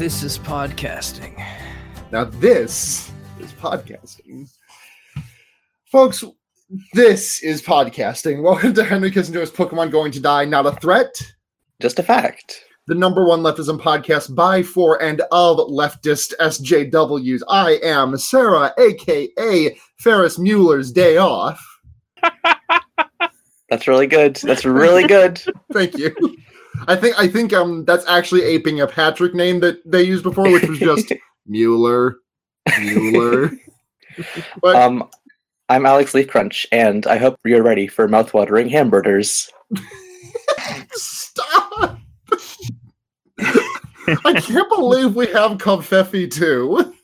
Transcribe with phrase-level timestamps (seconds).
[0.00, 1.46] this is podcasting.
[2.10, 4.48] Now this is podcasting.
[5.92, 6.24] Folks,
[6.94, 8.42] this is podcasting.
[8.42, 11.20] Welcome to Henry Kissinger's Pokemon Going to Die, Not a Threat.
[11.82, 12.64] Just a fact.
[12.86, 17.42] The number one leftism podcast by, for, and of leftist SJWs.
[17.50, 21.62] I am Sarah, aka Ferris Mueller's Day Off.
[23.68, 24.36] That's really good.
[24.36, 25.42] That's really good.
[25.74, 26.16] Thank you.
[26.88, 30.50] I think I think um that's actually aping a Patrick name that they used before,
[30.50, 31.12] which was just
[31.46, 32.16] Mueller.
[32.80, 33.50] Mueller.
[34.62, 35.08] but um,
[35.68, 39.50] I'm Alex Leaf Crunch, and I hope you're ready for mouthwatering hamburgers.
[40.92, 41.98] Stop!
[44.24, 46.94] I can't believe we have Confetti too.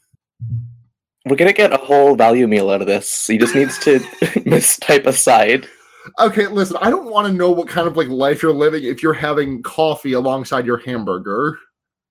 [1.27, 3.27] We're gonna get a whole value meal out of this.
[3.27, 3.99] He just needs to
[4.45, 5.69] mistype aside.
[6.19, 9.03] Okay, listen, I don't want to know what kind of like life you're living if
[9.03, 11.59] you're having coffee alongside your hamburger.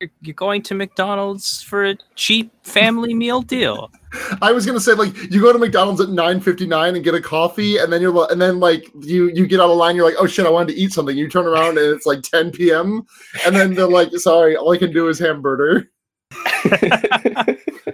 [0.01, 3.89] You're- You're going to McDonald's for a cheap family meal deal.
[4.41, 7.77] I was gonna say like you go to McDonald's at 9.59 and get a coffee,
[7.77, 10.15] and then you're li- and then like you you get out of line, you're like,
[10.19, 11.17] oh shit, I wanted to eat something.
[11.17, 13.03] You turn around and it's like 10 p.m.
[13.45, 15.89] and then they're like, sorry, all I can do is hamburger.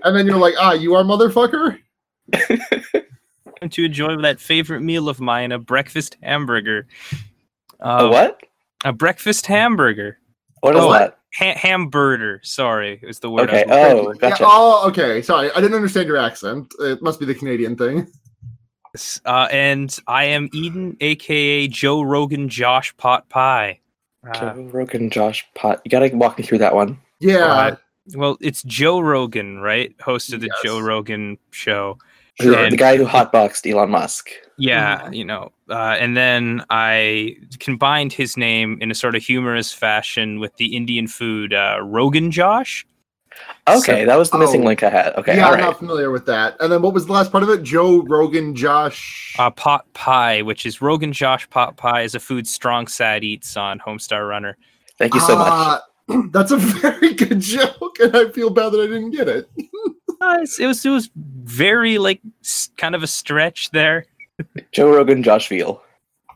[0.04, 1.78] And then you're like, ah, you are motherfucker.
[3.62, 6.88] And to enjoy that favorite meal of mine, a breakfast hamburger.
[7.80, 8.42] a Uh, what?
[8.84, 10.18] A breakfast hamburger.
[10.62, 11.20] What is Oh, that?
[11.36, 12.40] Ha- hamburger.
[12.44, 13.50] Sorry, is the word.
[13.50, 13.64] Okay.
[13.66, 14.44] I was looking Oh, Yeah, gotcha.
[14.48, 15.22] oh, okay.
[15.22, 16.74] Sorry, I didn't understand your accent.
[16.80, 18.08] It must be the Canadian thing.
[19.26, 23.80] Uh, and I am Eden, aka Joe Rogan, Josh Pot Pie.
[24.28, 25.82] Uh, Joe Rogan, Josh Pot.
[25.86, 27.00] You gotta walk me through that one.
[27.20, 27.46] Yeah.
[27.46, 27.76] Uh,
[28.16, 29.96] well, it's Joe Rogan, right?
[30.02, 30.58] Host of the Yes.
[30.64, 32.00] Joe Rogan show.
[32.40, 34.30] The- And- the guy who hotboxed Elon Musk.
[34.58, 39.74] Yeah, you know, uh, and then I combined his name in a sort of humorous
[39.74, 42.86] fashion with the Indian food uh, Rogan Josh.
[43.68, 44.66] Okay, So- that was the missing oh.
[44.68, 45.16] link I had.
[45.16, 46.58] Okay, yeah, all I'm not familiar with that.
[46.60, 47.64] And then what was the last part of it?
[47.64, 49.34] Joe Rogan, Josh.
[49.40, 53.58] Uh, pot pie, which is Rogan Josh pot pie, is a food Strong Sad eats
[53.58, 54.58] on Homestar Runner.
[55.00, 55.48] Thank you so much.
[55.50, 55.84] Ah,
[56.32, 59.50] That's a very good joke, and I feel bad that I didn't get it.
[60.22, 62.22] Uh, it was it was very like
[62.78, 64.06] kind of a stretch there.
[64.72, 65.82] Joe Rogan, Josh Veal.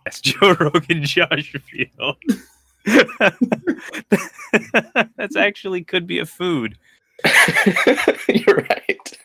[0.03, 2.17] That's Joe Rogan Josh Field.
[5.17, 6.77] That's actually could be a food,
[8.27, 9.17] You're right.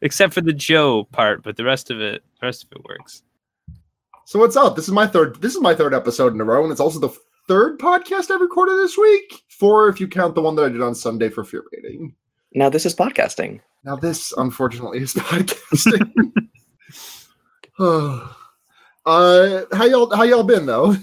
[0.00, 3.22] except for the Joe part, but the rest of it, the rest of it works.
[4.24, 4.76] So what's up?
[4.76, 5.40] This is my third.
[5.40, 7.16] This is my third episode in a row, and it's also the
[7.48, 9.42] third podcast I recorded this week.
[9.48, 12.14] Four, if you count the one that I did on Sunday for fear rating.
[12.54, 13.60] Now this is podcasting.
[13.84, 16.10] Now this, unfortunately, is podcasting.
[17.78, 20.14] uh, how y'all?
[20.14, 20.96] How y'all been though?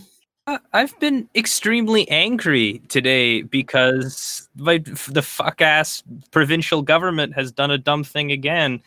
[0.47, 7.72] Uh, I've been extremely angry today because my, the fuck ass provincial government has done
[7.72, 8.84] a dumb thing again.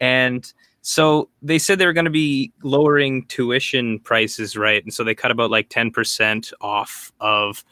[0.00, 4.82] And so they said they were going to be lowering tuition prices, right?
[4.82, 7.62] And so they cut about like 10% off of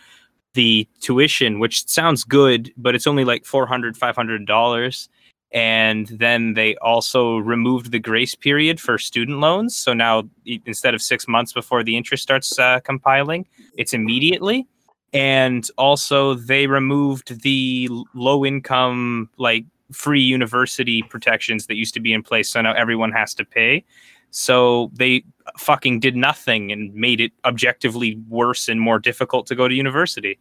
[0.54, 5.08] the tuition, which sounds good, but it's only like $400, $500
[5.52, 9.76] and then they also removed the grace period for student loans.
[9.76, 10.28] So now
[10.64, 13.46] instead of six months before the interest starts uh, compiling
[13.76, 14.66] it's immediately.
[15.12, 22.12] And also they removed the low income like free university protections that used to be
[22.12, 22.48] in place.
[22.48, 23.84] So now everyone has to pay
[24.30, 25.24] so they
[25.58, 30.38] fucking did nothing and made it objectively worse and more difficult to go to university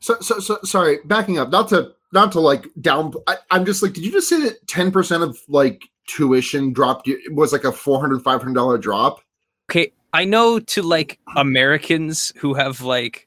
[0.00, 0.98] So, so, so sorry.
[1.04, 3.12] Backing up, not to, not to like down.
[3.26, 7.06] I, I'm just like, did you just say that ten percent of like tuition dropped?
[7.08, 9.20] you- Was like a 400 500 dollar drop?
[9.70, 13.26] Okay, I know to like Americans who have like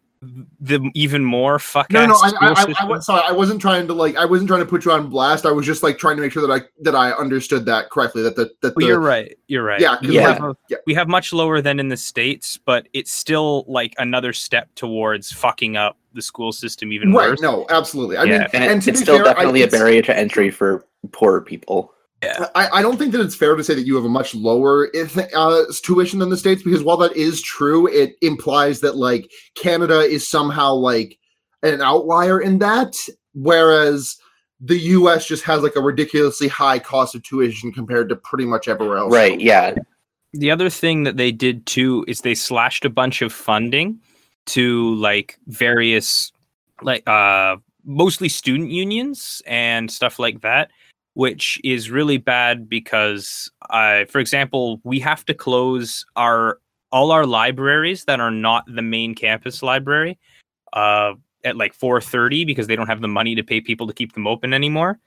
[0.59, 3.21] the even more fuck No, no, ass I, I, I, I, was sorry.
[3.27, 4.15] I wasn't trying to like.
[4.15, 5.45] I wasn't trying to put you on blast.
[5.45, 8.23] I was just like trying to make sure that I that I understood that correctly.
[8.23, 9.37] That the that Well, the, you're right.
[9.47, 9.79] You're right.
[9.79, 10.77] Yeah, 'cause we like- have yeah.
[10.87, 15.31] we have much lower than in the states, but it's still like another step towards
[15.31, 17.29] fucking up the school system even right.
[17.29, 17.41] worse.
[17.41, 18.17] No, absolutely.
[18.17, 18.37] I Yeah.
[18.39, 21.93] mean, And, and, it's still fair, I- definitely a barrier to entry for poorer people.
[22.23, 24.89] I, I don't think that it's fair to say that you have a much lower
[24.93, 29.31] if, uh, tuition than the states because while that is true, it implies that like
[29.55, 31.17] Canada is somehow like
[31.63, 32.95] an outlier in that,
[33.33, 34.17] whereas
[34.59, 35.27] the U.S.
[35.27, 39.13] just has like a ridiculously high cost of tuition compared to pretty much everywhere else.
[39.13, 39.75] Right, yeah.
[40.33, 43.99] The other thing that they did too is they slashed a bunch of funding
[44.47, 46.31] to like various
[46.81, 50.69] like uh mostly student unions and stuff like that
[51.17, 56.59] which is really bad because, for example, we have to close our
[56.91, 60.19] all our libraries that are not the main campus library
[60.73, 64.13] uh, at like 4:30 because they don't have the money to pay people to keep
[64.13, 64.99] them open anymore,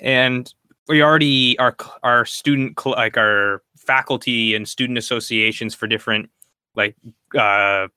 [0.00, 0.54] and
[0.86, 1.74] we already our
[2.04, 6.30] our student like our faculty and student associations for different
[6.76, 6.94] like
[7.36, 7.88] uh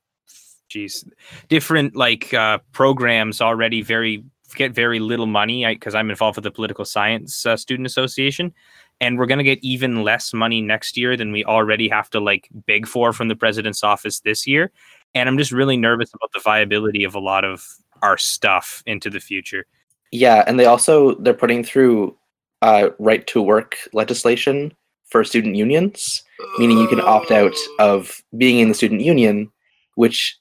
[0.69, 1.06] geez
[1.50, 4.24] different like uh programs already very
[4.55, 8.53] get very little money because i'm involved with the political science uh, student association
[9.01, 12.19] and we're going to get even less money next year than we already have to
[12.19, 14.71] like beg for from the president's office this year
[15.15, 17.65] and i'm just really nervous about the viability of a lot of
[18.01, 19.65] our stuff into the future
[20.11, 22.17] Yeah, and they also they're putting through
[22.61, 24.73] uh, right to work legislation
[25.05, 26.23] for student unions,
[26.57, 29.51] meaning you can opt out of being in the student union,
[29.95, 30.37] which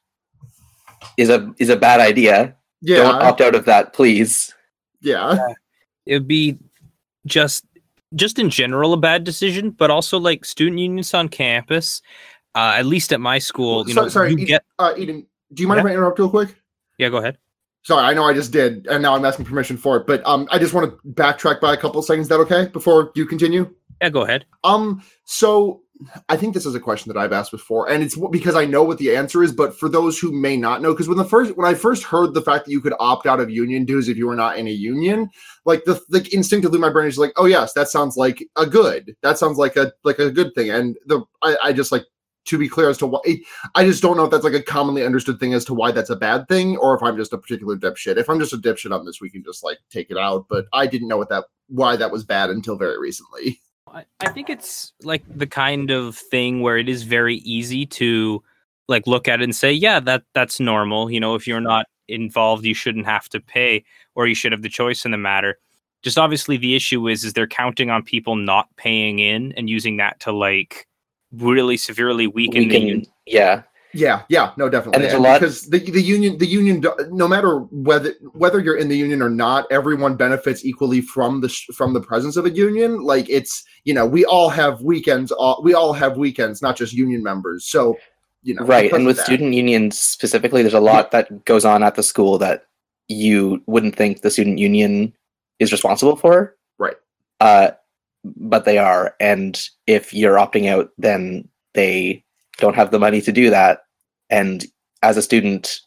[1.16, 2.54] is a is a bad idea.
[2.80, 4.54] Yeah, Don't opt out of that, please.
[5.00, 5.36] yeah.
[6.06, 6.58] it would be
[7.26, 7.64] just
[8.14, 12.00] just in general a bad decision but also like student unions on campus
[12.54, 15.26] uh, at least at my school you So- know sorry, you Eden- get Uh, Eden,
[15.52, 16.54] do you mind if I interrupt real quick?
[16.98, 17.36] yeah go ahead
[17.84, 20.06] Sorry, I know I just did, and now I'm asking permission for it.
[20.06, 22.24] But um, I just want to backtrack by a couple of seconds.
[22.26, 22.66] Is that okay?
[22.66, 23.72] Before you continue.
[24.02, 25.80] yeah go ahead Um, so
[26.28, 28.82] I think this is a question that I've asked before, and it's because I know
[28.82, 29.52] what the answer is.
[29.52, 32.34] But for those who may not know, because when the first when I first heard
[32.34, 34.68] the fact that you could opt out of union dues if you were not in
[34.68, 35.28] a union,
[35.64, 39.16] like the like instinctively my brain is like, oh yes, that sounds like a good.
[39.22, 40.70] That sounds like a like a good thing.
[40.70, 42.04] And the I, I just like
[42.46, 43.20] to be clear as to why
[43.74, 46.10] I just don't know if that's like a commonly understood thing as to why that's
[46.10, 48.16] a bad thing, or if I'm just a particular dipshit.
[48.16, 50.46] If I'm just a dipshit on this, we can just like take it out.
[50.48, 53.60] But I didn't know what that why that was bad until very recently.
[53.94, 58.42] I, I think it's like the kind of thing where it is very easy to
[58.88, 61.10] like look at it and say yeah that that's normal.
[61.10, 64.62] You know if you're not involved you shouldn't have to pay or you should have
[64.62, 65.58] the choice in the matter.
[66.02, 69.96] Just obviously the issue is is they're counting on people not paying in and using
[69.98, 70.86] that to like
[71.32, 73.62] really severely weaken, We the yeah,
[73.94, 74.96] Yeah, yeah, no, definitely.
[74.96, 78.76] And there's a lot- because the the union, the union, no matter whether whether you're
[78.76, 82.50] in the union or not, everyone benefits equally from the from the presence of a
[82.50, 83.02] union.
[83.02, 86.92] Like it's you know we all have weekends, all, we all have weekends, not just
[86.92, 87.66] union members.
[87.66, 87.96] So
[88.42, 88.92] you know, right.
[88.92, 89.26] And with that.
[89.26, 92.64] student unions specifically, there's a lot that goes on at the school that
[93.08, 95.14] you wouldn't think the student union
[95.58, 96.56] is responsible for.
[96.78, 96.96] Right.
[97.40, 97.70] Uh,
[98.24, 102.24] but they are, and if you're opting out, then they
[102.58, 103.80] don't have the money to do that.
[104.30, 104.66] And
[105.02, 105.80] as a student,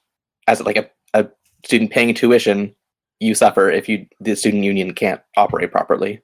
[0.48, 1.28] as like a, a
[1.64, 2.76] student paying tuition,
[3.20, 6.22] you suffer if you the student union can't operate properly.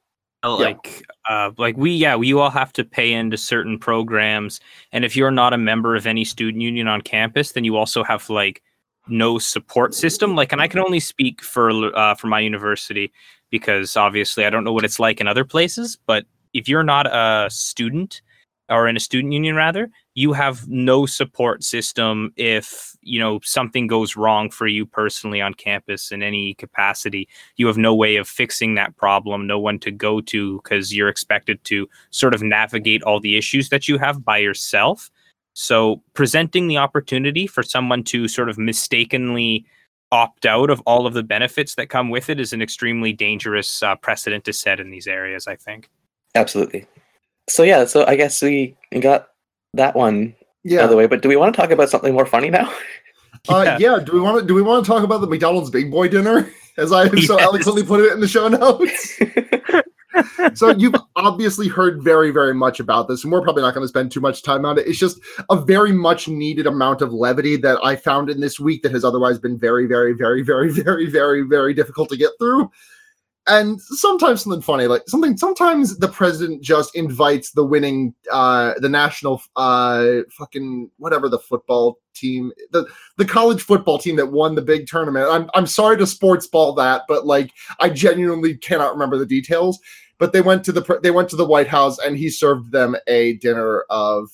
[0.57, 4.59] like uh like we yeah we all have to pay into certain programs
[4.91, 8.03] and if you're not a member of any student union on campus then you also
[8.03, 8.61] have like
[9.07, 13.11] no support system like and i can only speak for uh for my university
[13.49, 17.07] because obviously i don't know what it's like in other places but if you're not
[17.07, 18.21] a student
[18.69, 23.85] or in a student union rather you have no support system if you know something
[23.85, 27.29] goes wrong for you personally on campus in any capacity.
[27.57, 31.07] You have no way of fixing that problem no one to go to because you're
[31.07, 35.11] expected to sort of navigate all the issues that you have by yourself.
[35.53, 39.67] So presenting the opportunity for someone to sort of mistakenly
[40.11, 43.83] opt out of all of the benefits that come with it is an extremely dangerous
[43.83, 45.91] uh, precedent to set in these areas i think.
[46.33, 46.87] Absolutely.
[47.47, 49.27] So yeah, so I guess we got
[49.77, 51.07] that one out yeah, of the way.
[51.07, 52.71] But do we want to talk about something more funny now?
[53.49, 53.77] uh, Yeah.
[53.79, 53.99] yeah.
[54.03, 56.51] Do we want to do we want to talk about the McDonald's Big Boy dinner
[56.77, 57.43] as I have so Yes.
[57.43, 59.19] eloquently put it in the show notes?
[60.53, 63.87] so you've obviously heard very very much about this and we're probably not going to
[63.87, 65.19] spend too much time on it it's just
[65.49, 69.03] a very much needed amount of levity that i found in this week that has
[69.03, 72.69] otherwise been very very very very very very very difficult to get through
[73.47, 78.89] and sometimes something funny like something sometimes the president just invites the winning uh the
[78.89, 82.85] national uh fucking whatever the football team the
[83.17, 85.27] the college football team that won the big tournament.
[85.29, 89.79] I'm i'm sorry to sports ball that but like i genuinely cannot remember the details.
[90.19, 92.95] But they went to the they went to the white house and he served them
[93.07, 94.29] a dinner of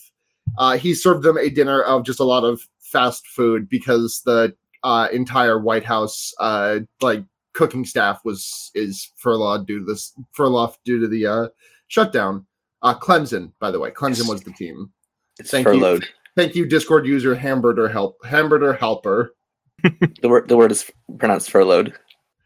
[0.58, 4.55] uh he served them a dinner of just a lot of fast food because the
[4.84, 10.75] uh entire white house uh like cooking staff was is furloughed due to this furloughed
[10.86, 11.48] due to the uh
[11.88, 12.45] shutdown
[12.81, 14.91] uh clemson by the way clemson was the team
[15.39, 15.74] It's Thank you.
[15.74, 16.05] furloughed.
[16.36, 19.36] thank you discord user hamburger help hamburger helper
[19.83, 21.93] The word the word is pronounced furloughed.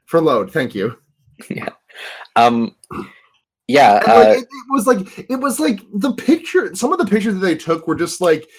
[0.05, 0.97] for load thank you
[1.49, 1.69] Yeah.
[2.35, 2.75] Um,
[3.67, 3.97] yeah.
[3.97, 7.05] And, like, Uh, it, it was like it was like the picture some of the
[7.05, 8.49] pictures that they took were just like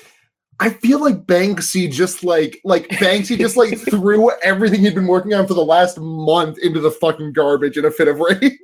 [0.60, 5.34] i feel like banksy just like like banksy just like threw everything he'd been working
[5.34, 8.58] on for the last month into the fucking garbage in a fit of rage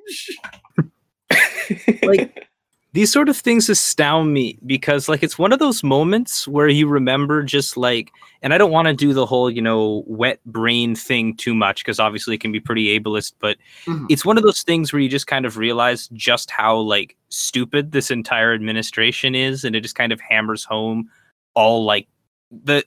[2.03, 2.49] Like-
[2.93, 6.87] these sort of things astound me because like it's one of those moments where you
[6.87, 10.95] remember just like and i don't want to do the whole you know wet brain
[10.95, 14.07] thing too much because obviously it can be pretty ableist but Mhm.
[14.11, 17.91] it's one of those things where you just kind of realize just how like stupid
[17.91, 21.11] this entire administration is and it just kind of hammers home
[21.55, 22.09] all like
[22.51, 22.85] the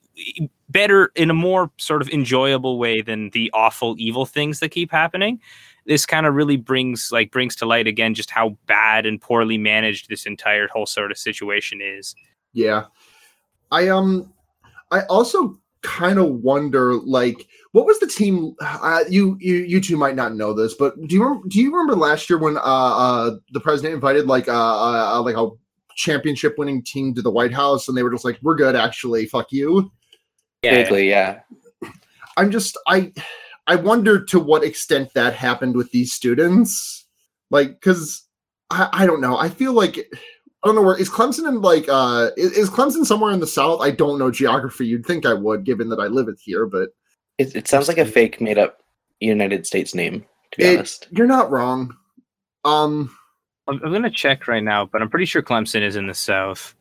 [0.69, 4.91] better in a more sort of enjoyable way than the awful evil things that keep
[4.91, 5.39] happening
[5.85, 9.57] this kind of really brings like brings to light again just how bad and poorly
[9.57, 12.15] managed this entire whole sort of situation is
[12.53, 12.85] Yeah.
[13.71, 14.33] I um
[14.91, 19.95] I also kind of wonder like what was the team uh, you you you two
[19.95, 22.61] might not know this but do you remember, do you remember last year when uh
[22.61, 25.49] uh the president invited like uh, uh uh, like a
[25.97, 29.25] championship winning team to the White House and they were just like we're good actually
[29.25, 29.91] fuck you
[30.63, 31.41] Vaguely, yeah.
[32.37, 33.11] I'm just I
[33.67, 37.05] I wonder to what extent that happened with these students
[37.51, 38.23] like because
[38.69, 41.85] I I don't know I feel like I don't know where is Clemson in like
[41.89, 43.81] uh is, is Clemson somewhere in the south?
[43.81, 44.87] I don't know geography.
[44.87, 46.89] You'd think I would, given that I live it here, but
[47.37, 48.81] It, it sounds like a fake made up
[49.19, 51.07] United States name, to be It- honest.
[51.11, 51.95] you're not wrong.
[52.65, 53.15] Um,
[53.67, 56.75] I'm, I'm gonna check right now but i'm pretty sure clemson is in the south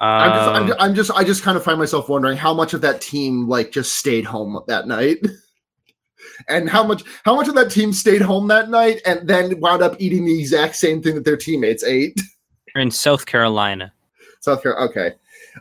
[0.00, 2.72] I'm just, I'm, Um, I'm just, I just kind of find myself wondering how much
[2.72, 5.18] of that team like just stayed home that night,
[6.48, 9.82] and how much, how much of that team stayed home that night and then wound
[9.82, 12.18] up eating the exact same thing that their teammates ate.
[12.74, 13.92] in south carolina
[14.42, 14.90] South Carolina.
[14.90, 15.12] Okay.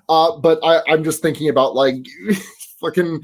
[0.10, 1.96] Uh, but I, I'm just thinking about like
[2.80, 3.24] fucking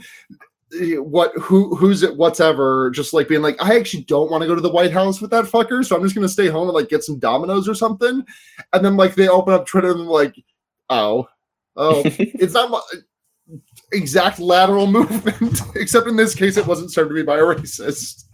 [0.97, 4.55] what who who's it whatever just like being like I actually don't want to go
[4.55, 6.89] to the White House with that fucker so I'm just gonna stay home and like
[6.89, 8.25] get some Domino's or something.
[8.73, 10.35] And then like they open up Twitter and like
[10.89, 11.27] oh
[11.77, 12.81] oh it's not my
[13.93, 18.25] exact lateral movement except in this case it wasn't served to me by a racist.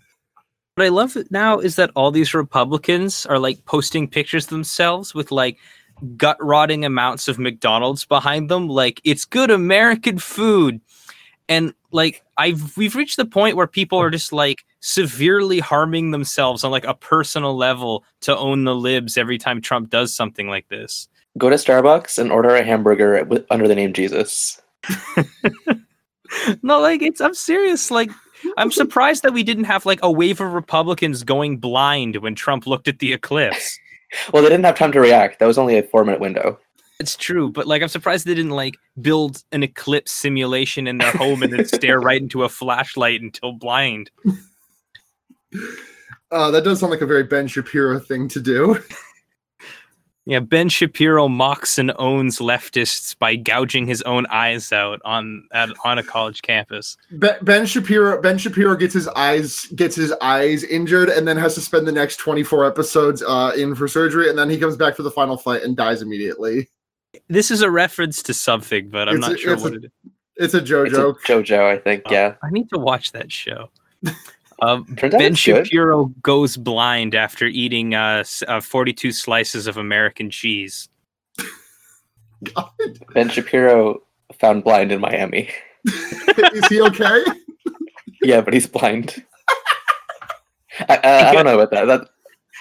[0.75, 5.31] What i love now is that all these republicans are like posting pictures themselves with
[5.31, 5.59] like
[6.17, 10.81] gut rotting amounts of mcdonald's behind them like it's good american food.
[11.49, 16.63] And like i've we've reached the point where people are just like severely harming themselves
[16.63, 20.67] on like a personal level to own the libs every time trump does something like
[20.69, 24.61] this Go to Starbucks and order a hamburger with, under the name Jesus.
[26.61, 28.11] no like it's i'm serious like
[28.57, 32.67] i'm surprised that we didn't have like a wave of republicans going blind when trump
[32.67, 33.79] looked at the eclipse
[34.31, 35.39] Well, they didn't have time to react.
[35.39, 36.59] That was only a four minute window.
[36.99, 41.11] It's true, but like I'm surprised they didn't like build an eclipse simulation in their
[41.11, 44.11] home and then stare right into a flashlight until blind.
[46.31, 48.77] uh, that does sound like a very Ben Shapiro thing to do
[50.25, 55.69] Yeah, Ben Shapiro mocks and owns leftists by gouging his own eyes out on at,
[55.83, 56.95] on a college campus.
[57.11, 61.55] Ben, ben Shapiro Ben Shapiro gets his eyes gets his eyes injured and then has
[61.55, 64.95] to spend the next 24 episodes uh, in for surgery and then he comes back
[64.95, 66.69] for the final fight and dies immediately.
[67.27, 69.73] This is a reference to something, but I'm It's not a- sure it's a- what
[69.75, 69.91] it is.
[70.35, 71.15] It's a It's a JoJo.
[71.27, 72.03] JoJo, I think.
[72.07, 72.35] Oh, Yeah.
[72.43, 73.69] I need to watch that show.
[74.61, 75.65] Um, ben it's good.
[75.67, 80.87] Shapiro goes blind after eating uh, uh, 42 slices of American cheese.
[83.13, 84.01] Ben Shapiro
[84.39, 85.49] found blind in Miami.
[86.53, 87.23] Is he okay?
[88.21, 89.25] Yeah, but he's blind.
[90.87, 91.85] I, uh, I don't know about that.
[91.85, 92.09] that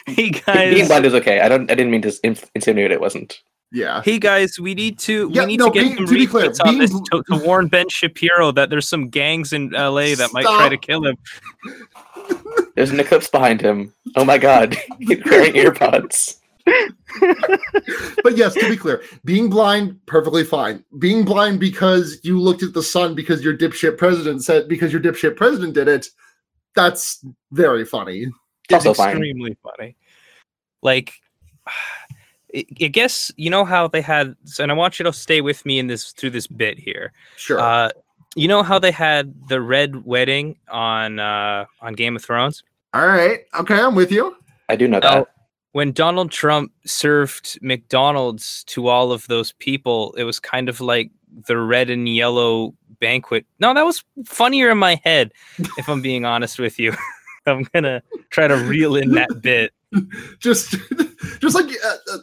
[0.06, 1.40] Hey being blind is okay.
[1.40, 1.71] I don't.
[1.71, 2.12] I didn't mean to
[2.56, 3.40] insinuate it wasn't.
[3.73, 4.02] Yeah.
[4.05, 6.26] Hey guys, we need to Yeah, we need no, to get being- some to be
[6.26, 10.14] clear, on being this to, to warn Ben Shapiro that there's some gangs in LA
[10.14, 11.17] that might try to kill him.
[12.75, 13.93] There's an eclipse behind him.
[14.17, 16.37] Oh my god, he's wearing earpods.
[18.23, 20.85] But yes, to be clear, being blind perfectly fine.
[20.99, 25.02] Being blind because you looked at the sun because your dipshit president said because your
[25.02, 26.09] dipshit president did it.
[26.75, 28.26] That's very funny.
[28.71, 29.11] It's Also fine.
[29.11, 29.97] extremely funny.
[30.83, 31.12] Like,
[32.54, 35.64] I I guess you know how they had, and I want you to stay with
[35.66, 37.12] me in this through this bit here.
[37.37, 37.59] Sure.
[37.59, 37.90] Uh,
[38.35, 42.62] you know how they had the red wedding on uh, on Game of Thrones.
[42.94, 43.40] All right.
[43.59, 44.37] Okay, I'm with you.
[44.68, 45.28] I do know Now, that.
[45.73, 51.11] when Donald Trump served McDonald's to all of those people, it was kind of like
[51.47, 53.44] the red and yellow banquet.
[53.61, 55.32] No, that was funnier in my head,
[55.78, 56.94] if I'm being honest with you.
[57.47, 59.73] I'm gonna try to reel in that bit.
[60.38, 60.75] just
[61.40, 62.18] just like uh, uh,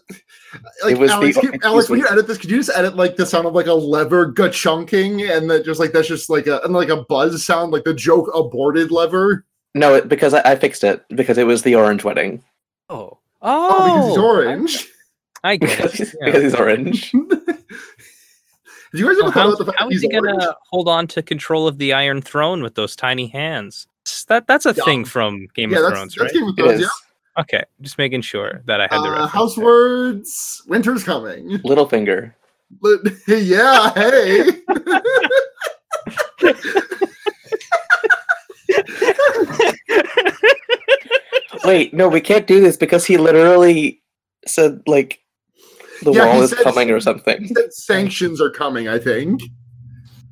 [0.83, 2.95] like It was the- Alex, can- Alex when you edit this could you just edit
[2.95, 6.47] like the sound of like a lever ga-chunking and that just like that's just like
[6.47, 9.45] a and like a buzz sound like the joke aborted lever
[9.75, 12.43] No, it, because I, I fixed it because it was the orange wedding.
[12.89, 14.87] Oh, oh, because he's orange
[15.43, 16.25] I get Because he's, Yeah.
[16.25, 17.11] because he's orange.
[18.91, 20.15] Did you guys ever Well, thought how, about the fact how that is he's he
[20.17, 20.55] gonna orange?
[20.71, 23.85] hold on to control of the Iron Throne with those tiny hands?
[24.27, 26.33] That that's a thing from Game yeah of that's, Thrones, that's right?
[26.33, 26.91] Game of Thrones is.
[27.39, 29.65] Okay, just making sure that I had the Uh, reference house there.
[29.65, 30.61] words.
[30.67, 31.49] Winter's coming.
[31.59, 32.33] Littlefinger.
[32.81, 33.91] But- yeah.
[33.93, 34.43] Hey.
[41.65, 44.01] Wait, no, we can't do this because he literally
[44.45, 45.19] said like
[46.03, 47.47] the Yeah, wall is said- coming or He something.
[47.47, 48.87] said sanctions are coming.
[48.87, 49.41] I think.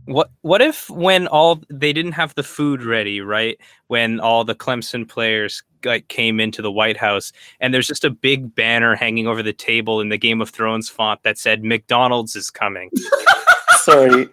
[0.08, 3.60] What what if when all they didn't have the food ready, right?
[3.88, 8.10] When all the Clemson players like came into the White House and there's just a
[8.10, 12.36] big banner hanging over the table in the Game of Thrones font that said McDonald's
[12.38, 12.90] is coming.
[13.82, 14.30] Sorry,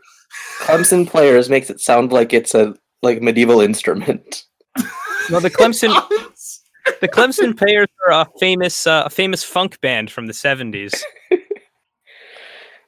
[0.61, 4.45] Clemson players makes it sound like it's a like medieval instrument.
[5.31, 5.91] Well, the Clemson
[7.01, 10.95] the Clemson players are a famous uh, a famous funk band from the 70s.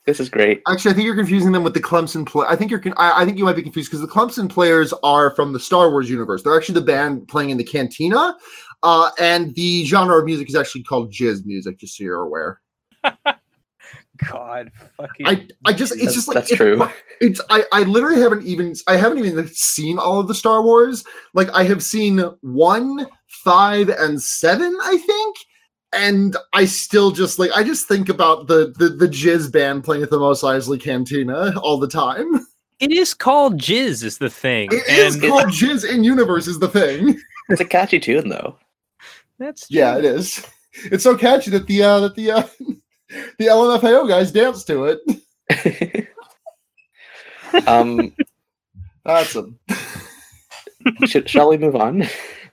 [0.07, 0.63] This is great.
[0.69, 2.47] Actually, I think you're confusing them with the Clemson play.
[2.49, 2.79] I think you're.
[2.81, 5.59] Con- I, I think you might be confused because the Clemson players are from the
[5.59, 6.43] Star Wars universe.
[6.45, 8.37] They're actually the band playing in the cantina,
[8.85, 11.79] uh, and the genre of music is actually called jizz music.
[11.79, 12.61] Just so you're aware.
[14.31, 16.89] God, fucking I, I just, it's That's- just like that's it's- true.
[17.19, 21.03] It's I, I literally haven't even I haven't even seen all of the Star Wars.
[21.33, 25.37] Like I have seen one, five, and seven, I think.
[25.97, 30.03] And I still just like I just think about the the, the jizz band playing
[30.03, 32.47] at the Mos Eisley Cantina all the time.
[32.81, 34.69] it is called Jizz is the thing.
[34.73, 37.21] It is and called Jizz in Universe is the thing.
[37.49, 38.59] It's a catchy tune though.
[39.39, 40.45] that's Yeah, it is.
[40.93, 42.43] It's so catchy that the uh that the uh
[43.39, 46.09] the LMFAO guys dance to it.
[47.67, 48.13] um,
[49.07, 49.59] Awesome.
[51.07, 52.05] should, shall we move on?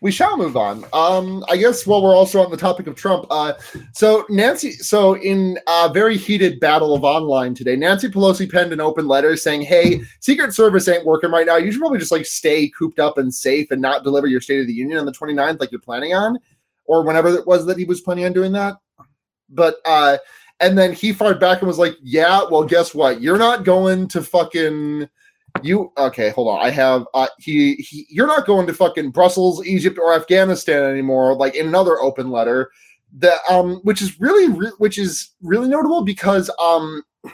[0.04, 0.84] We shall move on.
[0.92, 3.54] Um, I guess while we're also on the topic of Trump, uh,
[3.94, 8.82] so Nancy, so in a very heated battle of online today, Nancy Pelosi penned an
[8.82, 11.56] open letter saying, "Hey, Secret Service ain't working right now.
[11.56, 14.60] You should probably just like stay cooped up and safe and not deliver your State
[14.60, 16.38] of the Union on the 29th like you're planning on,
[16.84, 18.76] or whenever it was that he was planning on doing that."
[19.50, 20.18] But uh,
[20.60, 23.22] and then he fired back and was like, "Yeah, well, guess what?
[23.22, 25.08] You're not going to fucking."
[25.63, 26.30] You okay?
[26.32, 26.65] Hold on.
[26.65, 28.06] I have uh he he.
[28.10, 31.36] You're not going to fucking Brussels, Egypt, or Afghanistan anymore.
[31.36, 32.71] Like in another open letter,
[33.17, 37.04] that um, which is really re- which is really notable because um,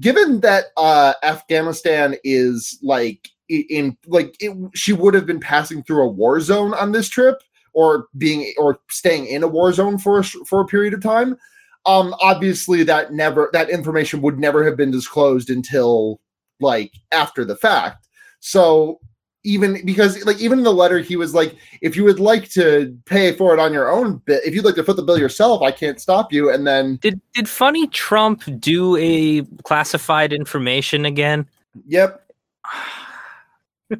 [0.00, 6.02] given that uh Afghanistan is like in like it, she would have been passing through
[6.02, 7.36] a war zone on this trip
[7.72, 11.36] or being or staying in a war zone for a, for a period of time.
[11.84, 16.20] Um, obviously that never that information would never have been disclosed until
[16.62, 18.08] like after the fact.
[18.40, 18.98] So
[19.44, 22.96] even because like even in the letter he was like if you would like to
[23.06, 25.62] pay for it on your own bit if you'd like to foot the bill yourself
[25.62, 31.44] I can't stop you and then Did did funny Trump do a classified information again?
[31.88, 32.30] yep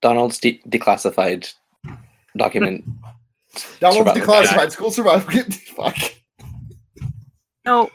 [0.00, 1.52] Donald's de- declassified
[2.36, 2.84] document.
[3.80, 4.72] Donald's declassified guide.
[4.72, 5.42] school survival
[5.76, 5.96] fuck
[7.66, 7.90] No,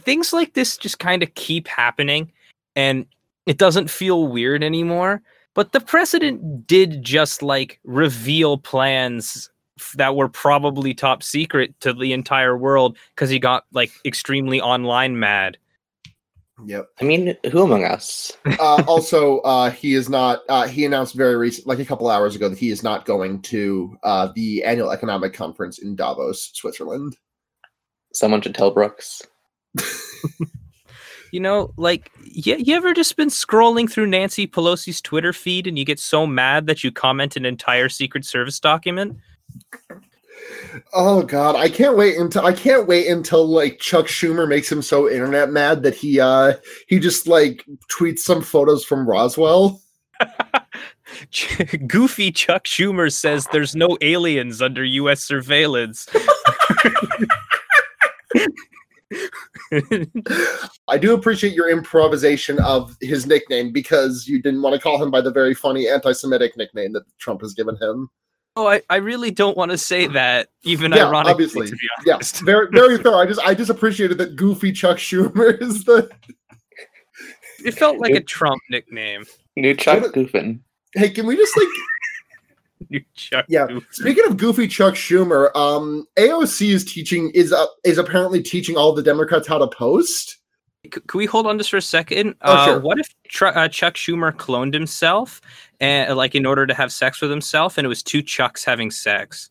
[0.00, 2.32] things like this just kind of keep happening
[2.80, 3.04] and
[3.44, 5.22] it doesn't feel weird anymore.
[5.54, 11.92] But the president did just like reveal plans f- that were probably top secret to
[11.92, 15.58] the entire world because he got like extremely online mad.
[16.64, 18.32] yep I mean, who among us?
[18.58, 22.36] uh, also uh he is not uh he announced very recent like a couple hours
[22.36, 27.16] ago that he is not going to uh the annual economic conference in Davos Switzerland
[28.12, 29.22] Someone should tell Brooks.
[31.32, 35.78] You know, like you, you ever just been scrolling through Nancy Pelosi's Twitter feed and
[35.78, 39.16] you get so mad that you comment an entire Secret Service document?
[40.92, 44.82] Oh god, I can't wait until I can't wait until like Chuck Schumer makes him
[44.82, 46.54] so internet mad that he uh
[46.88, 49.80] he just like tweets some photos from Roswell.
[51.86, 55.22] Goofy Chuck Schumer says there's no aliens under U.S.
[55.22, 56.08] surveillance.
[60.88, 65.10] I do appreciate your improvisation of his nickname because you didn't want to call him
[65.10, 68.08] by the very funny anti-Semitic nickname that Trump has given him.
[68.56, 71.66] oh, I, I really don't want to say that, even Yeah, ironically, obviously.
[71.68, 73.14] to be Yeah, very very fair.
[73.16, 76.10] I just I just appreciated that goofy Chuck Schumer is the
[77.64, 79.24] It felt like a Trump nickname.
[79.56, 80.60] New Chuck Goofin.
[80.94, 81.68] Hey, can we just like
[82.92, 83.66] You Chuck Yeah.
[83.68, 83.86] Goof.
[83.92, 88.92] Speaking of goofy Chuck Schumer, um, AOC is teaching is uh, is apparently teaching all
[88.92, 90.38] the Democrats how to post.
[90.84, 92.34] C- Can we hold on just for a second?
[92.42, 92.80] Oh, uh, sure.
[92.80, 95.40] What if Tr- uh, Chuck Schumer cloned himself,
[95.78, 98.90] and like in order to have sex with himself, and it was two Chucks having
[98.90, 99.50] sex?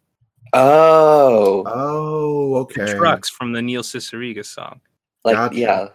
[0.53, 2.93] Oh, Oh, okay.
[2.93, 4.81] Trucks from the Neil Cicierega song.
[5.23, 5.55] like Gotcha.
[5.57, 5.87] yeah,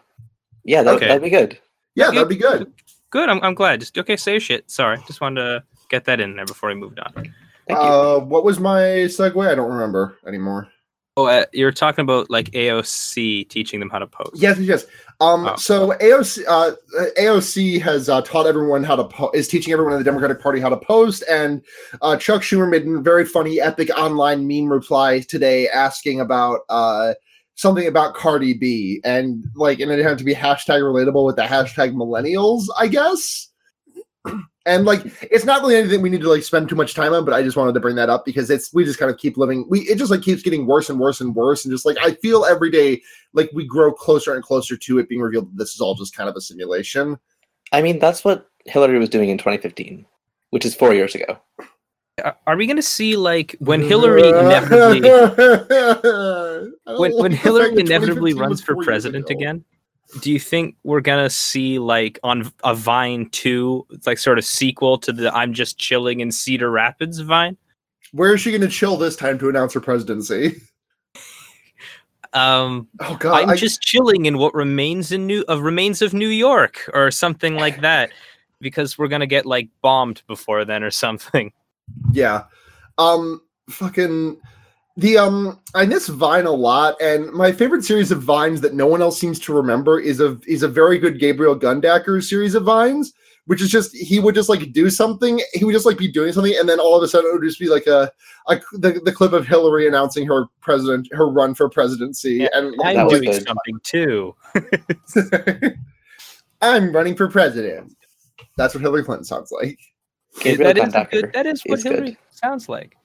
[0.65, 0.83] yeah.
[0.83, 1.09] That, Okay.
[1.09, 1.59] That'd be good.
[1.95, 2.73] Yeah, that'd be good.
[3.11, 3.29] Good.
[3.29, 3.81] I'm, I'm glad.
[3.81, 4.17] Just okay.
[4.17, 4.71] Say your shit.
[4.71, 4.99] Sorry.
[5.07, 7.13] Just wanted to get that in there before we moved on.
[7.15, 7.33] Thank
[7.69, 7.75] you.
[7.77, 9.47] Uh, what was my segue?
[9.51, 10.69] I don't remember anymore.
[11.17, 14.33] Oh, uh, you're talking about like AOC teaching them how to post.
[14.35, 14.87] Yes, yes, yes.
[15.21, 15.55] Um, Oh.
[15.55, 16.73] so AOC, uh,
[17.17, 20.59] AOC has uh, taught everyone how to po- is teaching everyone in the Democratic Party
[20.59, 21.63] how to post, and
[22.03, 27.15] uh, Chuck Schumer made a very funny, epic online meme reply today asking about uh,
[27.55, 31.43] something about Cardi B, and like, and it had to be hashtag relatable with the
[31.43, 33.53] hashtag millennials, I guess.
[34.67, 37.25] And like, it's not really anything we need to like spend too much time on,
[37.27, 39.37] but I just wanted to bring that up because it's we just kind of keep
[39.37, 39.67] living.
[39.69, 42.13] We it just like keeps getting worse and worse and worse, and just like I
[42.13, 43.03] feel every day
[43.35, 46.17] like we grow closer and closer to it being revealed that this is all just
[46.17, 47.19] kind of a simulation.
[47.73, 50.07] I mean, that's what Hillary was doing in 2015,
[50.51, 51.39] which is four years ago.
[52.25, 55.01] Are- Are we going to see like when Hillary inevitably
[56.99, 59.65] when, when Hillary inevitably runs for president again?
[60.21, 64.97] Do you think we're gonna see like on a Vine two, like sort of sequel
[64.99, 67.57] to the "I'm just chilling in Cedar Rapids" Vine?
[68.13, 70.61] Where is she going to chill this time to announce her presidency?
[72.33, 73.43] Um, Oh God!
[73.43, 77.11] I'm I- just chilling in what remains in New of remains of New York or
[77.11, 78.11] something like that,
[78.61, 81.53] because we're gonna get like bombed before then or something.
[82.13, 82.45] yeah
[82.99, 84.37] um fucking
[84.97, 88.87] the um i miss vine a lot and my favorite series of vines that no
[88.87, 92.63] one else seems to remember is a is a very good gabriel gundacker series of
[92.65, 93.13] vines
[93.47, 96.33] which is just he would just like do something he would just like be doing
[96.33, 98.11] something and then all of a sudden it would just be like a,
[98.49, 102.73] a the, the clip of hillary announcing her president her run for presidency Yeah, and
[102.79, 103.47] That I'm doing good.
[103.47, 104.35] something too.
[106.63, 107.97] i'm running for president
[108.57, 109.79] that's what hillary clinton sounds like
[110.41, 111.33] Gabriel that is a Fundacker good.
[111.33, 111.93] That is what is good.
[111.95, 112.97] Hillary sounds like.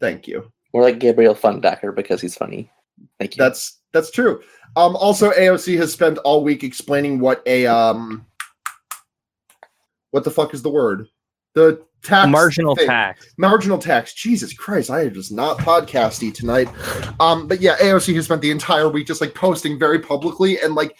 [0.00, 2.70] thank you More like Gabriel Fundacker because he's funny.
[3.18, 3.42] Thank you.
[3.42, 4.42] That's that's true.
[4.76, 8.26] Um, also, AOC has spent all week explaining what a um,
[10.10, 11.08] what the fuck is the word?
[11.54, 12.86] The tax Marginal thing.
[12.86, 13.26] tax.
[13.36, 14.14] Marginal tax.
[14.14, 16.68] Jesus Christ, I am just not podcasty tonight.
[17.20, 20.74] Um, but yeah, AOC has spent the entire week just like posting very publicly and
[20.74, 20.96] like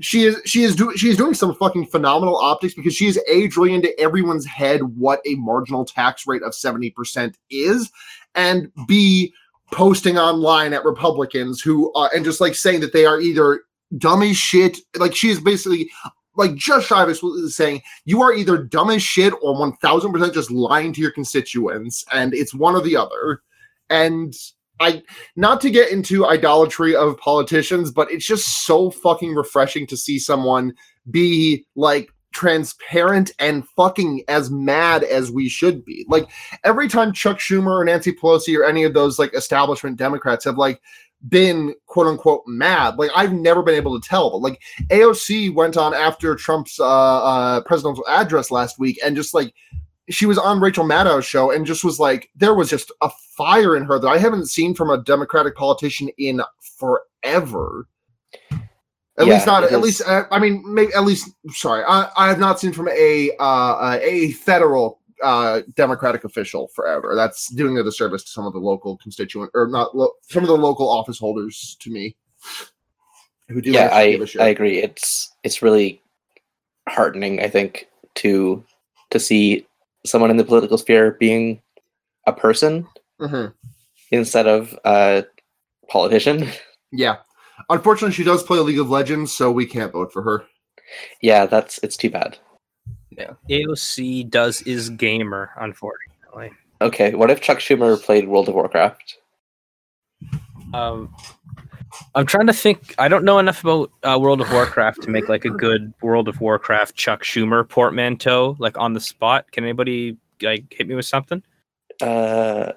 [0.00, 3.20] she is she is doing she is doing some fucking phenomenal optics because she is
[3.28, 7.90] a drilling into everyone's head what a marginal tax rate of 70% is
[8.34, 9.32] and b
[9.72, 13.62] posting online at republicans who uh, and just like saying that they are either
[13.98, 15.90] dumb as shit like she is basically
[16.36, 17.16] like just shy of
[17.52, 22.32] saying you are either dumb as shit or 1000% just lying to your constituents and
[22.34, 23.42] it's one or the other.
[23.90, 24.34] And
[24.80, 25.02] i
[25.36, 30.18] not to get into idolatry of politicians but it's just so fucking refreshing to see
[30.18, 30.72] someone
[31.10, 36.28] be like transparent and fucking as mad as we should be like
[36.64, 40.58] every time chuck schumer or nancy pelosi or any of those like establishment democrats have
[40.58, 40.80] like
[41.28, 45.76] been quote unquote mad like i've never been able to tell but like aoc went
[45.76, 49.54] on after trump's uh, uh presidential address last week and just like
[50.10, 53.76] she was on Rachel Maddow's show and just was like, there was just a fire
[53.76, 57.86] in her that I haven't seen from a Democratic politician in forever.
[59.18, 59.64] At Yeah, least not.
[59.64, 61.30] At least uh, I mean, maybe at least.
[61.50, 66.68] Sorry, I, I have not seen from a uh, uh, a federal uh, Democratic official
[66.68, 67.14] forever.
[67.14, 70.48] That's doing a disservice to some of the local constituent or not lo- some of
[70.48, 72.16] the local office holders to me.
[73.48, 74.40] Who do yeah, I give a shit.
[74.40, 74.78] I agree.
[74.82, 76.00] It's it's really
[76.88, 77.40] heartening.
[77.40, 78.64] I think to
[79.10, 79.66] to see
[80.06, 81.60] someone in the political sphere being
[82.26, 82.86] a person
[83.20, 83.52] Mhm.
[84.10, 85.24] instead of a
[85.88, 86.48] politician.
[86.92, 87.16] Yeah.
[87.68, 90.44] Unfortunately, she does play League of Legends, so we can't vote for her.
[91.20, 92.38] yeah, that's it's too bad.
[93.10, 93.32] Yeah.
[93.50, 96.50] AOC does is gamer, unfortunately.
[96.80, 99.18] Okay, what if Chuck Schumer played World of Warcraft?
[100.74, 101.14] Um,
[102.14, 102.94] I'm trying to think.
[102.98, 106.28] I don't know enough about uh, World of Warcraft to make like a good World
[106.28, 109.50] of Warcraft Chuck Schumer portmanteau, like on the spot.
[109.52, 111.42] Can anybody like hit me with something?
[112.00, 112.72] Uh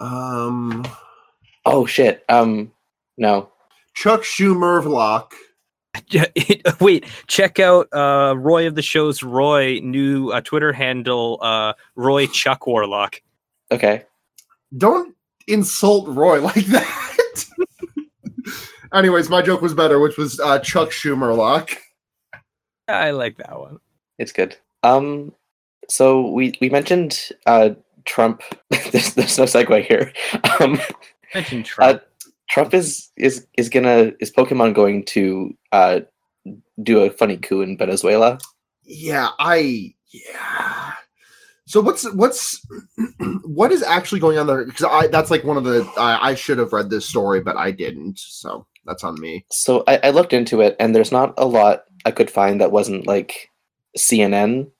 [0.00, 0.84] Um,
[1.64, 2.24] oh shit.
[2.28, 2.72] Um
[3.18, 3.52] no.
[3.94, 5.32] Chuck Schumer vlog.
[6.08, 11.38] Yeah, it, wait, check out uh, Roy of the show's Roy new uh, Twitter handle,
[11.40, 13.22] uh, Roy Chuck Warlock.
[13.70, 14.04] Okay.
[14.76, 15.14] Don't
[15.46, 17.44] insult Roy like that.
[18.92, 21.70] Anyways, my joke was better, which was uh, Chuck Schumer lock.
[22.86, 23.78] I like that one.
[24.18, 24.56] It's good.
[24.82, 25.32] Um
[25.88, 27.70] so we we mentioned uh
[28.04, 30.12] Trump there's there's no segue here.
[30.60, 30.78] Um
[31.34, 32.02] Mention Trump.
[32.54, 36.02] Trump is is is gonna is Pokemon going to uh
[36.84, 38.38] do a funny coup in Venezuela?
[38.84, 40.92] Yeah, I yeah.
[41.66, 42.64] So what's what's
[43.44, 44.64] what is actually going on there?
[44.64, 47.56] Because I that's like one of the I, I should have read this story, but
[47.56, 48.20] I didn't.
[48.20, 49.44] So that's on me.
[49.50, 52.70] So I, I looked into it and there's not a lot I could find that
[52.70, 53.50] wasn't like
[53.98, 54.70] CNN,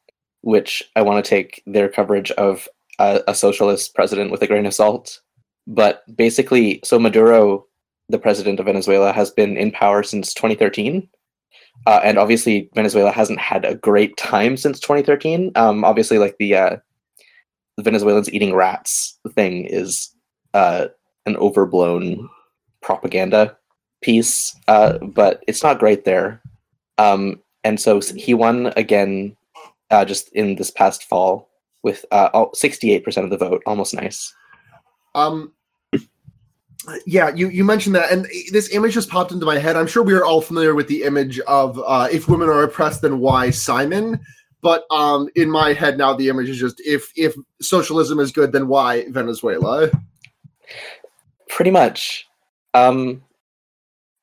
[0.43, 2.69] which I want to take their coverage of
[3.01, 5.23] a, a socialist president with a grain of salt.
[5.67, 7.67] But basically, so Maduro,
[8.09, 11.09] the president of Venezuela, has been in power since 2013.
[11.87, 15.53] Uh, and obviously, Venezuela hasn't had a great time since 2013.
[15.55, 16.77] Um, obviously, like the, uh,
[17.77, 20.15] the Venezuelans eating rats thing is
[20.53, 20.87] uh,
[21.27, 22.29] an overblown
[22.81, 23.57] propaganda
[24.03, 26.41] piece, uh, but it's not great there.
[26.99, 29.37] Um, and so he won again
[29.91, 31.49] uh, just in this past fall
[31.83, 33.63] with uh, 68% of the vote.
[33.67, 34.33] Almost nice.
[35.15, 35.53] Um,
[37.07, 39.77] yeah, you, you mentioned that, and this image just popped into my head.
[39.77, 43.03] I'm sure we are all familiar with the image of uh, if women are oppressed,
[43.03, 44.21] then why Simon?
[44.61, 48.53] But um, in my head now, the image is just if if socialism is good,
[48.53, 49.91] then why Venezuela?
[51.49, 52.27] Pretty much.
[52.73, 53.23] Um,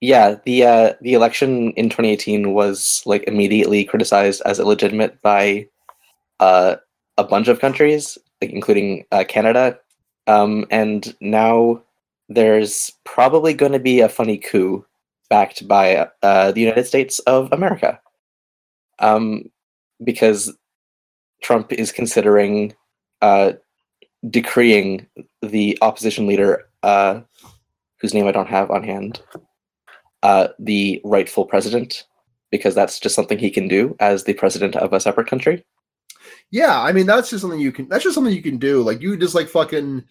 [0.01, 5.67] yeah, the uh, the election in 2018 was like immediately criticized as illegitimate by
[6.39, 6.77] uh,
[7.17, 9.79] a bunch of countries, like including uh, Canada.
[10.27, 11.81] Um, and now
[12.29, 14.85] there's probably going to be a funny coup
[15.29, 17.99] backed by uh, the United States of America,
[18.99, 19.49] um,
[20.03, 20.53] because
[21.41, 22.73] Trump is considering
[23.21, 23.53] uh,
[24.29, 25.07] decreeing
[25.41, 27.21] the opposition leader, uh,
[27.99, 29.21] whose name I don't have on hand,
[30.23, 32.05] uh, the rightful president,
[32.51, 35.63] because that's just something he can do as the president of a separate country.
[36.51, 37.87] Yeah, I mean that's just something you can.
[37.87, 38.81] That's just something you can do.
[38.83, 40.03] Like you just like fucking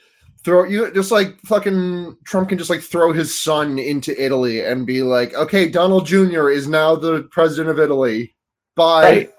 [0.42, 4.86] throw you just like fucking Trump can just like throw his son into Italy and
[4.86, 6.48] be like, okay, Donald Jr.
[6.48, 8.34] is now the president of Italy.
[8.74, 9.02] Bye.
[9.02, 9.30] Right.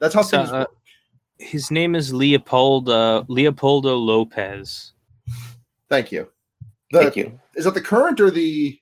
[0.00, 0.68] That's how So, things uh, work.
[1.38, 4.92] his name is Leopoldo Leopoldo Lopez.
[5.88, 6.28] Thank you.
[6.90, 7.40] The, Thank you.
[7.56, 8.78] Is that the current or the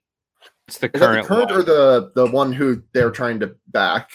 [0.67, 1.61] It's the that the current, current one.
[1.61, 4.11] or the the one who they're trying to back?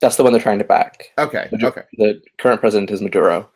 [0.00, 1.12] That's the one they're trying to back.
[1.18, 1.48] Okay.
[1.50, 1.82] Maduro- Okay.
[1.94, 3.48] The current president is Maduro.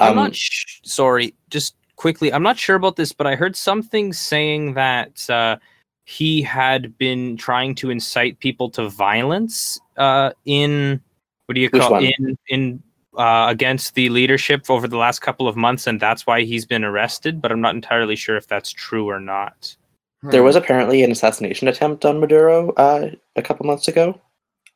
[0.00, 1.34] I'm Um, not sh- sorry.
[1.50, 5.56] Just quickly, I'm not sure about this, but I heard something saying that uh,
[6.04, 11.00] he had been trying to incite people to violence uh, in
[11.46, 12.82] what do you call in in
[13.16, 16.82] uh, against the leadership over the last couple of months, and that's why he's been
[16.84, 17.40] arrested.
[17.40, 19.76] But I'm not entirely sure if that's true or not.
[20.24, 20.46] There Hmm.
[20.46, 24.20] was apparently an assassination attempt on Maduro uh, a couple months ago.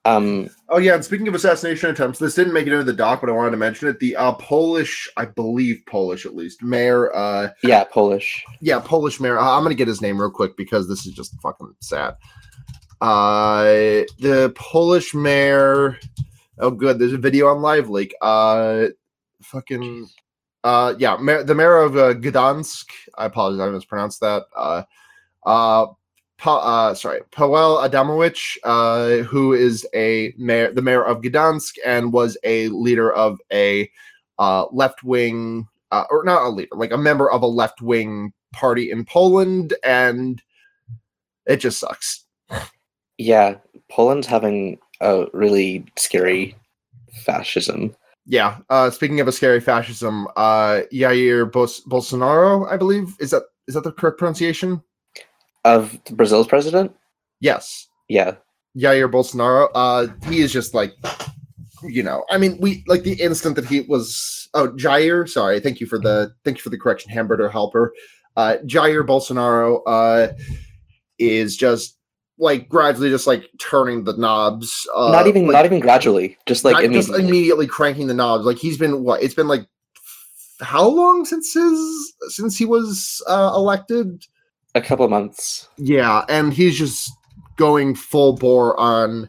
[0.04, 3.20] Um, Oh yeah, and speaking of assassination attempts, this didn't make it into the doc,
[3.20, 3.98] but I wanted to mention it.
[4.00, 8.44] The uh, Polish, I believe Polish at least, mayor, uh, yeah, Polish.
[8.60, 9.38] yeah, Polish mayor.
[9.38, 12.16] uh, I'm gonna get his name real quick because this is just fucking sad.
[13.00, 13.62] Uh,
[14.18, 15.98] the Polish mayor.
[16.58, 16.98] Oh, good.
[16.98, 18.14] There's a video on Live Leak.
[18.20, 18.86] Uh,
[19.42, 20.08] fucking.
[20.64, 22.86] Uh, yeah, mayor, the mayor of uh, Gdansk.
[23.16, 24.42] I apologize, I mispronounced that.
[24.54, 24.82] Uh,
[25.46, 25.86] uh,
[26.38, 32.12] Pa, uh, sorry, Paweł Adamowicz, uh, who is a mayor, the mayor of Gdansk, and
[32.12, 33.90] was a leader of a
[34.38, 38.32] uh, left wing, uh, or not a leader, like a member of a left wing
[38.52, 40.40] party in Poland, and
[41.46, 42.24] it just sucks.
[43.18, 43.56] Yeah,
[43.90, 46.54] Poland's having a really scary
[47.24, 47.94] fascism.
[48.26, 48.58] Yeah.
[48.70, 53.74] Uh, speaking of a scary fascism, uh, Jair Bos- Bolsonaro, I believe, is that is
[53.74, 54.82] that the correct pronunciation?
[55.74, 56.94] Of Brazil's president?
[57.40, 57.88] Yes.
[58.08, 58.36] Yeah.
[58.76, 60.92] Jair Bolsonaro, uh, he is just like,
[61.82, 65.80] you know, I mean, we like the instant that he was, oh, Jair, sorry, thank
[65.80, 67.92] you for the, thank you for the correction, hamburger helper.
[68.36, 70.32] Uh, Jair Bolsonaro, uh,
[71.18, 71.98] is just
[72.38, 74.88] like gradually just like turning the knobs.
[74.94, 76.36] Uh, not even like, not even gradually.
[76.46, 77.28] Just like not- just immediately.
[77.28, 78.44] immediately cranking the knobs.
[78.44, 79.22] Like he's been what?
[79.22, 79.66] It's been like
[80.60, 84.24] how long since his since he was uh, elected?
[84.74, 85.68] A couple of months.
[85.76, 87.10] Yeah, and he's just
[87.56, 89.28] going full bore on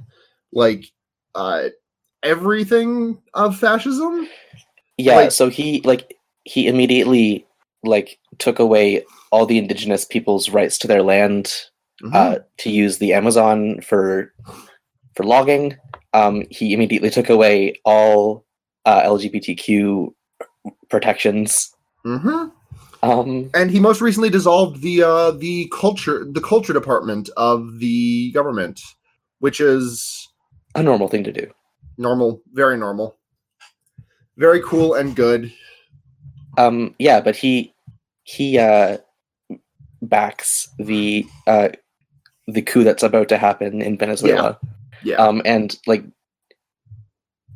[0.53, 0.85] like
[1.35, 1.69] uh
[2.23, 4.27] everything of fascism.
[4.97, 7.45] Yeah, Like- so he like he immediately
[7.83, 11.53] like took away all the indigenous people's rights to their land
[12.01, 12.15] Mm-hmm.
[12.15, 14.33] uh, to use the Amazon for
[15.17, 15.75] for logging.
[16.13, 18.45] Um, he immediately took away all
[18.85, 20.13] uh, LGBTQ
[20.89, 21.75] protections.
[22.05, 22.45] hmm
[23.01, 28.31] Um, And he most recently dissolved the uh the culture the culture department of the
[28.33, 28.81] government,
[29.39, 30.27] which is
[30.75, 31.47] a normal thing to do.
[31.97, 33.17] normal, very normal.
[34.37, 35.51] Very cool and good.
[36.57, 37.73] Um, yeah, but he
[38.23, 38.97] he uh,
[40.01, 41.69] backs the uh,
[42.47, 44.57] the coup that's about to happen in Venezuela.
[45.03, 45.15] Yeah.
[45.15, 46.03] Um, and like,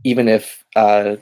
[0.04, 1.18] even if uh,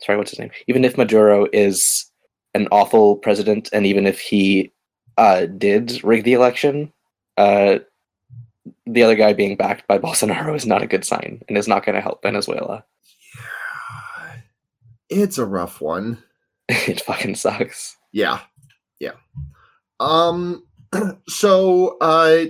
[0.00, 0.50] sorry, what's his name?
[0.68, 2.10] Even if Maduro is
[2.54, 4.72] an awful president, and even if he
[5.16, 6.92] uh, did rig the election,
[7.36, 7.78] uh,
[8.86, 11.84] the other guy being backed by Bolsonaro is not a good sign, and is not
[11.84, 12.84] going to help Venezuela.
[15.08, 16.22] it's a rough one.
[16.68, 17.96] it fucking sucks.
[18.12, 18.40] Yeah.
[18.98, 19.12] Yeah.
[20.00, 20.64] Um
[21.28, 22.44] so uh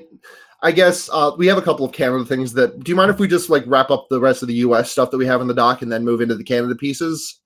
[0.63, 3.19] I guess uh we have a couple of Canada things that do you mind if
[3.19, 5.49] we just like wrap up the rest of the US stuff that we have in
[5.49, 7.41] the doc and then move into the Canada pieces?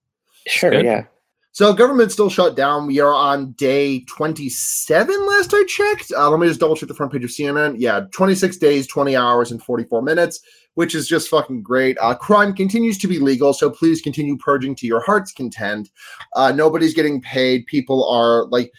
[0.46, 0.84] Sure, Good.
[0.84, 1.04] yeah.
[1.56, 2.86] So government still shut down.
[2.86, 6.12] We are on day 27 last I checked.
[6.14, 7.76] Uh, let me just double check the front page of CNN.
[7.78, 10.38] Yeah, 26 days, 20 hours, and 44 minutes,
[10.74, 11.96] which is just fucking great.
[11.98, 15.88] Uh, crime continues to be legal, so please continue purging to your heart's content.
[16.34, 17.64] Uh, nobody's getting paid.
[17.64, 18.70] People are like,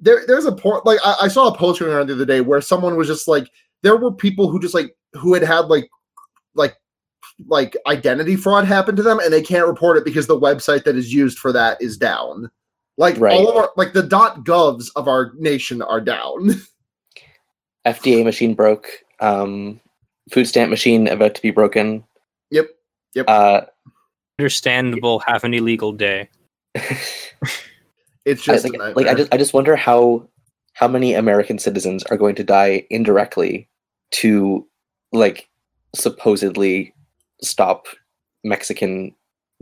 [0.00, 0.24] there.
[0.26, 0.84] There's a point.
[0.84, 3.48] Like I, I saw a post around the other day where someone was just like,
[3.82, 5.88] there were people who just like who had had like
[7.48, 10.96] like identity fraud happened to them and they can't report it because the website that
[10.96, 12.50] is used for that is down.
[12.96, 13.32] Like Right.
[13.32, 16.50] all of our like the dot .govs of our nation are down.
[17.86, 18.88] FDA machine broke.
[19.20, 19.80] Um,
[20.30, 22.04] food stamp machine about to be broken.
[22.50, 22.68] yep.
[23.14, 23.26] Yep.
[23.28, 23.60] Uh,
[24.38, 25.20] Understandable.
[25.26, 26.28] Have an illegal day.
[28.24, 30.26] It's I, just like, a like I just I just wonder how
[30.72, 33.68] how many American citizens are going to die indirectly
[34.12, 34.66] to
[35.12, 35.48] like
[35.94, 36.93] supposedly
[37.44, 37.86] stop
[38.42, 39.14] Mexican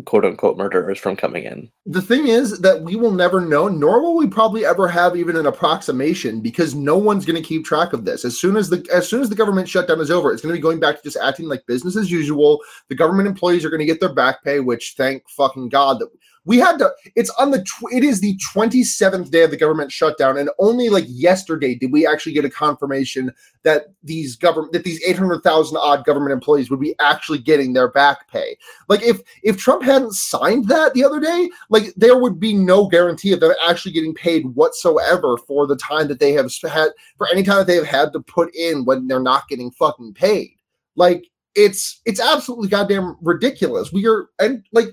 [0.07, 1.71] quote unquote murderers from coming in.
[1.85, 5.37] the thing is that we will never know, nor will we probably ever have even
[5.37, 8.25] an approximation because no one's going to keep track of this.
[8.25, 10.59] As soon as the as soon as the government shutdown is over, it's going to
[10.59, 12.61] be going back to just acting like business as usual.
[12.89, 16.09] The government employees are going to get their back pay, which thank fucking god that
[16.45, 16.93] we had to.
[17.15, 20.51] It's on the tw- it is the twenty seventh day of the government shutdown, and
[20.59, 25.17] only like yesterday did we actually get a confirmation that these government that these eight
[25.17, 28.57] hundred thousand odd government employees would be actually getting their back pay.
[28.89, 32.89] Like if if Trump hadn't signed that the other day, like there would be no
[32.89, 37.29] guarantee of them actually getting paid whatsoever for the time that they have had for
[37.29, 40.57] any time that they have had to put in when they're not getting fucking paid.
[40.97, 41.25] Like
[41.55, 43.93] it's it's absolutely goddamn ridiculous.
[43.93, 44.89] We are and like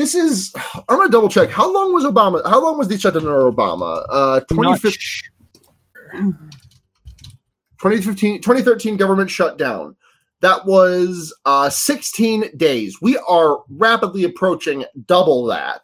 [0.00, 0.50] this is
[0.88, 1.50] I'm gonna double check.
[1.50, 2.42] How long was Obama?
[2.48, 4.04] How long was the shutdown under Obama?
[4.08, 6.38] Uh 2015
[7.78, 9.94] 2015 2013 government shutdown
[10.40, 15.82] that was uh 16 days we are rapidly approaching double that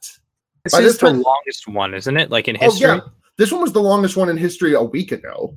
[0.64, 2.31] This By is this the time- longest one, isn't it?
[2.31, 2.88] Like in history.
[2.90, 3.00] oh yeah
[3.38, 5.55] this one was the longest one in history a week ago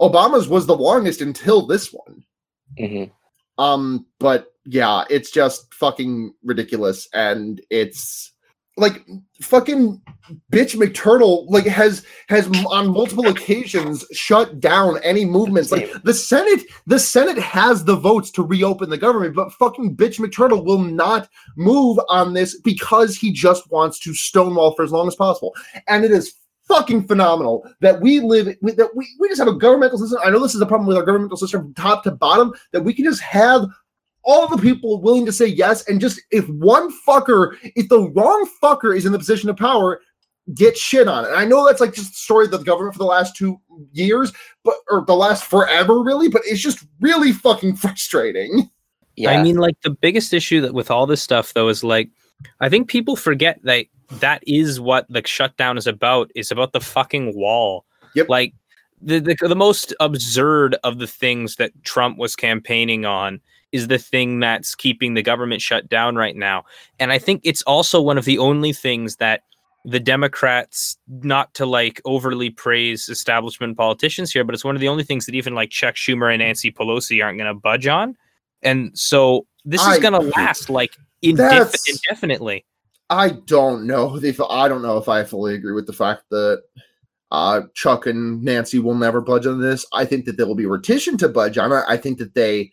[0.00, 2.24] obama's was the longest until this one
[2.78, 3.04] hmm
[3.62, 8.32] um but yeah it's just fucking ridiculous and it's
[8.78, 9.04] like
[9.40, 10.00] fucking
[10.52, 15.72] bitch mcturtle like has has on multiple occasions shut down any movements.
[15.72, 20.20] Like the senate the senate has the votes to reopen the government but fucking bitch
[20.20, 25.08] mcturtle will not move on this because he just wants to stonewall for as long
[25.08, 25.54] as possible.
[25.88, 26.34] And it is
[26.68, 30.20] fucking phenomenal that we live that we, we just have a governmental system.
[30.24, 32.82] I know this is a problem with our governmental system from top to bottom that
[32.82, 33.66] we can just have
[34.28, 38.48] all the people willing to say yes and just if one fucker if the wrong
[38.62, 40.00] fucker is in the position of power
[40.54, 42.94] get shit on it and i know that's like just the story of the government
[42.94, 43.60] for the last two
[43.92, 44.32] years
[44.64, 48.70] but or the last forever really but it's just really fucking frustrating
[49.18, 52.08] Yeah, I mean, like the biggest issue that with all this stuff though is like,
[52.60, 53.86] I think people forget that
[54.20, 56.30] that is what the shutdown is about.
[56.36, 57.84] Is about the fucking wall.
[58.14, 58.28] Yep.
[58.28, 58.54] Like
[59.02, 63.40] the, the the most absurd of the things that Trump was campaigning on
[63.72, 66.64] is the thing that's keeping the government shut down right now.
[66.98, 69.42] And I think it's also one of the only things that
[69.84, 74.88] the Democrats, not to like overly praise establishment politicians here, but it's one of the
[74.88, 78.16] only things that even like Chuck Schumer and Nancy Pelosi aren't going to budge on.
[78.62, 82.64] And so this is going to last like indef- That's- indefinitely.
[83.10, 86.62] i don't know if i don't know if i fully agree with the fact that
[87.32, 90.66] uh chuck and nancy will never budge on this i think that they will be
[90.66, 92.70] reticent to budge on it i think that they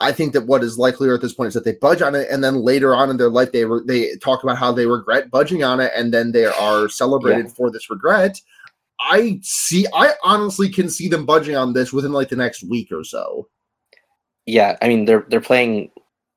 [0.00, 2.28] I think that what is likelier at this point is that they budge on it,
[2.30, 5.30] and then later on in their life, they re- they talk about how they regret
[5.30, 8.40] budging on it, and then they are celebrated for this regret.
[9.00, 9.86] I see.
[9.94, 13.48] I honestly can see them budging on this within like the next week or so.
[14.46, 14.76] yeah.
[14.82, 15.90] I mean, they're they're playing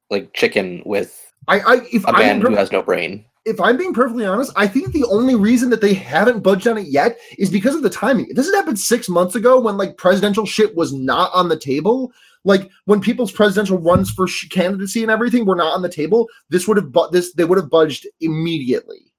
[0.09, 3.26] like chicken with I, I if a man who has no brain.
[3.45, 6.78] if I'm being perfectly honest, I think the only reason that they haven't budged on
[6.78, 8.30] it yet is because of the timing.
[8.34, 12.12] This had happened six months ago when like presidential shit was not on the table.
[12.44, 16.28] Like when people's presidential runs for sh- candidacy and everything were not on the table,
[16.50, 19.14] this would have but this they would have budged immediately.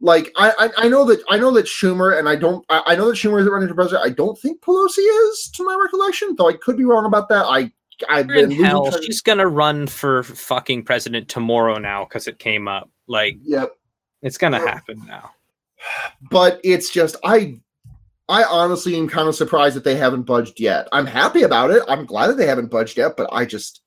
[0.00, 2.96] Like I, I I know that I know that Schumer and I don't I, I
[2.96, 4.04] know that Schumer isn't running for president.
[4.04, 7.46] I don't think Pelosi is, to my recollection, though I could be wrong about that.
[7.46, 7.72] I
[8.10, 8.88] I've You're in been losing hell.
[8.88, 12.90] of- She's gonna run for fucking president tomorrow now because it came up.
[13.06, 13.70] Like Yep.
[14.20, 14.74] it's gonna Yeah.
[14.74, 15.30] happen now.
[16.30, 17.58] but it's just I
[18.28, 20.88] I honestly am kind of surprised that they haven't budged yet.
[20.92, 21.82] I'm happy about it.
[21.88, 23.82] I'm glad that they haven't budged yet, but I just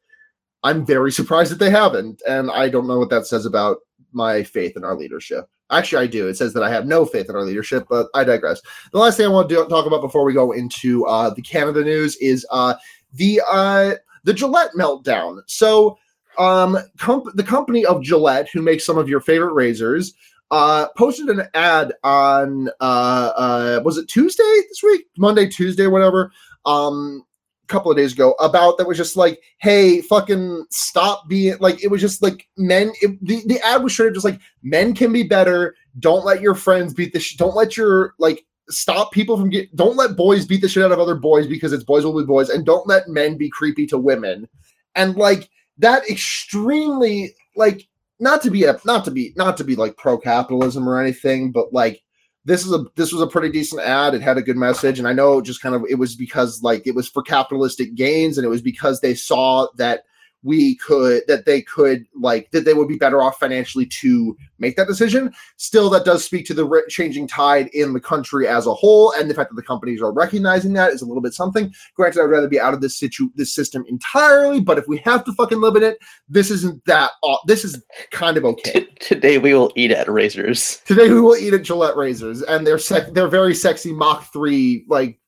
[0.63, 3.77] I'm very surprised that they haven't, and I don't know what that says about
[4.13, 5.49] my faith in our leadership.
[5.69, 6.27] Actually, I do.
[6.27, 8.61] It says that I have no faith in our leadership, but I digress.
[8.91, 11.41] The last thing I want to do, talk about before we go into uh, the
[11.41, 12.75] Canada news is uh,
[13.13, 15.41] the uh, the Gillette meltdown.
[15.47, 15.97] So,
[16.37, 20.13] um, comp- the company of Gillette, who makes some of your favorite razors,
[20.51, 26.31] uh, posted an ad on uh, uh, was it Tuesday this week, Monday, Tuesday, whatever.
[26.65, 27.23] Um,
[27.63, 31.83] a couple of days ago about that was just like, hey, fucking stop being like
[31.83, 32.93] it was just like men.
[33.01, 35.75] It, the the ad was straight up just like men can be better.
[35.99, 37.19] Don't let your friends beat the.
[37.19, 39.75] Sh- don't let your like stop people from get.
[39.75, 42.25] Don't let boys beat the shit out of other boys because it's boys will be
[42.25, 44.47] boys, and don't let men be creepy to women.
[44.95, 47.87] And like that extremely like
[48.19, 51.51] not to be a not to be not to be like pro capitalism or anything,
[51.51, 52.01] but like
[52.45, 54.13] this is a this was a pretty decent ad.
[54.13, 56.87] It had a good message, and I know just kind of it was because like
[56.87, 60.03] it was for capitalistic gains, and it was because they saw that
[60.43, 64.75] we could that they could like that they would be better off financially to make
[64.75, 65.33] that decision.
[65.57, 69.29] Still, that does speak to the changing tide in the country as a whole, and
[69.29, 71.73] the fact that the companies are recognizing that is a little bit something.
[71.95, 75.23] Granted, I'd rather be out of this situ this system entirely, but if we have
[75.25, 75.97] to fucking live in it,
[76.29, 77.11] this isn't that.
[77.23, 78.81] Aw- this is kind of okay.
[78.81, 80.81] T- today we will eat at Razors.
[80.85, 84.85] Today we will eat at Gillette razors, and they're sec- they're very sexy Mach three
[84.87, 85.19] like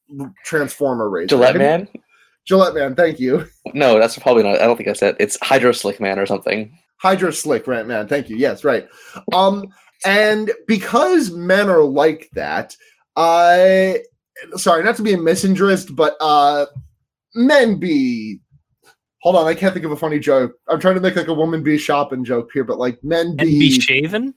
[0.45, 1.29] transformer razors.
[1.29, 1.87] Gillette Man?
[2.49, 3.47] Gillette man, thank you.
[3.75, 4.59] No, that's probably not.
[4.59, 5.15] I don't think that's it.
[5.19, 6.75] It's Hydro Slick Man or something.
[6.97, 8.37] Hydro Slick Rant Man, thank you.
[8.37, 8.87] Yes, right.
[9.31, 9.67] Um,
[10.03, 12.75] and because men are like that,
[13.15, 13.99] I
[14.55, 16.65] sorry, not to be a misandrist, but uh
[17.35, 18.39] men be
[19.21, 20.53] hold on, I can't think of a funny joke.
[20.67, 23.37] I'm trying to make like a woman be shopping joke here, but like men And
[23.37, 24.33] be, be shaven?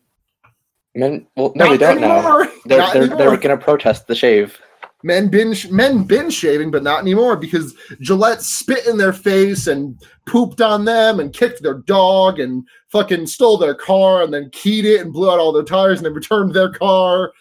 [0.95, 2.47] Men, well, no, Not they don't now.
[2.67, 3.19] They're Not they're, anymore.
[3.19, 4.61] they're going to protest the shave.
[5.03, 10.01] Men been men been shaving, but not anymore because Gillette spit in their face and
[10.27, 14.85] pooped on them and kicked their dog and fucking stole their car and then keyed
[14.85, 17.33] it and blew out all their tires and then returned their car.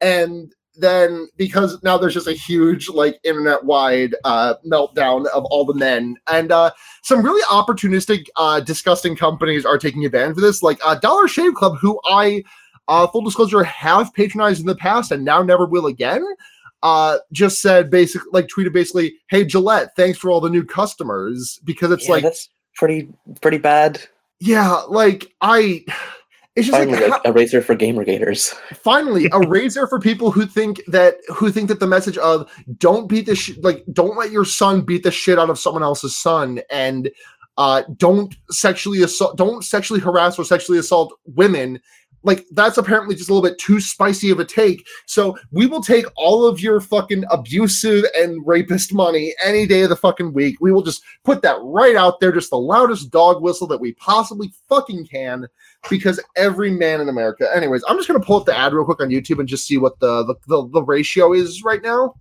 [0.00, 5.64] And then because now there's just a huge like internet wide uh meltdown of all
[5.64, 6.16] the men.
[6.28, 6.70] And uh
[7.02, 10.62] some really opportunistic uh disgusting companies are taking advantage of this.
[10.62, 12.42] Like uh dollar shave club who i
[12.88, 16.24] uh full disclosure have patronized in the past and now never will again
[16.82, 21.60] uh just said basically like tweeted basically hey gillette thanks for all the new customers
[21.64, 23.08] because it's Yeah, like that's pretty
[23.40, 24.00] pretty bad.
[24.40, 25.84] yeah like i
[26.54, 28.50] it's just Finally, like a, a razor for gamer gators.
[28.74, 33.08] finally a razor for people who think that who think that the message of don't
[33.08, 36.14] beat the sh- like don't let your son beat the shit out of someone else's
[36.16, 37.10] son and
[37.58, 41.80] uh don't sexually assault don't sexually harass or sexually assault women
[42.22, 45.82] like that's apparently just a little bit too spicy of a take so we will
[45.82, 50.56] take all of your fucking abusive and rapist money any day of the fucking week
[50.60, 53.92] we will just put that right out there just the loudest dog whistle that we
[53.94, 55.46] possibly fucking can
[55.90, 57.48] because every man in America.
[57.54, 59.78] Anyways, I'm just gonna pull up the ad real quick on YouTube and just see
[59.78, 62.14] what the the, the, the ratio is right now.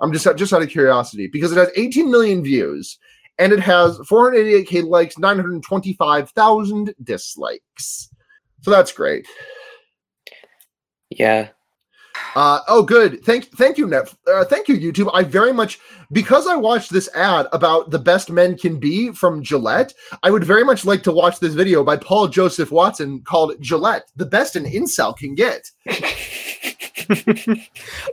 [0.00, 2.98] I'm just just out of curiosity because it has 18 million views
[3.38, 8.10] and it has 488k likes, 925,000 dislikes.
[8.62, 9.26] So that's great.
[11.10, 11.48] Yeah,
[12.36, 13.24] Uh, oh, good.
[13.24, 14.12] Thank, thank you, Net.
[14.26, 15.10] Uh, thank you, YouTube.
[15.12, 15.80] I very much
[16.12, 19.92] because I watched this ad about the best men can be from Gillette.
[20.22, 24.10] I would very much like to watch this video by Paul Joseph Watson called Gillette,
[24.16, 25.70] the best an incel can get.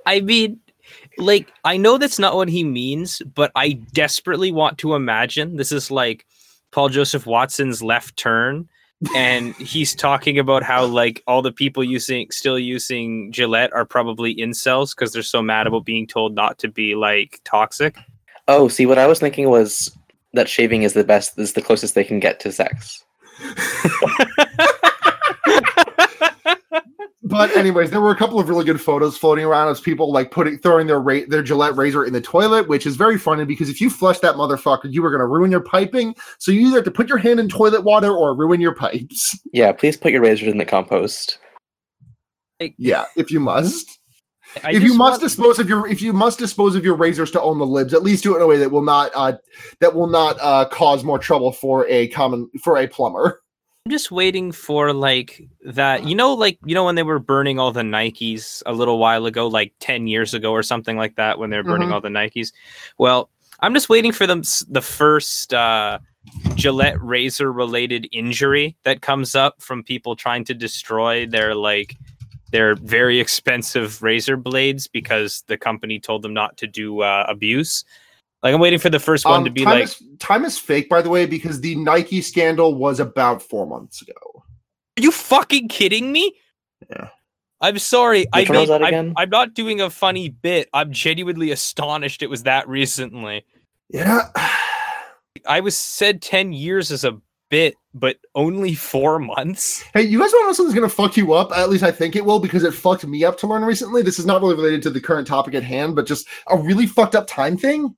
[0.05, 0.59] I mean,
[1.17, 5.71] like, I know that's not what he means, but I desperately want to imagine this
[5.71, 6.25] is like
[6.71, 8.67] Paul Joseph Watson's left turn.
[9.15, 14.35] And he's talking about how like all the people using still using Gillette are probably
[14.35, 17.95] incels because they're so mad about being told not to be like toxic.
[18.47, 19.95] Oh, see, what I was thinking was
[20.33, 23.03] that shaving is the best, is the closest they can get to sex.
[27.27, 30.31] But anyways, there were a couple of really good photos floating around of people like
[30.31, 33.69] putting throwing their ra- their Gillette razor in the toilet, which is very funny because
[33.69, 36.15] if you flush that motherfucker, you were going to ruin your piping.
[36.39, 39.37] So you either have to put your hand in toilet water or ruin your pipes.
[39.51, 41.39] Yeah, please put your razors in the compost.
[42.77, 43.99] Yeah, if you must.
[44.63, 47.31] I if you must want- dispose of your if you must dispose of your razors
[47.31, 49.33] to own the libs, at least do it in a way that will not uh
[49.81, 53.41] that will not uh cause more trouble for a common for a plumber.
[53.87, 56.05] I'm just waiting for like that.
[56.05, 59.25] You know, like you know when they were burning all the Nikes a little while
[59.25, 61.93] ago, like ten years ago or something like that, when they were burning Mhm.
[61.93, 62.51] all the Nikes.
[62.97, 63.29] Well,
[63.61, 65.99] I'm just waiting for them the first uh,
[66.55, 71.95] Gillette razor related injury that comes up from people trying to destroy their like
[72.51, 77.85] their very expensive razor blades because the company told them not to do uh, abuse.
[78.43, 80.57] Like I'm waiting for the first one Um, to be time like is, time is
[80.57, 84.13] fake, by the way, because the Nike scandal was about four months ago.
[84.97, 86.33] Are you fucking kidding me?
[86.89, 87.09] Yeah.
[87.61, 88.27] I'm sorry.
[88.33, 89.13] I Which one was made, that I'm.
[89.17, 90.69] I'm not doing a funny bit.
[90.73, 93.45] I'm genuinely astonished it was that recently.
[93.89, 94.29] Yeah.
[95.47, 97.17] I was said 10 years as a
[97.49, 99.83] bit, but only four months.
[99.93, 101.51] Hey, you guys want to know something's gonna fuck you up?
[101.55, 104.01] At least I think it will, because it fucked me up to learn recently.
[104.01, 106.85] This is not really related to the current topic at hand, but just a really
[106.85, 107.95] fucked up time thing.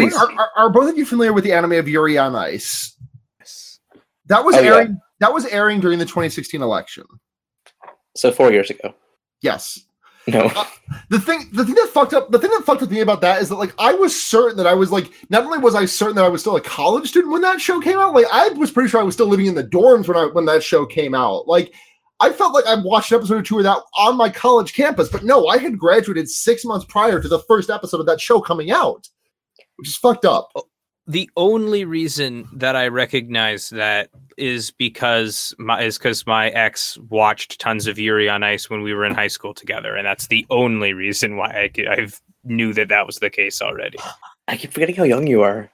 [0.00, 0.14] Please.
[0.14, 2.96] Are, are, are both of you familiar with the anime of Yuri on Ice?
[3.38, 3.80] Yes.
[4.26, 4.70] That was Oh, yeah.
[4.74, 5.00] airing.
[5.20, 7.04] That was airing during the 2016 election.
[8.16, 8.94] So four years ago.
[9.42, 9.80] Yes.
[10.26, 10.50] No.
[10.56, 10.64] Uh,
[11.10, 13.42] the thing the thing that fucked up the thing that fucked with me about that
[13.42, 16.16] is that like I was certain that I was like not only was I certain
[16.16, 18.70] that I was still a college student when that show came out, like I was
[18.70, 21.14] pretty sure I was still living in the dorms when I when that show came
[21.14, 21.46] out.
[21.46, 21.74] Like
[22.20, 25.10] I felt like I watched an episode or two of that on my college campus,
[25.10, 28.40] but no, I had graduated six months prior to the first episode of that show
[28.40, 29.06] coming out,
[29.76, 30.50] which is fucked up.
[30.54, 30.64] Oh,
[31.06, 34.08] the only reason that I recognize that
[34.38, 38.94] is because my is because my ex watched tons of Yuri on Ice when we
[38.94, 42.88] were in high school together, and that's the only reason why I I've knew that
[42.88, 43.98] that was the case already.
[44.48, 45.70] I keep forgetting how young you are.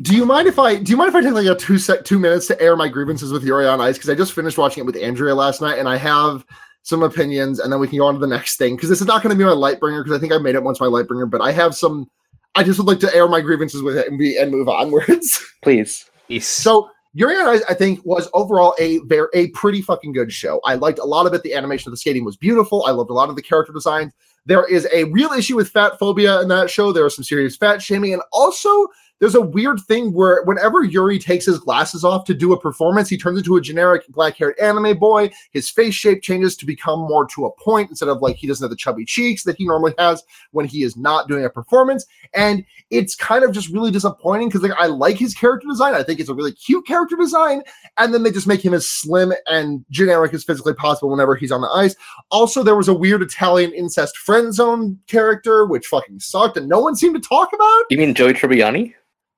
[0.00, 2.04] Do you mind if I do you mind if I take like a two sec
[2.04, 3.96] two minutes to air my grievances with Yuri on Ice?
[3.96, 6.44] Because I just finished watching it with Andrea last night and I have
[6.82, 8.76] some opinions and then we can go on to the next thing.
[8.76, 10.56] Because this is not going to be my light bringer because I think I made
[10.56, 12.10] it once my light bringer, but I have some
[12.54, 15.44] I just would like to air my grievances with it and be and move onwards.
[15.62, 16.04] Please.
[16.40, 20.60] so Yuri on Ice, I think, was overall a very a pretty fucking good show.
[20.64, 21.42] I liked a lot of it.
[21.42, 22.84] The animation of the skating was beautiful.
[22.86, 24.12] I loved a lot of the character designs.
[24.46, 26.92] There is a real issue with fat phobia in that show.
[26.92, 28.88] There is some serious fat shaming, and also
[29.20, 33.08] there's a weird thing where whenever Yuri takes his glasses off to do a performance,
[33.08, 35.30] he turns into a generic black-haired anime boy.
[35.52, 38.64] His face shape changes to become more to a point instead of like he doesn't
[38.64, 42.06] have the chubby cheeks that he normally has when he is not doing a performance.
[42.34, 45.94] And it's kind of just really disappointing because like I like his character design.
[45.94, 47.62] I think it's a really cute character design,
[47.96, 51.52] and then they just make him as slim and generic as physically possible whenever he's
[51.52, 51.94] on the ice.
[52.30, 56.80] Also, there was a weird Italian incest friend zone character, which fucking sucked, and no
[56.80, 57.84] one seemed to talk about.
[57.90, 58.92] You mean Joey Tribbiani?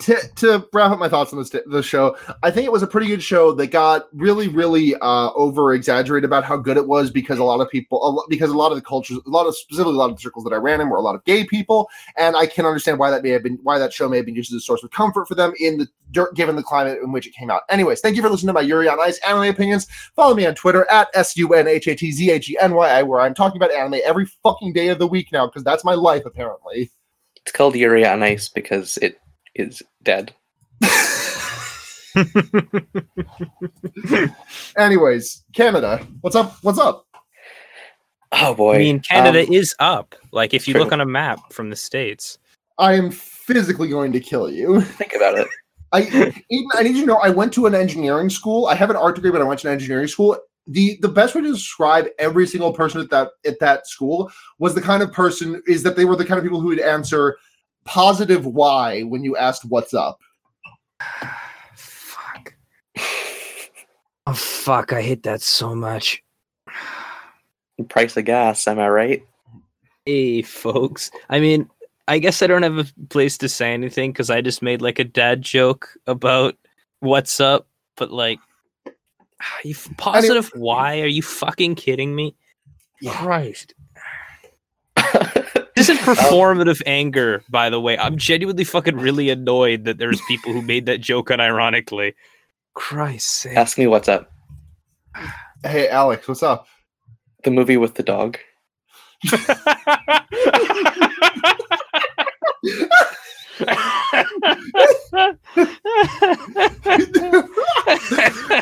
[0.00, 2.86] to, to wrap up my thoughts on this the show, I think it was a
[2.86, 7.10] pretty good show that got really, really uh, over exaggerated about how good it was
[7.10, 9.46] because a lot of people, a lo- because a lot of the cultures, a lot
[9.46, 11.24] of specifically a lot of the circles that I ran in were a lot of
[11.24, 14.16] gay people, and I can understand why that may have been why that show may
[14.16, 16.62] have been used as a source of comfort for them in the dirt, given the
[16.62, 17.62] climate in which it came out.
[17.70, 19.86] Anyways, thank you for listening to my Yuri on Ice anime opinions.
[20.16, 22.74] Follow me on Twitter at s u n h a t z h e n
[22.74, 25.62] y i, where I'm talking about anime every fucking day of the week now because
[25.62, 26.90] that's my life apparently.
[27.36, 29.20] It's called Yuri on Ice because it
[29.54, 30.34] is dead.
[34.76, 36.56] Anyways, Canada, what's up?
[36.62, 37.06] What's up?
[38.32, 38.74] Oh boy.
[38.74, 40.14] I mean, Canada Um, is up.
[40.32, 40.82] Like if you true.
[40.82, 42.38] look on a map from the states.
[42.78, 44.80] I am physically going to kill you.
[44.98, 45.46] think about it.
[45.92, 46.02] I
[46.50, 48.66] Eden, I need you to know I went to an engineering school.
[48.66, 50.36] I have an art degree, but I went to an engineering school.
[50.66, 54.74] The the best way to describe every single person at that at that school was
[54.74, 57.36] the kind of person is that they were the kind of people who would answer
[57.84, 60.20] positive why when you asked what's up.
[61.74, 62.54] Fuck.
[64.26, 64.92] Oh fuck!
[64.92, 66.22] I hate that so much.
[67.88, 69.26] Price of gas, am I right?
[70.06, 71.10] Hey, folks.
[71.28, 71.68] I mean,
[72.08, 74.98] I guess I don't have a place to say anything because I just made like
[74.98, 76.56] a dad joke about
[77.00, 77.66] what's up,
[77.96, 78.38] but like,
[79.64, 80.50] you f- positive?
[80.54, 82.36] Why are you fucking kidding me?
[83.06, 83.74] Christ.
[86.06, 87.96] This is performative anger, by the way.
[87.96, 92.12] I'm genuinely fucking really annoyed that there's people who made that joke unironically.
[92.74, 93.56] Christ sake.
[93.56, 94.30] Ask me what's up.
[95.62, 96.66] Hey Alex, what's up?
[97.44, 98.36] The movie with the dog.
[99.30, 99.38] can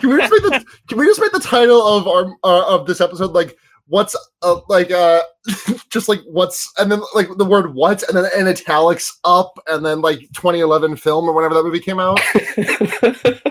[0.05, 3.01] we just make the can we just make the title of our uh, of this
[3.01, 3.57] episode like
[3.87, 5.22] what's uh, like uh
[5.91, 9.85] just like what's and then like the word what and then in italics up and
[9.85, 12.20] then like 2011 film or whenever that movie came out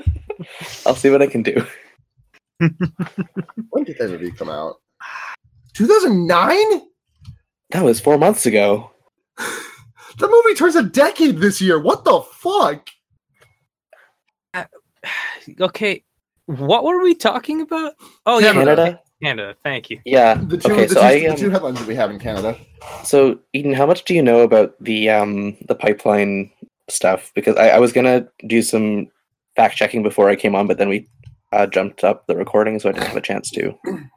[0.86, 1.66] I'll see what I can do.
[2.60, 4.78] when did that movie come out
[5.74, 6.82] 2009
[7.72, 8.92] That was four months ago.
[9.38, 12.88] the movie turns a decade this year what the fuck
[15.62, 16.04] okay,
[16.46, 17.94] what were we talking about?
[18.26, 19.02] Oh yeah, Canada.
[19.22, 19.42] Canada.
[19.42, 19.58] Canada.
[19.64, 20.00] Thank you.
[20.06, 20.36] Yeah.
[20.36, 22.20] The two, okay, the, so two, I the um, two headlines that we have in
[22.20, 22.58] Canada.
[23.04, 26.52] So, Eden, how much do you know about the um the pipeline
[26.90, 27.32] stuff?
[27.36, 29.08] Because I, I was gonna do some
[29.56, 31.08] fact checking before I came on, but then we
[31.52, 33.78] uh, jumped up the recording, so I didn't have a chance to.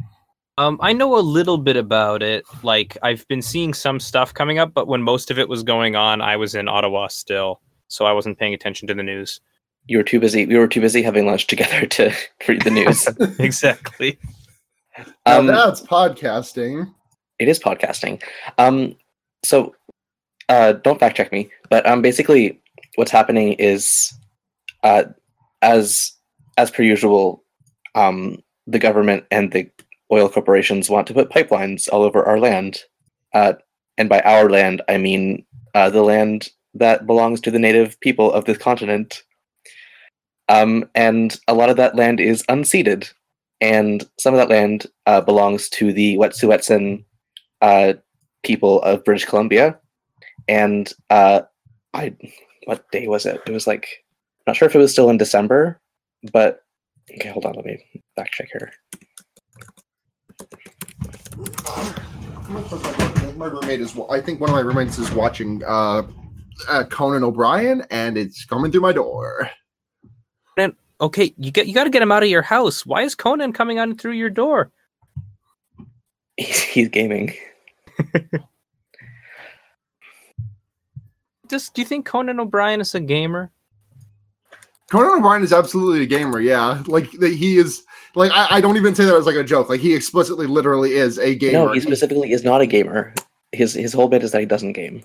[0.56, 2.44] Um, I know a little bit about it.
[2.62, 5.96] Like I've been seeing some stuff coming up, but when most of it was going
[5.96, 9.40] on, I was in Ottawa still, so I wasn't paying attention to the news.
[9.86, 10.46] You were too busy.
[10.46, 12.14] We were too busy having lunch together to
[12.46, 13.08] read the news.
[13.40, 14.16] exactly.
[15.26, 16.92] Now um, that's podcasting.
[17.38, 18.22] it is podcasting.
[18.58, 18.96] Um,
[19.42, 19.74] so
[20.48, 22.60] uh, don't fact check me, but um, basically,
[22.96, 24.12] what's happening is,
[24.82, 25.04] uh,
[25.62, 26.12] as
[26.58, 27.42] as per usual,
[27.94, 29.68] um, the government and the
[30.12, 32.82] oil corporations want to put pipelines all over our land,
[33.32, 33.54] uh,
[33.98, 38.32] and by our land, I mean uh, the land that belongs to the native people
[38.32, 39.22] of this continent.
[40.48, 43.10] Um, and a lot of that land is unceded,
[43.64, 47.02] and some of that land uh, belongs to the Wet'suwet'en
[47.62, 47.94] uh,
[48.42, 49.80] people of British Columbia,
[50.48, 51.40] and uh,
[51.94, 52.14] I
[52.66, 53.40] what day was it?
[53.46, 54.04] It was like
[54.46, 55.80] not sure if it was still in December,
[56.30, 56.60] but
[57.10, 57.82] okay, hold on, let me
[58.16, 58.70] back check here.
[63.36, 63.98] My roommate is.
[64.10, 66.02] I think one of my roommates is watching uh,
[66.68, 69.48] uh, Conan O'Brien, and it's coming through my door.
[71.04, 72.86] Okay, you get you got to get him out of your house.
[72.86, 74.72] Why is Conan coming on through your door?
[76.38, 77.34] He's, he's gaming.
[81.50, 83.50] Just do you think Conan O'Brien is a gamer?
[84.90, 86.40] Conan O'Brien is absolutely a gamer.
[86.40, 87.84] Yeah, like that he is.
[88.14, 89.68] Like I, I don't even say that as like a joke.
[89.68, 91.66] Like he explicitly, literally is a gamer.
[91.66, 93.12] No, he specifically is not a gamer.
[93.52, 95.04] His his whole bit is that he doesn't game,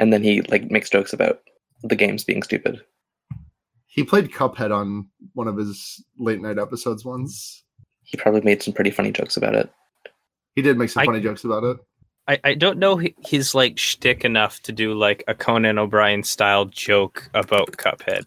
[0.00, 1.40] and then he like makes jokes about
[1.84, 2.82] the games being stupid.
[3.96, 7.64] He played Cuphead on one of his late night episodes once.
[8.04, 9.70] He probably made some pretty funny jokes about it.
[10.54, 11.78] He did make some I- funny jokes about it.
[12.28, 16.24] I, I don't know hi- his like shtick enough to do like a Conan O'Brien
[16.24, 18.24] style joke about Cuphead.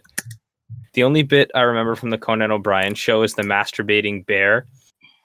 [0.93, 4.65] The only bit I remember from the Conan O'Brien show is the masturbating bear,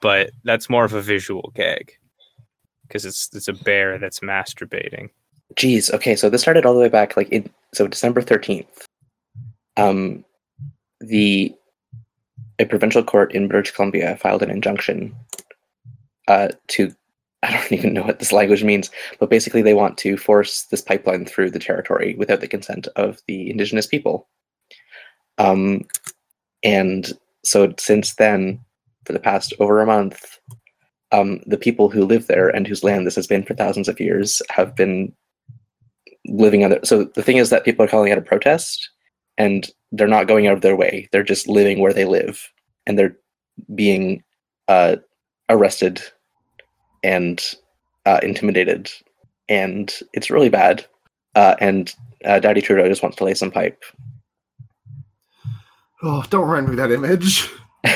[0.01, 1.93] but that's more of a visual gag
[2.87, 5.09] because it's it's a bear that's masturbating.
[5.55, 5.91] Jeez.
[5.93, 8.85] Okay, so this started all the way back, like in so December thirteenth.
[9.77, 10.25] Um,
[11.07, 11.53] the
[12.59, 15.15] a provincial court in British Columbia filed an injunction
[16.27, 16.93] uh, to
[17.43, 18.89] I don't even know what this language means,
[19.19, 23.21] but basically they want to force this pipeline through the territory without the consent of
[23.27, 24.27] the indigenous people.
[25.37, 25.85] Um,
[26.63, 28.59] and so since then,
[29.05, 30.39] for the past over a month,
[31.11, 33.99] um, the people who live there and whose land this has been for thousands of
[33.99, 35.13] years have been
[36.25, 36.87] living on it.
[36.87, 38.89] So the thing is that people are calling it a protest,
[39.37, 41.07] and they're not going out of their way.
[41.11, 42.51] They're just living where they live,
[42.85, 43.15] and they're
[43.73, 44.23] being
[44.67, 44.97] uh,
[45.49, 46.01] arrested
[47.03, 47.43] and
[48.05, 48.91] uh, intimidated,
[49.47, 50.85] and it's really bad.
[51.35, 51.93] Uh, and
[52.23, 53.83] uh, Daddy Trudeau just wants to lay some pipe.
[56.01, 57.49] Oh, don't remind me of that image.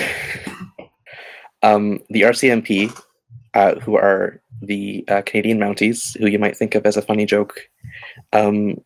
[1.64, 2.98] um, the RCMP,
[3.54, 7.26] uh, who are the uh, Canadian Mounties, who you might think of as a funny
[7.26, 7.70] joke,
[8.34, 8.82] um,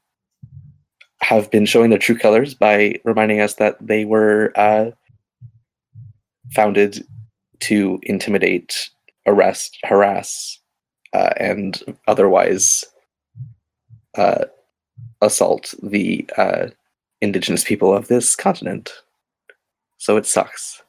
[1.23, 4.91] have been showing their true colors by reminding us that they were uh,
[6.51, 7.05] founded
[7.61, 8.89] to intimidate,
[9.25, 10.59] arrest, harass,
[11.13, 12.83] uh, and otherwise
[14.15, 14.45] uh,
[15.21, 16.67] assault the uh,
[17.21, 18.91] indigenous people of this continent.
[19.97, 20.83] So it sucks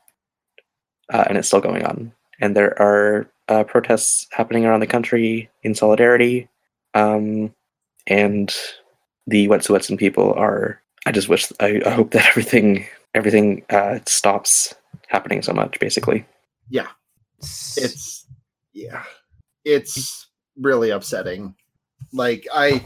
[1.12, 2.12] uh, and it's still going on.
[2.41, 6.49] And there are uh, protests happening around the country in solidarity.
[6.95, 7.55] Um,
[8.07, 8.55] and
[9.27, 10.81] the Wet'suwet'en people are.
[11.07, 11.51] I just wish.
[11.61, 14.75] I, I hope that everything everything uh, stops
[15.09, 15.79] happening so much.
[15.81, 16.27] Basically,
[16.70, 16.89] Yeah.
[17.77, 18.27] It's
[18.72, 19.03] yeah,
[19.64, 21.55] it's really upsetting.
[22.12, 22.85] Like I,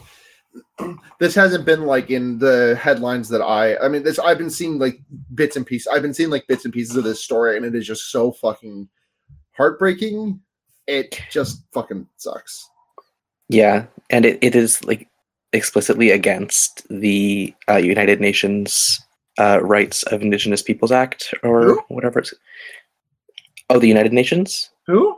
[1.20, 3.76] this hasn't been like in the headlines that I.
[3.76, 4.98] I mean, this I've been seeing like
[5.34, 5.86] bits and pieces.
[5.86, 8.32] I've been seeing like bits and pieces of this story, and it is just so
[8.32, 8.88] fucking
[9.52, 10.40] heartbreaking.
[10.86, 12.68] It just fucking sucks.
[13.48, 15.07] yeah, and it, it is like
[15.52, 19.00] explicitly against the uh, United Nations
[19.38, 21.80] uh, Rights of Indigenous Peoples Act or Who?
[21.88, 22.34] whatever it's.
[23.70, 24.70] Oh, the United Nations.
[24.86, 25.16] Who?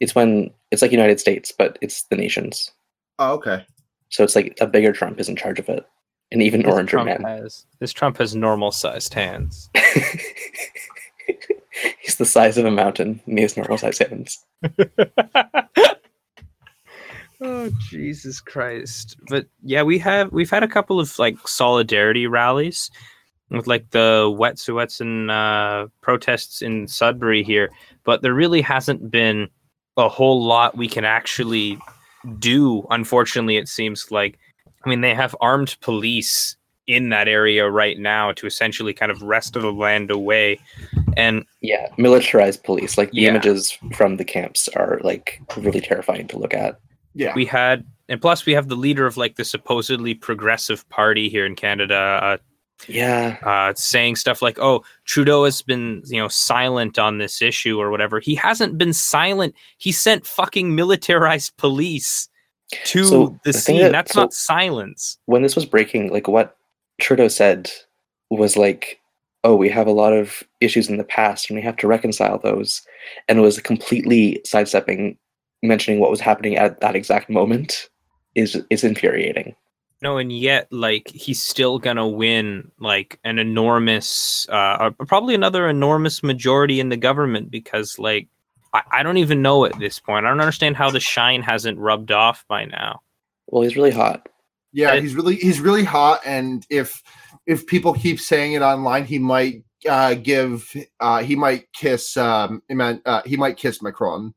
[0.00, 2.72] It's when it's like United States, but it's the nations.
[3.18, 3.64] Oh, okay.
[4.08, 5.86] So it's like a bigger Trump is in charge of it,
[6.32, 7.22] and even This oranger Trump man.
[7.22, 9.70] has this Trump has normal sized hands.
[12.00, 14.44] He's the size of a mountain, and he has normal sized hands.
[17.42, 19.16] oh Jesus Christ!
[19.28, 22.90] But yeah, we have we've had a couple of like solidarity rallies.
[23.50, 27.68] with like the Wet'suwet'en uh, protests in Sudbury here,
[28.04, 29.48] but there really hasn't been
[29.98, 31.78] a whole lot we can actually
[32.38, 32.86] do.
[32.90, 34.38] Unfortunately, it seems like
[34.84, 36.56] I mean they have armed police
[36.88, 40.58] in that area right now to essentially kind of wrest the land away,
[41.16, 42.96] and Yeah, militarized police.
[42.98, 43.30] Like the Yeah.
[43.30, 46.80] images from the camps are like really terrifying to look at.
[47.14, 47.34] Yeah.
[47.34, 51.46] we had and plus we have the leader of like the supposedly progressive party here
[51.46, 52.36] in Canada uh,
[52.88, 57.78] Yeah, uh, saying stuff like, "Oh, Trudeau has been, you know, silent on this issue
[57.80, 59.54] or whatever." He hasn't been silent.
[59.78, 62.28] He sent fucking militarized police
[62.86, 63.80] to So, the, the scene.
[63.82, 65.18] that- That's so- not silence.
[65.26, 66.56] when this was breaking, like what
[67.00, 67.70] Trudeau said
[68.30, 68.98] was like,
[69.44, 72.38] "Oh, we have a lot of issues in the past, and we have to reconcile
[72.38, 72.82] those,"
[73.28, 75.16] and it was completely sidestepping
[75.62, 77.88] mentioning what was happening at that exact moment.
[78.34, 79.54] Is is infuriating.
[80.00, 86.22] No, and yet, like, he's still gonna win, like, an enormous, uh, probably another enormous
[86.24, 88.26] majority in the government because, like,
[88.72, 90.24] I, I don't even know at this point.
[90.26, 93.00] I don't understand how the shine hasn't rubbed off by now.
[93.46, 94.28] Well, he's really hot.
[94.72, 97.02] Yeah, It- he's really he's really hot, and if
[97.46, 102.62] if people keep saying it online, he might uh, give uh, he might kiss um,
[102.70, 104.32] Eman- uh, he might kiss Macron.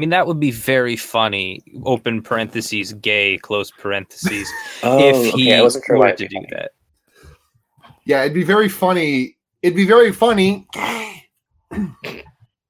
[0.00, 1.62] I mean, that would be very funny.
[1.84, 4.48] Open parentheses, gay, close parentheses.
[4.82, 5.58] Oh, if he okay.
[5.58, 6.48] I wasn't sure were to do funny.
[6.52, 6.70] that.
[8.06, 9.36] Yeah, it'd be very funny.
[9.60, 10.66] It'd be very funny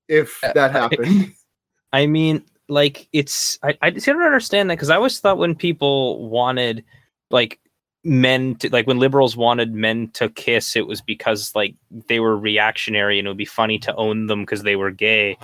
[0.08, 1.32] if that happened.
[1.92, 5.54] I mean, like it's I I just don't understand that because I always thought when
[5.54, 6.84] people wanted
[7.30, 7.60] like
[8.02, 11.76] men to like when liberals wanted men to kiss, it was because like
[12.08, 15.38] they were reactionary and it would be funny to own them because they were gay.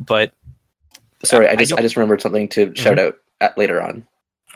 [0.00, 0.32] But
[1.24, 3.08] Sorry, I I just I, don't- just remembered something to shout mm-hmm.
[3.08, 4.06] out at later on.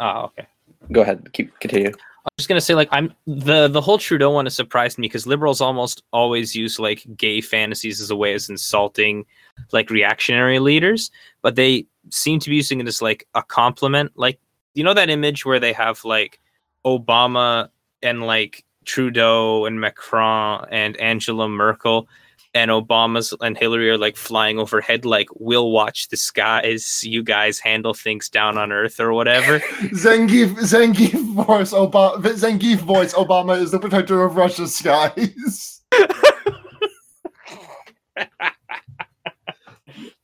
[0.00, 0.46] oh, okay.
[0.92, 1.88] Go ahead, keep continue.
[1.88, 5.26] I'm just gonna say like I'm the the whole Trudeau one has surprised me because
[5.26, 9.24] liberals almost always use like gay fantasies as a way of insulting
[9.72, 11.10] like reactionary leaders,
[11.42, 14.10] but they seem to be using it as like a compliment.
[14.16, 14.40] Like
[14.74, 16.40] you know that image where they have like
[16.84, 17.68] Obama
[18.02, 22.08] and like Trudeau and Macron and Angela Merkel
[22.56, 27.58] and Obama's and Hillary are like flying overhead like we'll watch the skies, you guys
[27.58, 29.60] handle things down on earth or whatever.
[29.92, 35.82] Zangief Zangief voice Obama Zangief voice Obama is the protector of Russia's skies.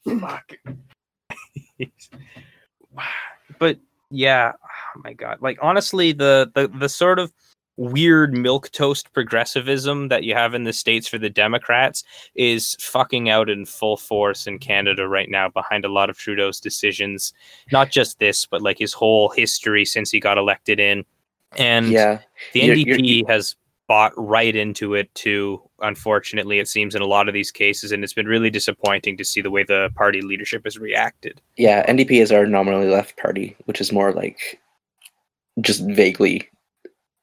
[0.04, 0.52] Fuck.
[3.58, 3.78] but
[4.10, 4.52] yeah,
[4.96, 5.38] oh my god.
[5.42, 7.30] Like honestly, the the the sort of
[7.76, 12.04] weird milk toast progressivism that you have in the states for the Democrats
[12.34, 16.60] is fucking out in full force in Canada right now behind a lot of Trudeau's
[16.60, 17.32] decisions.
[17.72, 21.04] Not just this, but like his whole history since he got elected in.
[21.56, 22.20] And Yeah,
[22.52, 23.56] the You're- NDP you're- has
[23.88, 25.60] bought right into it too.
[25.80, 29.24] Unfortunately, it seems in a lot of these cases, and it's been really disappointing to
[29.24, 31.40] see the way the party leadership has reacted.
[31.56, 31.84] yeah.
[31.90, 34.60] NDP is our nominally left party, which is more like
[35.60, 36.48] just vaguely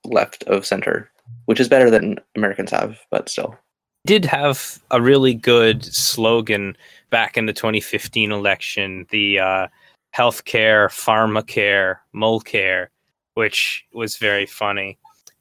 [0.06, 1.10] left of center,
[1.45, 3.58] which is better than Americans have, but still.
[4.06, 6.76] Did have a really good slogan
[7.10, 9.68] back in the 2015 election: the uh,
[10.16, 12.88] healthcare, pharmacare, Mulcair,
[13.34, 14.97] which was very funny.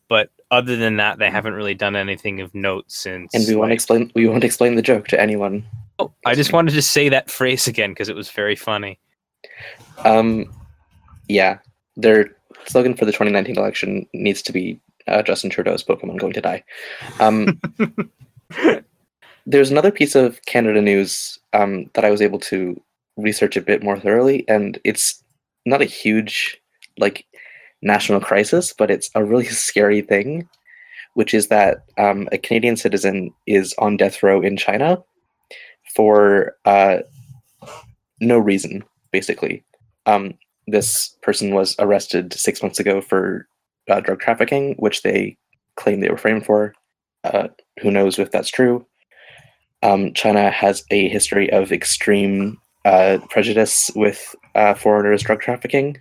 [0.09, 3.34] But other than that, they haven't really done anything of note since.
[3.34, 5.64] And we won't like- explain we won't explain the joke to anyone.
[5.98, 8.98] Oh, I just wanted to say that phrase again because it was very funny.
[10.04, 10.52] Um,
[11.28, 11.59] yeah,
[11.96, 12.36] their
[12.66, 16.62] slogan for the 2019 election needs to be uh, Justin Trudeau's Pokemon going to die.
[17.20, 17.61] Um,
[19.46, 22.80] there's another piece of Canada news um, that I was able to
[23.16, 25.22] research a bit more thoroughly, and it's
[25.64, 26.61] not a huge
[26.98, 27.26] like
[27.82, 30.48] national crisis, but it's a really scary thing,
[31.14, 35.02] which is that um, a Canadian citizen is on death row in China
[35.94, 36.98] for uh,
[38.20, 39.64] no reason, basically.
[40.06, 40.34] Um,
[40.70, 43.48] this person was arrested six months ago for
[43.88, 45.36] uh, drug trafficking, which they
[45.76, 46.74] claim they were framed for.
[47.24, 47.48] Uh,
[47.80, 48.86] who knows if that's true?
[49.82, 55.98] Um, China has a history of extreme uh, prejudice with uh, foreigners drug trafficking,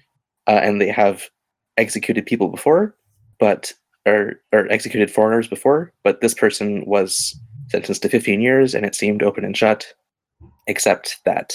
[0.48, 1.30] uh, and they have
[1.78, 2.96] executed people before,
[3.40, 3.74] but
[4.06, 5.92] or or executed foreigners before.
[6.04, 7.40] But this person was
[7.70, 9.94] sentenced to 15 years, and it seemed open and shut,
[10.68, 11.54] except that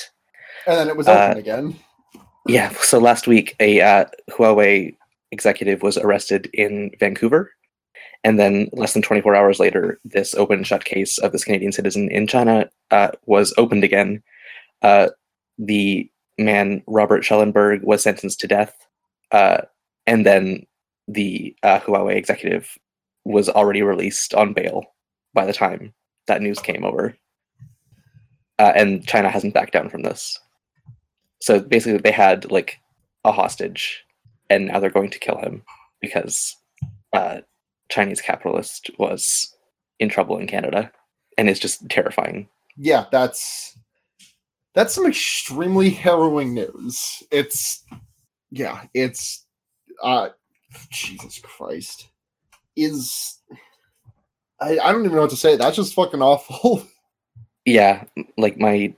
[0.67, 1.77] And then it was open Uh, again.
[2.47, 2.71] Yeah.
[2.81, 4.97] So last week, a uh, Huawei
[5.31, 7.53] executive was arrested in Vancouver.
[8.25, 12.09] And then less than 24 hours later, this open shut case of this Canadian citizen
[12.11, 14.23] in China uh, was opened again.
[14.83, 15.09] Uh,
[15.59, 18.75] the man, Robert Schellenberg, was sentenced to death.
[19.33, 19.63] Uh,
[20.07, 20.67] and then
[21.09, 22.79] the uh, Huawei executive
[23.25, 24.85] was already released on bail
[25.35, 25.93] by the time
[26.27, 27.17] that news came over.
[28.59, 30.39] Uh, and China hasn't backed down from this.
[31.43, 32.79] So basically, they had like
[33.25, 34.05] a hostage,
[34.49, 35.65] and now they're going to kill him
[36.01, 36.57] because
[37.13, 37.41] uh,
[37.89, 39.53] Chinese capitalist was
[39.99, 40.93] in trouble in Canada,
[41.37, 42.49] and it's just terrifying.
[42.77, 43.77] Yeah, that's
[44.73, 47.25] that's some extremely harrowing news.
[47.33, 47.83] It's
[48.53, 49.45] yeah, it's
[50.01, 50.29] uh
[50.91, 52.09] Jesus Christ.
[52.77, 53.41] Is
[54.61, 55.57] I, I don't even know what to say.
[55.57, 56.87] That's just fucking awful.
[57.65, 58.93] Yeah, like my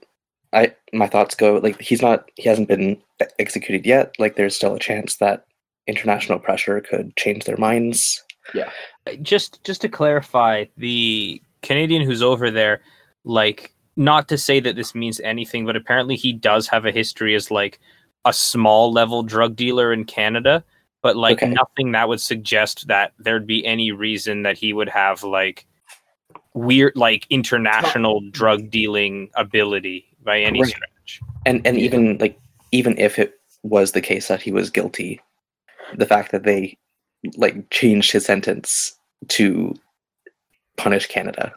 [0.97, 3.01] my thoughts go like he's not he hasn't been
[3.39, 4.13] executed yet.
[4.19, 5.45] Like there's still a chance that
[5.87, 8.23] international pressure could change their minds.
[8.53, 8.69] Yeah.
[9.07, 12.81] Uh, just just to clarify, the Canadian who's over there,
[13.23, 17.33] like, not to say that this means anything, but apparently he does have a history
[17.35, 17.79] as like
[18.25, 20.63] a small level drug dealer in Canada,
[21.01, 21.53] but like Okay.
[21.53, 25.65] nothing that would suggest that there'd be any reason that he would have like
[26.53, 30.69] weird like international drug dealing ability by any Right.
[30.69, 31.21] stretch.
[31.45, 31.85] And and Yeah.
[31.85, 32.37] even like
[32.71, 35.21] even if it was the case that he was guilty,
[35.95, 36.77] the fact that they
[37.37, 38.97] like changed his sentence
[39.29, 39.73] to
[40.77, 41.53] punish Canada.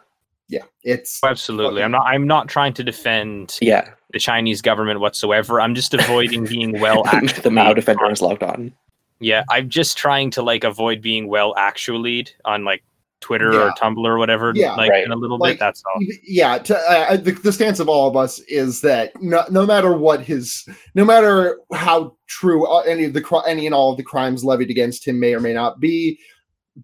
[0.47, 1.83] Yeah, it's oh, Absolutely.
[1.83, 5.59] I'm not I'm not trying to defend Yeah, the Chinese government whatsoever.
[5.61, 8.71] I'm just avoiding being well actually the Mao defender is logged on.
[9.19, 12.83] Yeah, I'm just trying to like avoid being well actually on like
[13.21, 14.53] Twitter or Tumblr or whatever.
[14.55, 14.75] Yeah.
[14.75, 15.03] like Right.
[15.03, 15.59] in a little Like, bit.
[15.59, 16.01] That's all.
[16.23, 19.91] yeah to, uh, the, the stance of all of us is that no, no matter
[19.93, 23.97] what his no matter how true uh, any of the cri- any and all of
[23.97, 26.17] the crimes levied against him may or may not be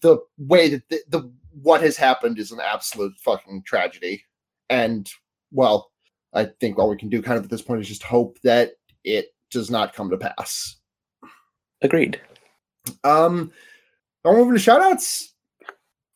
[0.02, 1.32] the way that the, the
[1.62, 4.22] what has happened is an absolute fucking tragedy
[4.70, 5.10] and
[5.52, 5.90] well
[6.34, 8.72] i think all we can do kind of at this point is just hope that
[9.06, 10.76] it does not come to pass
[11.82, 12.20] Agreed.
[13.06, 13.52] um
[14.26, 15.34] i'm moving to shout outs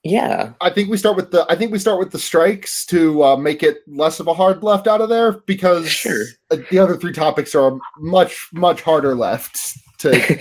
[0.04, 0.54] Yeah.
[0.62, 3.36] I think we start with the I think we start with the strikes to uh,
[3.36, 6.24] make it less of a hard left out of there because Sure.
[6.52, 10.39] uh, the other three topics are much much harder left to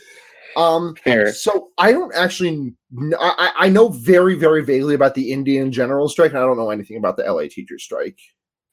[0.56, 1.32] um Fair.
[1.34, 2.72] so I don't actually
[3.20, 6.70] I, I know very very vaguely about the Indian general strike and I don't know
[6.70, 8.18] anything about the LA teacher strike.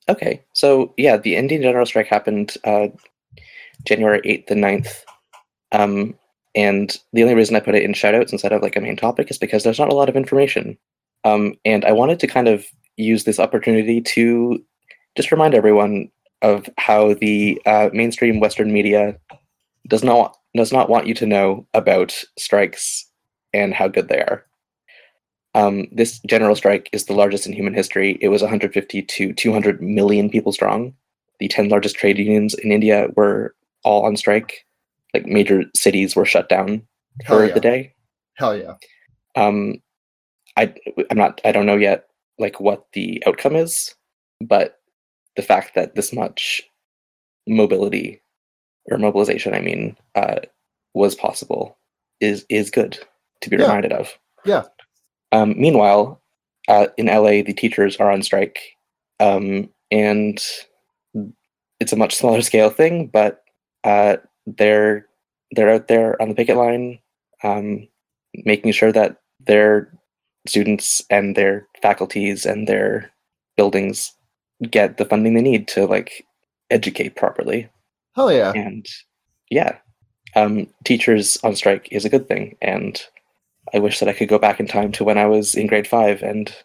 [0.08, 0.44] Okay.
[0.54, 2.88] So yeah, the Indian general strike happened uh,
[3.86, 5.04] January 8th and 9th.
[5.74, 6.16] Um,
[6.56, 9.32] and the only reason I put it in shoutouts instead of like a main topic
[9.32, 10.78] is because there's not a lot of information.
[11.24, 12.66] Um, and I wanted to kind of
[12.98, 14.64] use this opportunity to
[15.16, 16.10] just remind everyone
[16.42, 19.16] of how the uh, mainstream Western media
[19.88, 23.08] does not does not want you to know about strikes
[23.54, 24.46] and how good they are.
[25.54, 28.18] Um, this general strike is the largest in human history.
[28.22, 30.94] It was 150 to 200 million people strong.
[31.40, 34.66] The 10 largest trade unions in India were all on strike.
[35.14, 36.84] Like major cities were shut down
[37.24, 37.54] Hell for yeah.
[37.54, 37.94] the day.
[38.36, 38.76] Hell yeah.
[39.36, 39.82] Um,
[40.58, 40.74] I
[41.10, 42.06] I'm not I don't know yet
[42.40, 43.96] like what the outcome is,
[44.42, 44.80] but
[45.36, 46.62] the fact that this much
[47.48, 48.22] mobility
[48.90, 50.40] or mobilization, I mean, uh,
[50.94, 51.78] was possible
[52.20, 52.98] is is good
[53.42, 53.64] to be Yeah.
[53.64, 54.18] reminded of.
[54.46, 54.64] Yeah.
[55.32, 56.22] Um, meanwhile,
[56.68, 58.60] uh, in LA, the teachers are on strike,
[59.20, 60.44] um, and
[61.80, 63.44] it's a much smaller scale thing, but
[63.84, 65.08] uh, they're
[65.52, 67.00] they're out there on the picket line,
[67.44, 67.88] um,
[68.34, 69.92] making sure that their
[70.48, 73.12] students and their faculties and their
[73.58, 74.14] buildings
[74.70, 76.26] get the funding they need to like
[76.70, 77.70] educate properly.
[78.16, 78.52] Hell yeah.
[78.54, 78.86] and
[79.52, 79.78] yeah
[80.36, 83.04] um, teachers on strike is a good thing and
[83.76, 85.88] i wish that i could go back in time to when i was in grade
[85.88, 86.56] five and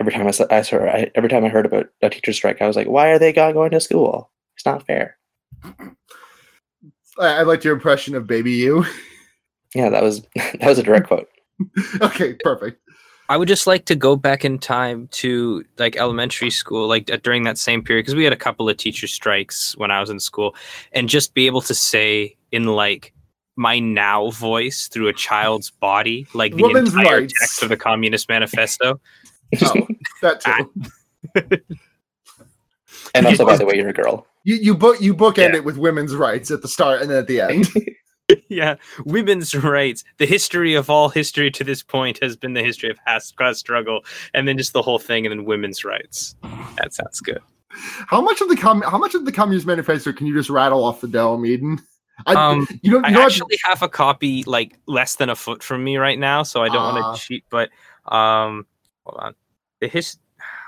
[0.00, 2.60] every time i, saw, I, saw, I every time i heard about a teacher strike
[2.60, 4.30] i was like why are they go- going to school?
[4.56, 5.16] It's not fair
[7.18, 8.84] I, I liked your impression of baby you.
[9.74, 11.28] yeah that was that was a direct quote
[12.00, 12.78] okay, perfect.
[13.28, 17.18] I would just like to go back in time to like elementary school, like uh,
[17.22, 20.10] during that same period, because we had a couple of teacher strikes when I was
[20.10, 20.54] in school,
[20.92, 23.12] and just be able to say in like
[23.56, 27.38] my now voice through a child's body, like the Women's entire rights.
[27.40, 29.00] text of the Communist Manifesto.
[29.60, 29.86] Oh,
[30.22, 31.60] that too.
[33.14, 35.56] and also by the way you're a girl You you book you bookend Yeah.
[35.56, 37.68] it with women's rights at the start and then at the end.
[38.48, 40.04] yeah, women's rights.
[40.18, 43.58] The history of all history to this point has been the history of has- class
[43.58, 46.34] struggle, and then just the whole thing, and then women's rights.
[46.78, 47.40] That sounds good.
[48.08, 50.84] how much of the com- how much of the Communist Manifesto can you just rattle
[50.84, 51.80] off the dome, Eden?
[52.26, 53.04] I, Um, you don't.
[53.04, 55.96] I You know what- actually have a copy like less than a foot from me
[55.96, 57.00] right now, so I don't Ah.
[57.00, 57.44] want to cheat.
[57.50, 57.70] But
[58.06, 58.66] um,
[59.04, 59.34] hold on,
[59.80, 60.16] the his.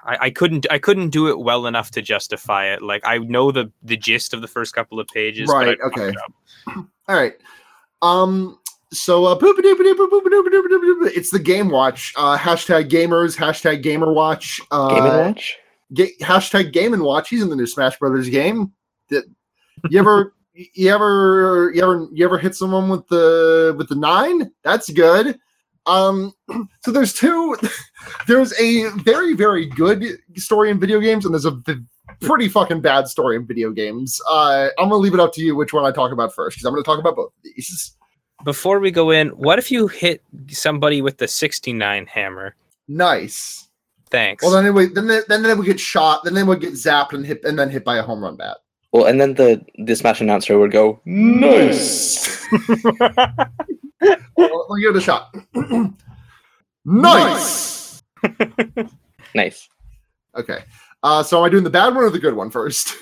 [0.05, 2.83] I, I couldn't I couldn't do it well enough to justify it.
[2.83, 5.49] Like I know the the gist of the first couple of pages.
[5.49, 6.13] Right, I okay.
[6.77, 7.35] All right.
[8.03, 8.59] Um.
[8.93, 12.13] so uh, it's the Game Watch.
[12.17, 13.37] Uh, hashtag gamers.
[13.37, 14.61] Hashtag Gamer Watch.
[14.71, 15.57] Uh, Game and Watch.
[15.95, 17.31] Ga- hashtag Game and Watch.
[17.31, 18.73] He's in the new Smash Brothers game.
[19.09, 19.25] Did,
[19.91, 24.51] you ever, you ever, you ever, you ever hit someone with the with the nine?
[24.63, 25.39] That's good.
[25.87, 26.33] Um,
[26.83, 27.57] so there's two.
[28.27, 31.85] There's a very very good story in video games, and there's a v-
[32.21, 34.21] pretty fucking bad story in video games.
[34.29, 36.67] Uh, I'm gonna leave it up to you which one I talk about first because
[36.67, 37.97] I'm gonna talk about both of these.
[38.45, 42.55] Before we go in, what if you hit somebody with the 69 hammer?
[42.89, 43.69] Nice.
[44.11, 44.43] Thanks.
[44.43, 46.25] Well, then they would then they, then they would get shot.
[46.25, 48.59] Then they would get zapped and hit and then hit by a home run bat.
[48.93, 52.47] Well, and then the the Smash announcer would go, "Nice."
[54.37, 55.35] Well, we'll give it a shot.
[56.85, 58.03] nice.
[59.35, 59.69] nice.
[60.37, 60.59] Okay.
[61.03, 62.97] Uh, so am I doing the bad one or the good one first?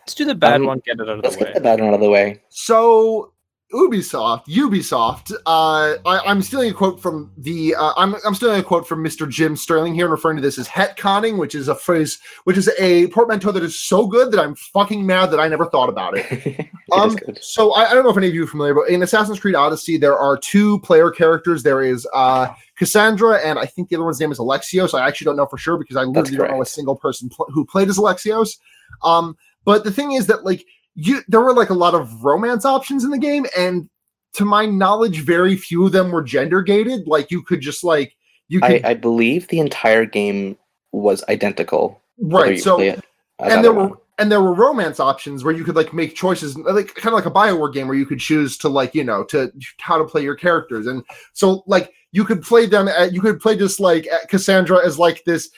[0.00, 1.50] Let's do the bad Um, one, get it out of Let's the way.
[1.52, 2.42] get the bad one out of the way.
[2.48, 3.32] So
[3.76, 5.32] Ubisoft, Ubisoft.
[5.44, 7.74] Uh, I, I'm stealing a quote from the.
[7.74, 9.28] Uh, I'm I'm stealing a quote from Mr.
[9.28, 12.70] Jim Sterling here, and referring to this as hetconning, which is a phrase, which is
[12.78, 16.14] a portmanteau that is so good that I'm fucking mad that I never thought about
[16.16, 16.68] it.
[16.92, 17.16] Um.
[17.40, 19.56] So I, I don't know if any of you are familiar, but in Assassin's Creed
[19.56, 21.64] Odyssey, there are two player characters.
[21.64, 22.46] There is uh,
[22.78, 24.96] Kassandra, and I think the other one's name is Alexios.
[24.96, 27.48] I actually don't know for sure because I literally don't know a single person pl-
[27.52, 28.58] who played as Alexios.
[29.02, 30.64] Um, but the thing is that like
[30.96, 33.88] you, there were like a lot of romance options in the game, and
[34.32, 37.06] to my knowledge, very few of them were gender gated.
[37.06, 38.16] Like you could just like
[38.48, 40.58] you I, could I believe the entire game
[40.92, 42.00] was identical.
[42.18, 42.58] right.
[42.58, 43.04] So play it
[43.38, 43.98] as and there were one.
[44.18, 47.26] and there were romance options where you could like make choices like kind of like
[47.26, 50.22] a bioware game where you could choose to like you know to how to play
[50.22, 54.08] your characters and so like you could play them at, you could play just like
[54.28, 55.50] cassandra as like this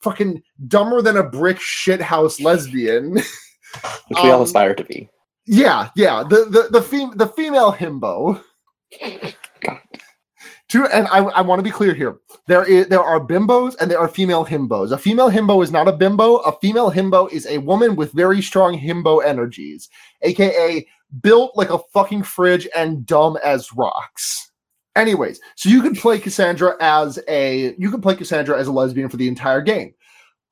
[0.00, 3.18] fucking dumber than a brick shithouse lesbian
[4.08, 5.08] which we all um, aspire to be.
[5.46, 8.42] yeah yeah the the the, fem- the female himbo
[9.60, 9.80] God.
[10.68, 12.18] Two, and I, I want to be clear here.
[12.48, 14.90] There is there are bimbos and there are female himbos.
[14.90, 16.38] A female himbo is not a bimbo.
[16.38, 19.88] A female himbo is a woman with very strong himbo energies,
[20.22, 20.84] aka
[21.20, 24.50] built like a fucking fridge and dumb as rocks.
[24.96, 29.08] Anyways, so you could play Kassandra as a you could play Kassandra as a lesbian
[29.08, 29.94] for the entire game.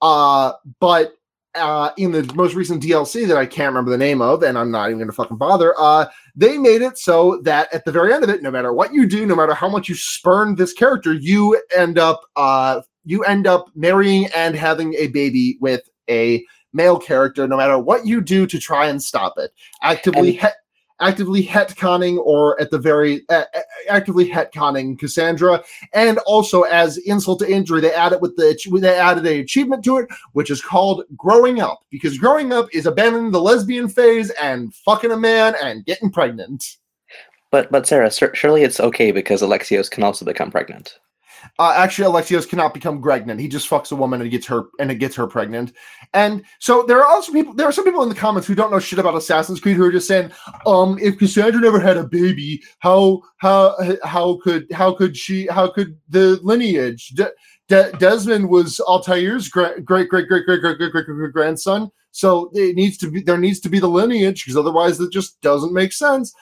[0.00, 1.14] Uh, but
[1.54, 4.70] uh, in the most recent DLC that I can't remember the name of, and I'm
[4.70, 5.74] not even going to fucking bother.
[5.78, 8.92] Uh, they made it so that at the very end of it, no matter what
[8.92, 13.22] you do, no matter how much you spurn this character, you end up uh, you
[13.24, 18.20] end up marrying and having a baby with a male character, no matter what you
[18.20, 19.52] do to try and stop it.
[19.82, 20.52] Actively, And-
[21.00, 23.44] actively hetconning, or at the very uh,
[23.88, 29.26] actively hetconning Kassandra, and also as insult to injury, they added with the they added
[29.26, 33.40] an achievement to it, which is called growing up, because growing up is abandoning the
[33.40, 36.76] lesbian phase and fucking a man and getting pregnant.
[37.50, 40.98] But but Sarah, sur- surely it's okay because Alexios can also become pregnant.
[41.58, 43.40] Uh, actually, Alexios cannot become pregnant.
[43.40, 45.72] He just fucks a woman and gets her and it gets her pregnant.
[46.12, 47.54] And so there are also people.
[47.54, 49.84] There are some people in the comments who don't know shit about Assassin's Creed who
[49.84, 50.30] are just saying,
[50.66, 55.70] um, if Kassandra never had a baby, how how how could how could she how
[55.70, 57.10] could the lineage?
[57.10, 57.32] De-
[57.68, 61.90] De- Desmond was Altair's great great great great great great great great grandson.
[62.10, 65.40] So it needs to be there needs to be the lineage because otherwise it just
[65.40, 66.32] doesn't make sense.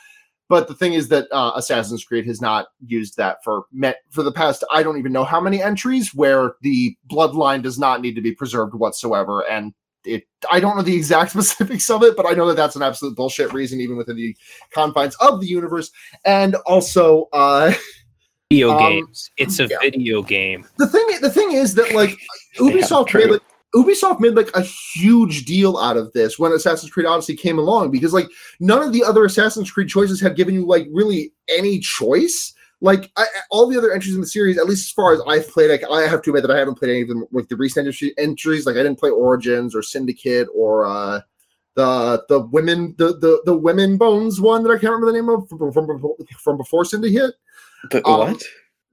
[0.53, 4.23] But the thing is that uh, Assassin's Creed has not used that for met for
[4.23, 8.17] the past I don't even know how many entries where the bloodline does not need
[8.17, 9.73] to be preserved whatsoever, and
[10.05, 12.83] it I don't know the exact specifics of it, but I know that that's an
[12.83, 14.37] absolute bullshit reason even within the
[14.75, 15.91] confines of the universe.
[16.27, 17.73] And also, uh,
[18.51, 19.31] video Um, games.
[19.39, 19.79] It's a yeah.
[19.81, 20.67] video game.
[20.77, 22.11] the thing the thing is that like
[22.59, 23.43] Ubisoft made like
[23.75, 27.91] Ubisoft made like a huge deal out of this when Assassin's Creed Odyssey came along
[27.91, 28.29] because like
[28.61, 32.53] none of the other Assassin's Creed choices have given you like really any choice.
[32.83, 35.49] Like I, all the other entries in the series, at least as far as I've
[35.49, 37.57] played, like I have to admit that I haven't played any of them like the
[37.57, 38.67] recent entry, entries.
[38.67, 41.21] Like I didn't play Origins or Syndicate or uh
[41.75, 45.29] the the women the the the women bones one that I can't remember the name
[45.29, 47.35] of from from, from before Syndicate
[47.91, 48.43] The, Um, what?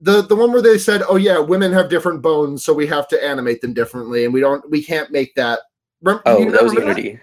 [0.02, 3.08] The the one where they said, "Oh yeah, women have different bones, so we have
[3.10, 5.60] to animate them differently, and we don't, we can't make that."
[6.26, 7.20] Oh, that was Unity.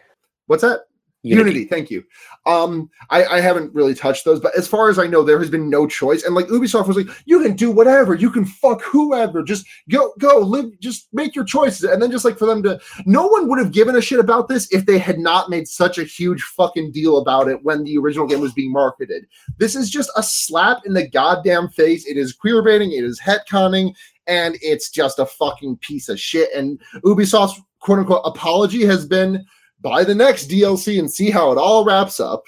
[0.47, 0.81] What's that?
[1.27, 1.65] Unity.
[1.65, 2.05] Thank you.
[2.47, 5.51] Um, I, I haven't really touched those, but as far as I know, there has
[5.51, 6.23] been no choice.
[6.23, 10.13] And like Ubisoft was like, "You can do whatever, you can fuck whoever, just go,
[10.19, 13.49] go, live, just make your choices." And then just like for them to, no one
[13.49, 16.43] would have given a shit about this if they had not made such a huge
[16.43, 19.27] fucking deal about it when the original game was being marketed.
[19.59, 22.07] This is just a slap in the goddamn face.
[22.07, 23.95] It is queer baiting, it is hetconning,
[24.27, 26.51] and it's just a fucking piece of shit.
[26.55, 29.45] And Ubisoft's quote unquote apology has been
[29.81, 32.45] buy the next DLC and see how it all wraps up.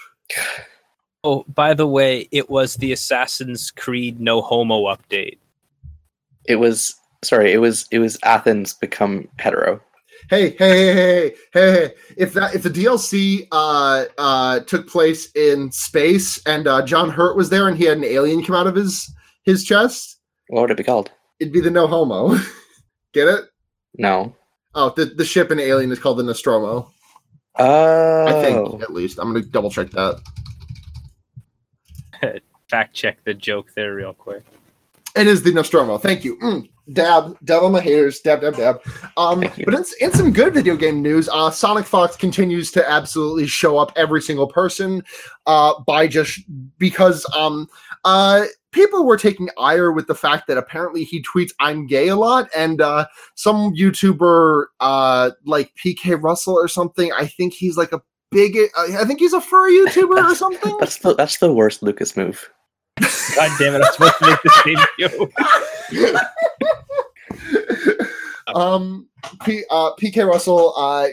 [1.24, 5.38] Oh, by the way, it was the Assassin's Creed No Homo update.
[6.46, 7.52] It was sorry.
[7.52, 9.80] It was it was Athens become hetero.
[10.30, 11.94] Hey, hey, hey, hey, hey, hey!
[12.16, 17.36] If that if the DLC uh uh took place in space and uh John Hurt
[17.36, 19.12] was there and he had an alien come out of his
[19.44, 20.18] his chest,
[20.48, 21.10] What would it be called?
[21.40, 22.36] it'd be the No Homo.
[23.14, 23.44] Get it?
[23.96, 24.34] No.
[24.74, 26.92] Oh, the the ship in Alien is called the Nostromo.
[27.58, 29.18] Oh, I think at least.
[29.18, 30.20] I'm gonna double check that.
[32.68, 34.44] Fact check the joke there real quick.
[35.16, 35.98] It is the Nostromo.
[35.98, 36.36] Thank you.
[36.38, 38.20] Mm, dab, dab on my haters.
[38.20, 38.80] Dab, dab, dab.
[39.16, 43.46] Um, but in, in some good video game news, uh, Sonic Fox continues to absolutely
[43.46, 45.02] show up every single person
[45.46, 46.40] uh, by just
[46.78, 47.68] because um,
[48.04, 52.16] uh, people were taking ire with the fact that apparently he tweets "I'm gay" a
[52.16, 57.12] lot, and uh, some YouTuber uh, like PK Russell or something.
[57.12, 58.56] I think he's like a big.
[58.76, 60.76] I think he's a furry YouTuber or something.
[60.78, 62.50] that's the that's the worst Lucas move.
[63.36, 63.82] God damn it!
[63.82, 66.78] I'm supposed to make the same joke.
[68.54, 69.08] Um,
[69.44, 71.08] P, uh, PK Russell uh,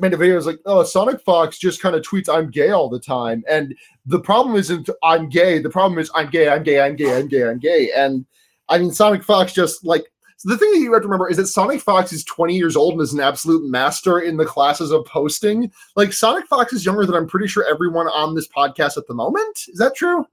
[0.00, 0.36] made a video.
[0.36, 3.74] Was like, "Oh, Sonic Fox just kind of tweets I'm gay all the time," and
[4.04, 5.58] the problem isn't I'm gay.
[5.58, 6.48] The problem is I'm gay.
[6.48, 6.80] I'm gay.
[6.80, 7.16] I'm gay.
[7.16, 7.48] I'm gay.
[7.48, 7.90] I'm gay.
[7.96, 8.26] And
[8.68, 10.04] I mean, Sonic Fox just like
[10.38, 12.76] so the thing that you have to remember is that Sonic Fox is 20 years
[12.76, 15.72] old and is an absolute master in the classes of posting.
[15.96, 19.14] Like Sonic Fox is younger than I'm pretty sure everyone on this podcast at the
[19.14, 19.64] moment.
[19.68, 20.26] Is that true?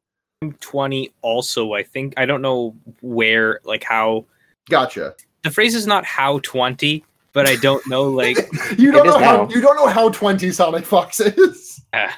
[0.59, 2.13] 20 also, I think.
[2.17, 4.25] I don't know where, like, how.
[4.69, 5.15] Gotcha.
[5.43, 8.37] The phrase is not how 20, but I don't know, like,
[8.77, 9.49] You don't know how now.
[9.49, 11.81] you don't know how 20 Sonic Fox is.
[11.93, 12.17] ah,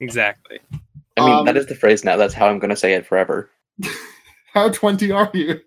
[0.00, 0.60] exactly.
[1.16, 2.16] I mean, Um, that is the phrase now.
[2.16, 3.50] That's how I'm going to say it forever.
[4.52, 5.60] How 20 are you?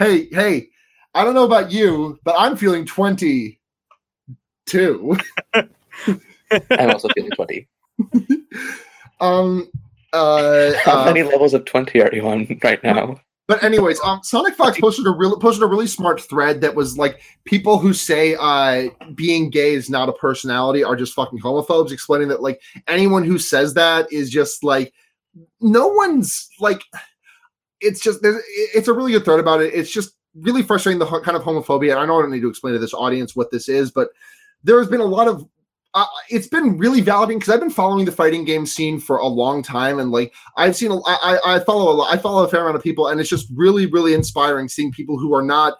[0.00, 0.68] Hey, hey,
[1.14, 3.56] I don't know about you, but I'm feeling 22.
[5.54, 7.68] I'm also feeling 20.
[9.20, 9.70] um
[10.12, 13.20] uh, How uh, many levels of 20 are you on right now?
[13.50, 16.96] But anyways, um Sonic Fox posted a real posted a really smart thread that was
[16.96, 21.90] like people who say uh being gay is not a personality are just fucking homophobes,
[21.90, 24.94] explaining that like anyone who says that is just like
[25.60, 26.84] no one's like
[27.80, 29.74] it's just it's a really good thread about it.
[29.74, 31.96] It's just really frustrating the kind of homophobia.
[31.96, 34.10] I know I don't need to explain to this audience what this is, but
[34.62, 35.44] there has been a lot of
[35.94, 39.26] uh, it's been really validating because I've been following the fighting game scene for a
[39.26, 42.48] long time, and like I've seen, a, I, I follow a lot, I follow a
[42.48, 45.74] fair amount of people, and it's just really, really inspiring seeing people who are not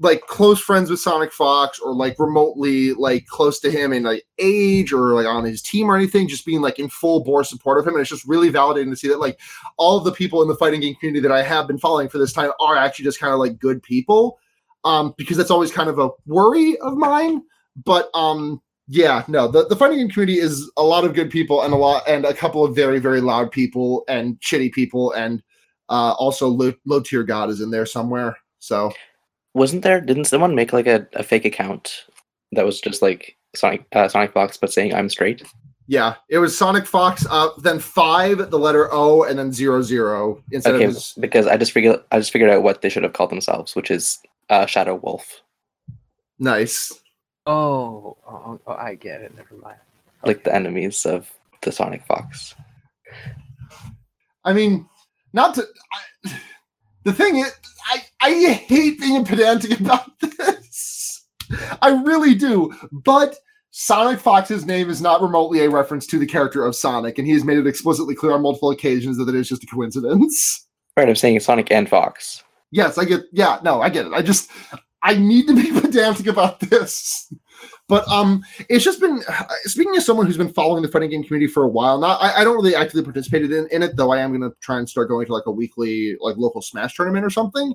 [0.00, 4.24] like close friends with Sonic Fox or like remotely like close to him in like
[4.38, 7.78] age or like on his team or anything, just being like in full bore support
[7.78, 9.40] of him, and it's just really validating to see that like
[9.78, 12.18] all of the people in the fighting game community that I have been following for
[12.18, 14.38] this time are actually just kind of like good people,
[14.84, 17.42] um, because that's always kind of a worry of mine,
[17.82, 21.62] but um yeah, no, the, the fighting game community is a lot of good people
[21.62, 25.42] and a lot and a couple of very, very loud people and shitty people and
[25.88, 28.36] uh also low, low tier god is in there somewhere.
[28.58, 28.92] So
[29.54, 30.00] Wasn't there?
[30.00, 32.04] Didn't someone make like a, a fake account
[32.52, 35.42] that was just like Sonic uh, Sonic Fox, but saying I'm straight?
[35.86, 40.42] yeah, it was Sonic Fox, uh then five, the letter O, and then zero zero
[40.50, 43.02] instead Okay, of his because I just figured I just figured out what they should
[43.02, 44.18] have called themselves, which is
[44.50, 45.42] uh, Shadow Wolf,
[46.38, 46.92] nice.
[47.46, 49.36] Oh, oh, oh, I get it.
[49.36, 49.76] Never mind.
[50.24, 51.30] like the enemies of
[51.62, 52.54] the Sonic Fox.
[54.44, 54.88] I mean,
[55.32, 55.66] not to.
[56.24, 56.30] I,
[57.04, 57.52] the thing is,
[57.86, 61.26] I I hate being pedantic about this.
[61.82, 63.36] I really do, but
[63.70, 67.34] Sonic Fox's name is not remotely a reference to the character of Sonic, and he
[67.34, 70.66] has made it explicitly clear on multiple occasions that it is just a coincidence.
[70.96, 72.42] Right, I'm saying Sonic and Fox.
[72.70, 73.22] Yes, I get.
[73.32, 74.12] Yeah, no, I get it.
[74.12, 74.50] I just
[75.04, 77.32] I need to be pedantic about this.
[77.86, 79.22] But um, it's just been
[79.64, 81.98] speaking as someone who's been following the fighting game community for a while.
[81.98, 84.10] Not, I, I don't really actively participated in, in it, though.
[84.10, 86.94] I am going to try and start going to like a weekly like local Smash
[86.94, 87.74] tournament or something.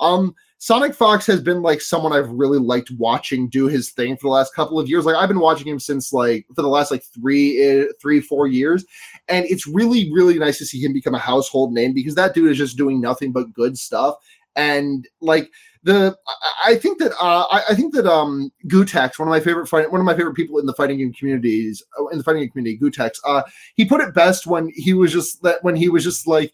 [0.00, 4.28] Um, Sonic Fox has been like someone I've really liked watching do his thing for
[4.28, 5.04] the last couple of years.
[5.04, 8.84] Like I've been watching him since like for the last like three, three, four years,
[9.28, 12.50] and it's really, really nice to see him become a household name because that dude
[12.50, 14.16] is just doing nothing but good stuff.
[14.56, 15.50] And like
[15.82, 16.16] the,
[16.64, 19.90] I- think that uh, I, I think that um Gootecks, one of my favorite fight,
[19.90, 22.50] one of my favorite people in the fighting game communities, uh, in the fighting game
[22.50, 23.42] community, Gootecks, uh,
[23.76, 26.52] he put it best when he was just that when he was just like,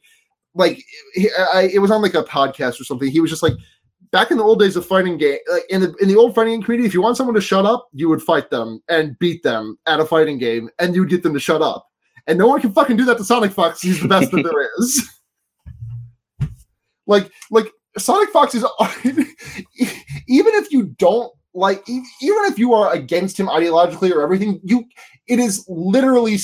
[0.55, 0.83] like
[1.15, 3.11] he, I, it was on like a podcast or something.
[3.11, 3.55] He was just like
[4.13, 6.55] back in the old days of fighting game, like in the in the old fighting
[6.55, 9.43] game community, if you want someone to shut up, you would fight them and beat
[9.43, 11.87] them at a fighting game, and you would get them to shut up.
[12.29, 13.81] And no one can fucking do that to Sonic Fox.
[13.83, 15.11] He's the best that there is.
[17.07, 18.65] Like, like Sonic Fox is
[20.29, 24.85] even if you don't like, even if you are against him ideologically or everything, you
[25.27, 26.39] it is literally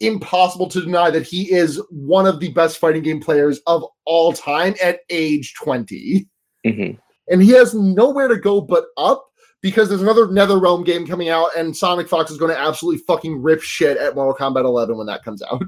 [0.00, 4.32] impossible to deny that he is one of the best fighting game players of all
[4.32, 6.28] time at age 20.
[6.66, 6.98] Mhm.
[7.28, 9.24] And he has nowhere to go but up
[9.62, 13.40] because there's another NetherRealm game coming out, and Sonic Fox is going to absolutely fucking
[13.40, 15.62] rip shit at Mortal Kombat 11 when that comes out.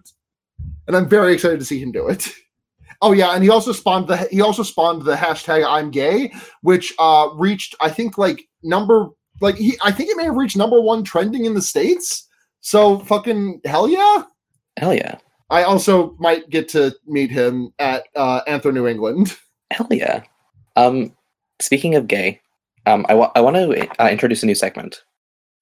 [0.89, 2.29] And I'm very excited to see him do it.
[3.05, 6.33] Oh yeah, and he also spawned the he also spawned the hashtag I'm gay,
[6.63, 9.09] which uh reached I think like number
[9.43, 12.27] like he I think it may have reached number one trending in the states.
[12.63, 14.23] So fucking hell yeah!
[14.79, 15.19] Hell yeah.
[15.51, 19.37] I also might get to meet him at uh, Anthro New England.
[19.71, 20.23] Hell yeah.
[20.77, 21.15] Um,
[21.61, 22.41] speaking of gay,
[22.87, 25.03] um, I, wa- I want to uh, introduce a new segment,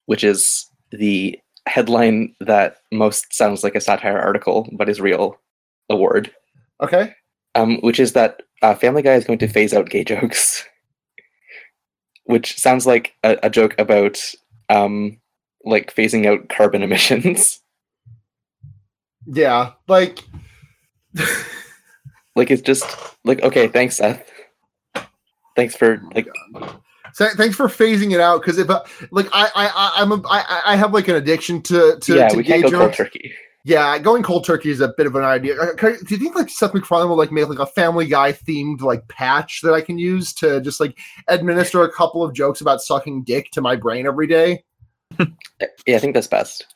[0.05, 1.37] which is the
[1.67, 5.37] headline that most sounds like a satire article but is real
[5.89, 6.31] award,
[6.81, 7.13] Okay.
[7.55, 10.65] Um, which is that uh, Family Guy is going to phase out gay jokes,
[12.25, 14.19] which sounds like a, a joke about
[14.69, 15.19] um,
[15.63, 17.61] like phasing out carbon emissions.
[19.25, 20.19] Yeah, like
[22.35, 22.85] like it's just
[23.23, 24.29] like okay, thanks, Seth.
[25.55, 26.27] Thanks for like
[27.13, 30.21] so thanks for phasing it out because if uh, like I I I- I'm a,
[30.27, 32.89] I I have like an addiction to to, yeah, to we gay can't go cold
[32.89, 32.97] jokes.
[32.97, 33.33] turkey.
[33.65, 35.55] Yeah, going cold turkey is a bit of an idea.
[35.55, 38.81] Uh, Do you think like Seth MacFarlane will like make like a Family Guy themed
[38.81, 40.97] like patch that I can use to just like
[41.29, 44.63] administer a couple of jokes about sucking dick to my brain every day?
[45.87, 46.75] Yeah, I think that's best.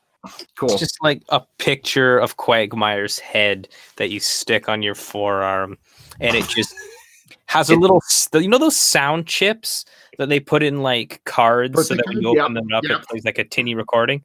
[0.58, 0.70] Cool.
[0.72, 5.78] It's just like a picture of Quagmire's head that you stick on your forearm,
[6.20, 6.74] and it just
[7.48, 8.02] has a little.
[8.34, 9.86] You know those sound chips
[10.18, 13.02] that they put in like cards so that when you Particular- open them up, yep.
[13.02, 14.24] it plays like a tinny recording.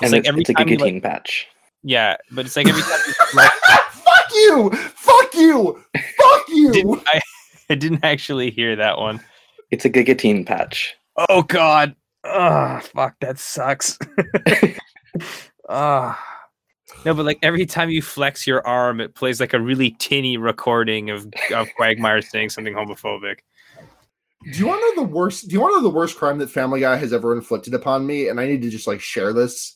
[0.00, 1.46] It's And like it's, every it's a time you like, patch.
[1.86, 3.14] Yeah, but it's like every time you
[3.90, 4.70] fuck you!
[4.70, 5.84] Fuck you!
[5.94, 6.72] Fuck you!
[6.72, 7.20] didn't, I,
[7.70, 9.20] I didn't actually hear that one.
[9.70, 10.96] It's a Gigatine patch.
[11.28, 11.94] Oh God!
[12.24, 13.98] Oh fuck, that sucks.
[15.68, 16.22] Ah.
[17.04, 20.36] No, but like every time you flex your arm, it plays like a really tinny
[20.36, 23.38] recording of of Quagmire saying something homophobic.
[24.52, 25.48] Do you want to know the worst?
[25.48, 28.06] Do you want to know the worst crime that Family Guy has ever inflicted upon
[28.06, 28.28] me?
[28.28, 29.75] And I need to just like share this.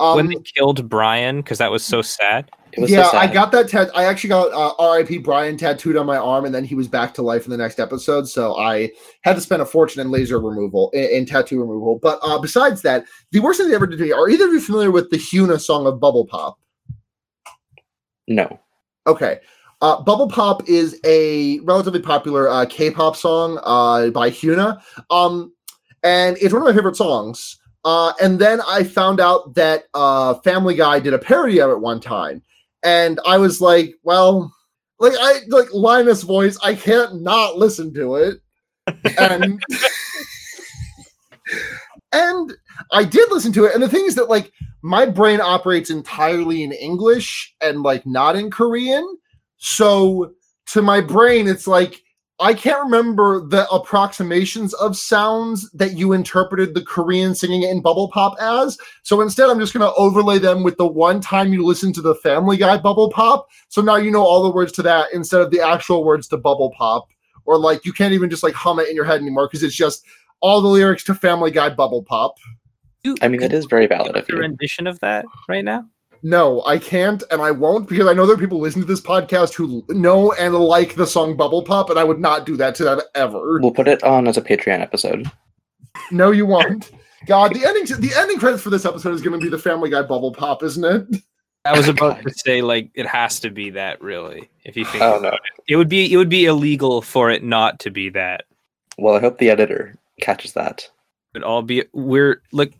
[0.00, 2.50] Um, when they killed Brian, because that was so sad.
[2.72, 3.68] It was so yeah, I got that.
[3.68, 5.18] Tat- I actually got uh, R.I.P.
[5.18, 7.78] Brian tattooed on my arm, and then he was back to life in the next
[7.78, 8.26] episode.
[8.26, 8.90] So I
[9.22, 11.98] had to spend a fortune in laser removal, in, in tattoo removal.
[12.00, 14.12] But uh, besides that, the worst thing they ever did to me.
[14.12, 16.58] Are either of you familiar with the HyunA song of Bubble Pop?
[18.26, 18.58] no.
[19.06, 19.40] Okay.
[19.82, 25.52] Uh, Bubble Pop is a relatively popular uh, K-pop song uh, by HyunA, um,
[26.02, 27.59] and it's one of my favorite songs.
[27.84, 31.80] Uh, and then I found out that uh, Family Guy did a parody of it
[31.80, 32.42] one time,
[32.82, 34.54] and I was like, "Well,
[34.98, 38.38] like I like Linus' voice, I can't not listen to it."
[39.18, 39.62] And
[42.12, 42.52] and
[42.92, 44.52] I did listen to it, and the thing is that like
[44.82, 49.06] my brain operates entirely in English and like not in Korean.
[49.58, 50.32] So
[50.68, 52.02] to my brain, it's like
[52.40, 57.82] I can't remember the approximations of sounds that you interpreted the Korean singing it in
[57.82, 58.78] Bubble Pop as.
[59.02, 62.00] So instead, I'm just going to overlay them with the one time you listen to
[62.00, 63.48] the Family Guy Bubble Pop.
[63.68, 66.38] So now you know all the words to that instead of the actual words to
[66.38, 67.08] Bubble Pop.
[67.44, 69.76] Or like you can't even just like hum it in your head anymore because it's
[69.76, 70.04] just
[70.40, 72.36] all the lyrics to Family Guy Bubble Pop.
[73.22, 74.38] I mean, it could is very valid make of a you.
[74.38, 75.84] rendition of that right now.
[76.22, 79.00] No, I can't, and I won't because I know there are people listening to this
[79.00, 82.74] podcast who know and like the song Bubble Pop, and I would not do that
[82.76, 83.58] to them ever.
[83.60, 85.30] We'll put it on as a Patreon episode.
[86.10, 86.90] No, you won't.
[87.26, 89.88] God, the ending the ending credits for this episode is going to be the Family
[89.90, 91.22] Guy Bubble Pop, isn't it?
[91.64, 94.50] I was about to say like it has to be that really.
[94.64, 95.28] If you think Oh about no.
[95.30, 95.40] it.
[95.68, 98.44] it would be it would be illegal for it not to be that.
[98.98, 100.88] Well, I hope the editor catches that.
[101.32, 102.72] But all be we're look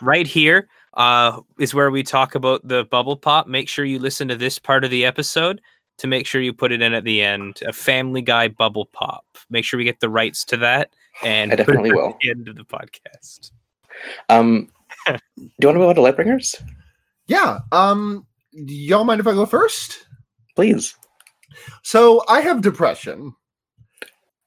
[0.00, 3.46] right here uh is where we talk about the bubble pop.
[3.46, 5.60] Make sure you listen to this part of the episode
[5.98, 7.60] to make sure you put it in at the end.
[7.66, 9.24] A Family Guy bubble pop.
[9.50, 10.90] Make sure we get the rights to that
[11.22, 12.18] and I put it definitely at will.
[12.20, 13.50] the end of the podcast.
[14.28, 14.70] Um,
[15.06, 16.62] do you want to move on to Lightbringers?
[17.26, 17.60] Yeah.
[17.72, 18.26] Um.
[18.52, 20.06] Y'all mind if I go first?
[20.54, 20.94] Please.
[21.82, 23.34] So I have depression.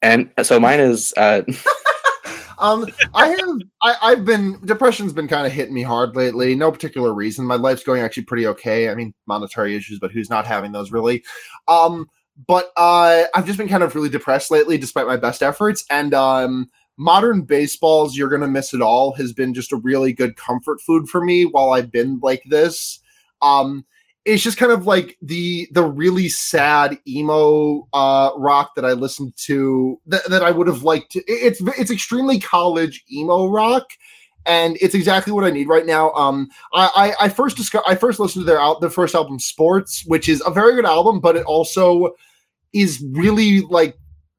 [0.02, 1.41] And so mine is uh,
[2.60, 6.56] um, I have I, I've been depression's been kind of hitting me hard lately.
[6.56, 7.45] No particular reason.
[7.45, 8.90] My life's going actually pretty okay.
[8.90, 11.24] I mean, monetary issues, but who's not having those really?
[11.68, 12.08] Um,
[12.48, 15.86] but uh, I've just been kind of really depressed lately, despite my best efforts.
[15.90, 20.36] And um, modern baseball's "You're Gonna Miss It All" has been just a really good
[20.38, 22.99] comfort food for me while I've been like this.
[23.41, 23.86] Um,
[24.28, 29.34] it's just kind of like the the really sad emo uh rock that I listened
[29.45, 33.88] to that, that I would have liked to, it's it's extremely college emo rock
[34.45, 36.12] and it's exactly what I need right now.
[36.12, 39.40] Um, I I, I first discovered I first listened to their out their first album,
[39.40, 42.12] Sports, which is a very good album, but it also
[42.74, 43.98] is really like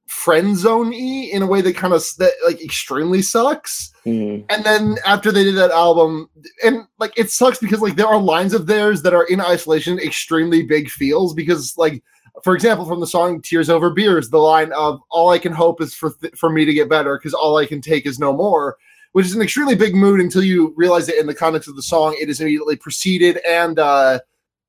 [0.09, 3.93] friend zone y in a way that kind of that like extremely sucks.
[4.07, 4.45] Mm.
[4.49, 6.29] And then after they did that album,
[6.65, 9.99] and like it sucks because like there are lines of theirs that are in isolation
[9.99, 12.03] extremely big feels because like
[12.43, 15.83] for example from the song Tears Over Beers, the line of all I can hope
[15.83, 18.33] is for th- for me to get better because all I can take is no
[18.33, 18.77] more,
[19.13, 21.83] which is an extremely big mood until you realize that in the context of the
[21.83, 24.21] song it is immediately preceded and uh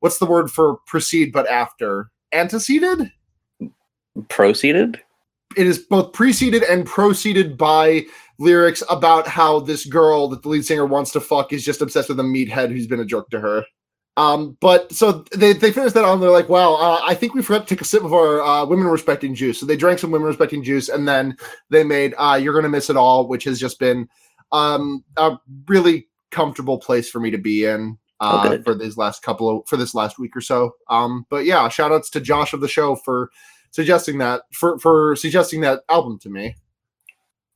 [0.02, 3.12] what's the word for proceed but after anteceded
[4.28, 5.02] Proceeded.
[5.58, 8.06] It is both preceded and proceeded by
[8.38, 12.10] lyrics about how this girl that the lead singer wants to fuck is just obsessed
[12.10, 13.64] with a meathead who's been a jerk to her.
[14.18, 16.20] Um, but so they, they finished that on.
[16.20, 18.66] They're like, wow, uh, I think we forgot to take a sip of our uh,
[18.66, 19.60] women respecting juice.
[19.60, 21.38] So they drank some women respecting juice and then
[21.70, 24.10] they made uh, You're Gonna Miss It All, which has just been
[24.52, 27.98] um, a really comfortable place for me to be in.
[28.22, 28.66] Oh, Uh, good.
[28.66, 30.76] for these last couple of for this last week or so.
[30.90, 33.32] Um, but yeah, shout outs to Josh of the show for
[33.72, 36.56] suggesting that for for suggesting that album to me.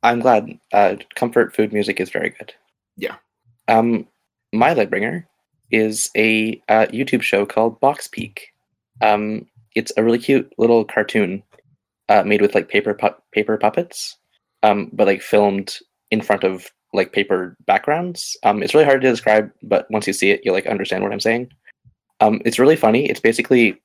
[0.04, 0.60] I'm glad.
[0.74, 2.54] Uh, comfort food music is very good.
[2.98, 3.16] Yeah.
[3.68, 4.08] Um,
[4.52, 5.26] my Lightbringer
[5.72, 8.50] is a uh, YouTube show called Box Peak.
[9.02, 11.42] Um, it's a really cute little cartoon
[12.10, 14.18] uh, made with like paper pu- paper puppets,
[14.62, 15.78] um, but like filmed
[16.12, 18.38] in front of like paper backgrounds.
[18.44, 21.12] Um, it's really hard to describe, but once you see it, you'll like understand what
[21.12, 21.52] I'm saying.
[22.20, 23.10] Um, it's really funny.
[23.10, 23.82] It's basically,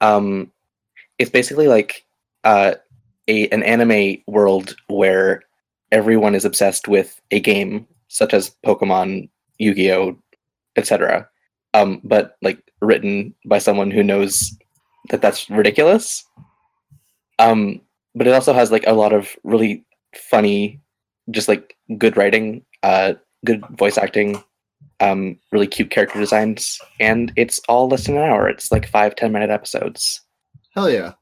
[0.00, 0.52] um,
[1.20, 2.04] it's basically like
[2.44, 2.74] uh,
[3.28, 5.42] a an anime world where
[5.92, 9.28] everyone is obsessed with a game such as Pokemon,
[9.58, 10.16] Yu-Gi-Oh,
[10.76, 11.28] etc.
[11.74, 14.56] Um, but like written by someone who knows
[15.10, 16.24] that that's ridiculous.
[17.38, 17.82] Um,
[18.14, 19.84] but it also has like a lot of really
[20.16, 20.80] funny,
[21.30, 23.12] just like good writing, uh,
[23.44, 24.42] good voice acting,
[25.00, 28.48] um, really cute character designs, and it's all less than an hour.
[28.48, 30.22] It's like five ten minute episodes.
[30.74, 31.12] Hell yeah.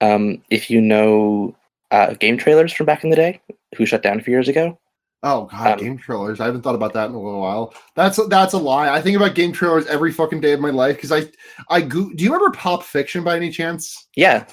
[0.00, 1.54] Um, if you know
[1.90, 3.40] uh, game trailers from back in the day,
[3.76, 4.78] who shut down a few years ago,
[5.22, 6.40] Oh god, Um, game trailers.
[6.40, 7.74] I haven't thought about that in a little while.
[7.94, 8.88] That's that's a lie.
[8.88, 11.24] I think about game trailers every fucking day of my life because I
[11.68, 14.08] I go- do you remember Pop Fiction by any chance?
[14.16, 14.46] yeah,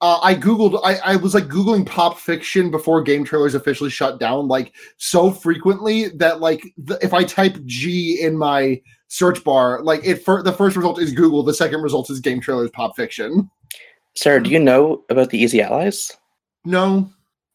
[0.00, 0.80] Uh, I googled.
[0.82, 5.30] I, I was like googling pop fiction before game trailers officially shut down, like so
[5.30, 10.42] frequently that like the, if I type G in my search bar, like it for
[10.42, 13.50] the first result is Google, the second result is game trailers pop fiction.
[14.14, 16.12] Sarah, do you know about the Easy Allies?
[16.64, 17.10] No.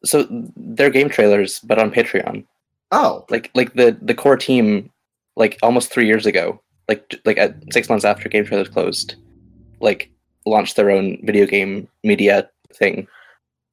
[0.06, 2.46] So they're game trailers, but on Patreon.
[2.92, 4.90] Oh, Like like the the core team,
[5.36, 9.16] like almost three years ago, like like at six months after game trailers closed,
[9.80, 10.10] like
[10.46, 13.08] launched their own video game media thing,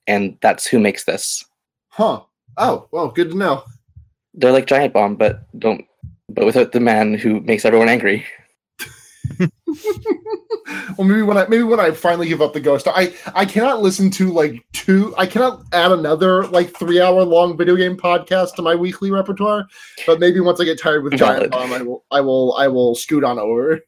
[0.06, 1.44] and that's who makes this.
[1.88, 2.20] huh.
[2.56, 3.62] Oh, well, good to know.
[4.34, 5.84] They're like Giant Bomb, but don't
[6.28, 8.26] but without the man who makes everyone angry.
[9.38, 13.82] well, maybe when I maybe when I finally give up the ghost, I I cannot
[13.82, 15.14] listen to like two.
[15.16, 19.66] I cannot add another like three hour long video game podcast to my weekly repertoire.
[20.06, 21.50] But maybe once I get tired with Giant.
[21.50, 23.80] Bomb, I will I will I will scoot on over.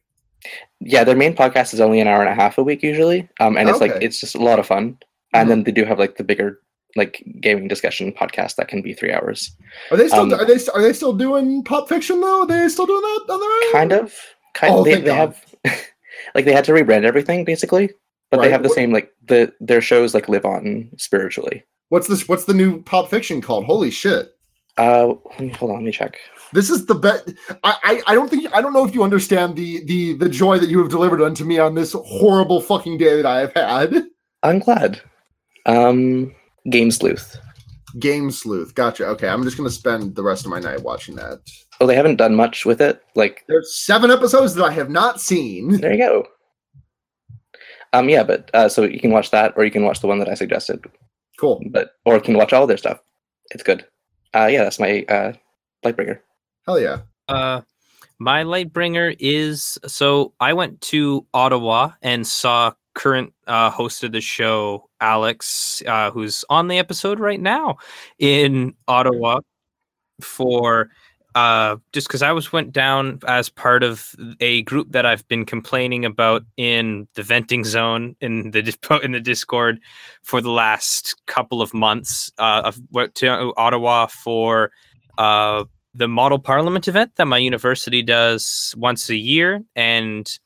[0.79, 3.57] Yeah, their main podcast is only an hour and a half a week usually, um,
[3.57, 4.97] and it's like it's just a lot of fun.
[5.33, 6.59] And then they do have like the bigger
[6.95, 9.55] like gaming discussion podcast that can be three hours.
[9.91, 12.41] Are they still Um, are they are they still doing pop fiction though?
[12.41, 13.71] Are they still doing that on their own?
[13.71, 14.13] Kind of,
[14.53, 14.85] kind Oh, of.
[14.85, 15.43] They, they have
[16.35, 17.89] like they had to rebrand everything basically,
[18.29, 18.45] but Right.
[18.47, 21.63] they have the What- same like the their shows like live on spiritually.
[21.89, 22.27] What's this?
[22.27, 23.65] What's the new pop fiction called?
[23.65, 24.29] Holy shit!
[24.77, 25.13] Uh,
[25.57, 26.17] hold on, let me check.
[26.53, 27.29] This is the best.
[27.65, 30.57] I, I I don't think I don't know if you understand the the the joy
[30.59, 34.05] that you have delivered unto me on this horrible fucking day that I have had.
[34.43, 35.01] I'm glad.
[35.65, 36.33] Um,
[36.69, 37.39] Game Sleuth.
[37.99, 38.73] Game sleuth.
[38.73, 39.05] Gotcha.
[39.07, 41.39] Okay, I'm just gonna spend the rest of my night watching that.
[41.79, 43.01] Oh, they haven't done much with it.
[43.15, 45.69] Like There's seven episodes that I have not seen.
[45.81, 46.27] there you go.
[47.93, 50.19] Um, yeah, but uh, so you can watch that, or you can watch the one
[50.19, 50.85] that I suggested.
[51.37, 51.61] Cool.
[51.71, 53.01] but or can watch all their stuff.
[53.51, 53.85] It's good.
[54.33, 55.33] Uh, yeah, that's my uh,
[55.83, 56.19] Lightbringer.
[56.65, 56.99] Hell yeah.
[57.27, 57.61] Uh,
[58.19, 64.21] my Lightbringer is so I went to Ottawa and saw current uh, host of the
[64.21, 67.77] show, Alex, uh, who's on the episode right now
[68.19, 69.39] in Ottawa
[70.21, 70.89] for
[71.33, 75.45] uh, just because I was went down as part of a group that I've been
[75.45, 79.79] complaining about in the venting zone in the in the Discord
[80.23, 82.31] for the last couple of months.
[82.37, 84.71] Uh, I've went to Ottawa for
[85.17, 85.63] uh,
[85.93, 90.39] the model parliament event that my university does once a year and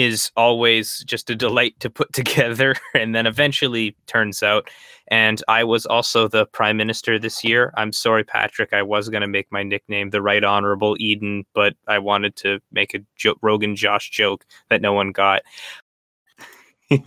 [0.00, 4.68] is always just a delight to put together and then eventually turns out.
[5.08, 7.72] And I was also the prime minister this year.
[7.76, 8.72] I'm sorry, Patrick.
[8.72, 12.60] I was going to make my nickname the Right Honorable Eden, but I wanted to
[12.70, 15.42] make a jo- Rogan Josh joke that no one got.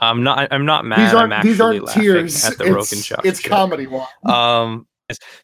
[0.00, 0.48] I'm not.
[0.50, 1.00] I'm not mad.
[1.00, 2.44] these I'm aren't these aren't laughing tears.
[2.44, 3.20] at the it's, Rogan Josh.
[3.24, 3.50] it's joke.
[3.50, 4.06] comedy one.
[4.24, 4.86] Um,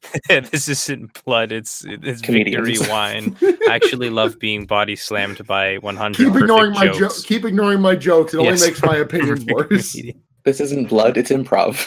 [0.29, 1.53] this isn't blood.
[1.53, 2.67] It's it's Comedians.
[2.69, 3.37] victory wine.
[3.43, 7.15] I actually love being body slammed by 100 keep ignoring my perfect jokes.
[7.17, 7.27] jokes.
[7.27, 8.35] Keep ignoring my jokes.
[8.35, 8.61] It Yes.
[8.63, 9.97] only makes my opinions worse.
[10.45, 11.87] This isn't blood, it's improv.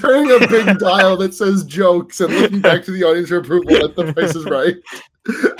[0.00, 3.70] Turning a big dial that says jokes and looking back to the audience for approval
[3.78, 4.74] that the price is right.
[5.28, 5.52] I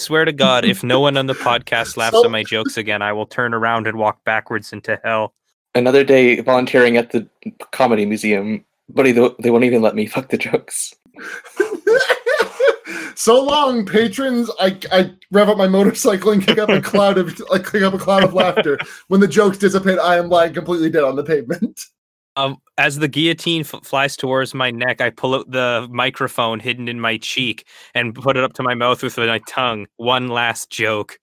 [0.00, 3.02] swear to God, if no one on the podcast laughs So- at my jokes again,
[3.02, 5.34] I will turn around and walk backwards into hell.
[5.74, 7.28] Another day volunteering at the
[7.72, 10.94] comedy museum, buddy, they they won't even let me fuck the jokes.
[13.14, 14.50] so long, patrons.
[14.60, 17.94] I, I rev up my motorcycle and kick up a cloud of like kick up
[17.94, 18.78] a cloud of laughter.
[19.08, 21.80] When the jokes dissipate, I am lying completely dead on the pavement.
[22.36, 26.88] Um, as the guillotine f- flies towards my neck, I pull out the microphone hidden
[26.88, 27.64] in my cheek
[27.94, 29.86] and put it up to my mouth with my tongue.
[29.98, 31.20] One last joke.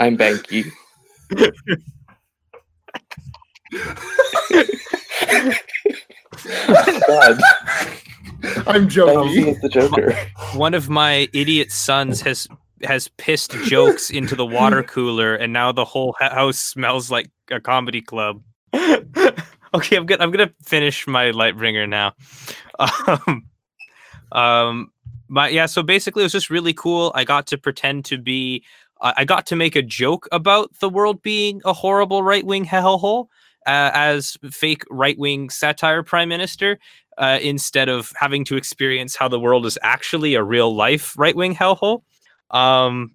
[0.00, 0.72] I'm Banky.
[3.72, 3.98] God,
[8.66, 9.48] I'm I don't joking.
[9.48, 10.12] as the Joker.
[10.54, 12.48] One of my idiot sons has
[12.82, 17.60] has pissed jokes into the water cooler, and now the whole house smells like a
[17.60, 18.42] comedy club.
[18.74, 22.14] okay, I'm gonna I'm gonna finish my Lightbringer now.
[22.78, 23.46] Um,
[24.32, 24.90] um,
[25.28, 25.66] my yeah.
[25.66, 27.12] So basically, it was just really cool.
[27.14, 28.64] I got to pretend to be.
[29.00, 32.66] I I got to make a joke about the world being a horrible right wing
[32.66, 33.28] hellhole
[33.66, 36.78] uh, as fake right wing satire prime minister
[37.18, 41.36] uh, instead of having to experience how the world is actually a real life right
[41.36, 42.02] wing hellhole.
[42.50, 43.12] Um,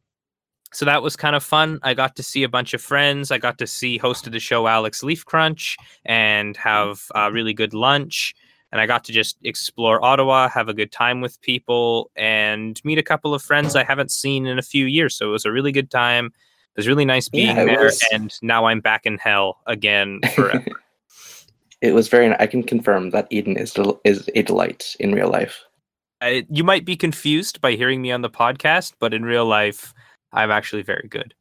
[0.73, 1.79] so that was kind of fun.
[1.83, 3.31] I got to see a bunch of friends.
[3.31, 7.53] I got to see host of the show Alex Leaf Crunch and have a really
[7.53, 8.35] good lunch.
[8.71, 12.97] And I got to just explore Ottawa, have a good time with people, and meet
[12.97, 15.15] a couple of friends I haven't seen in a few years.
[15.15, 16.33] So it was a really good time.
[16.77, 17.85] It was really nice being Yeah, there.
[17.85, 17.99] was.
[18.11, 20.63] And now I'm back in hell again forever.
[21.81, 22.31] it was very.
[22.39, 25.63] I can confirm that Eden is del- is a delight in real life.
[26.21, 29.91] I, you might be confused by hearing me on the podcast, but in real life,
[30.33, 31.33] I'm actually very good.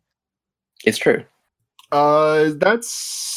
[0.84, 1.22] It's true.
[1.92, 3.36] Uh, that's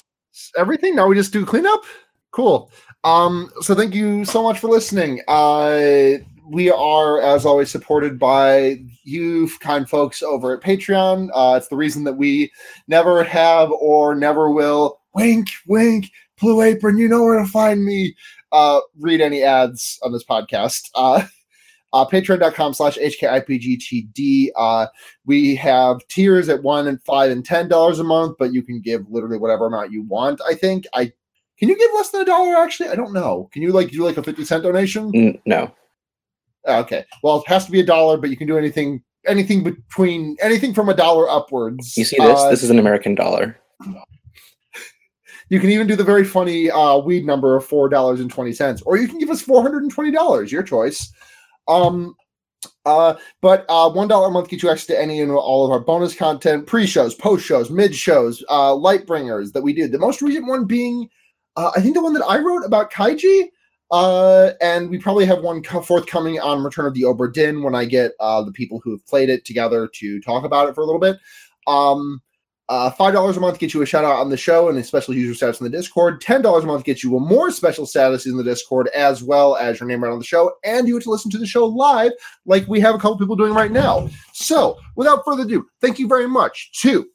[0.57, 0.95] everything.
[0.95, 1.83] Now we just do cleanup.
[2.31, 2.71] Cool.
[3.03, 5.21] Um, so thank you so much for listening.
[5.27, 6.19] Uh,
[6.49, 11.29] we are, as always, supported by you kind folks over at Patreon.
[11.33, 12.51] Uh, it's the reason that we
[12.87, 14.99] never have or never will.
[15.13, 16.09] Wink, wink.
[16.39, 18.15] Blue Apron, you know where to find me.
[18.51, 20.89] Uh, read any ads on this podcast.
[20.95, 21.23] Uh,
[21.93, 24.49] uh, patreon.com slash hkipgtd.
[24.55, 24.87] Uh,
[25.25, 28.79] we have tiers at one and five and ten dollars a month, but you can
[28.79, 30.39] give literally whatever amount you want.
[30.47, 31.11] I think I
[31.59, 32.89] can you give less than a dollar actually?
[32.89, 33.49] I don't know.
[33.51, 35.11] Can you like do like a 50 cent donation?
[35.13, 35.71] N- no,
[36.67, 37.05] Okay.
[37.23, 40.73] Well, it has to be a dollar, but you can do anything anything between anything
[40.73, 41.95] from a dollar upwards.
[41.97, 42.39] you see this?
[42.39, 43.59] Uh, this is an American dollar.
[45.49, 48.53] you can even do the very funny uh, weed number of four dollars and twenty
[48.53, 50.51] cents, or you can give us four hundred and twenty dollars.
[50.51, 51.11] Your choice.
[51.67, 52.15] Um,
[52.85, 55.71] uh, but uh, one dollar a month gets you access to any and all of
[55.71, 59.87] our bonus content, pre-shows, post-shows, mid-shows, uh, light bringers that we do.
[59.87, 61.09] The most recent one being,
[61.55, 63.49] uh, I think, the one that I wrote about Kaiji.
[63.91, 67.85] Uh, and we probably have one co- forthcoming on Return of the Obra when I
[67.85, 70.85] get uh, the people who have played it together to talk about it for a
[70.85, 71.17] little bit.
[71.65, 72.21] Um,
[72.69, 74.83] uh, Five dollars a month gets you a shout out on the show and a
[74.83, 76.21] special user status in the Discord.
[76.21, 79.55] Ten dollars a month gets you a more special status in the Discord, as well
[79.55, 81.65] as your name right on the show, and you get to listen to the show
[81.65, 82.11] live,
[82.45, 84.07] like we have a couple people doing right now.
[84.33, 87.07] So, without further ado, thank you very much to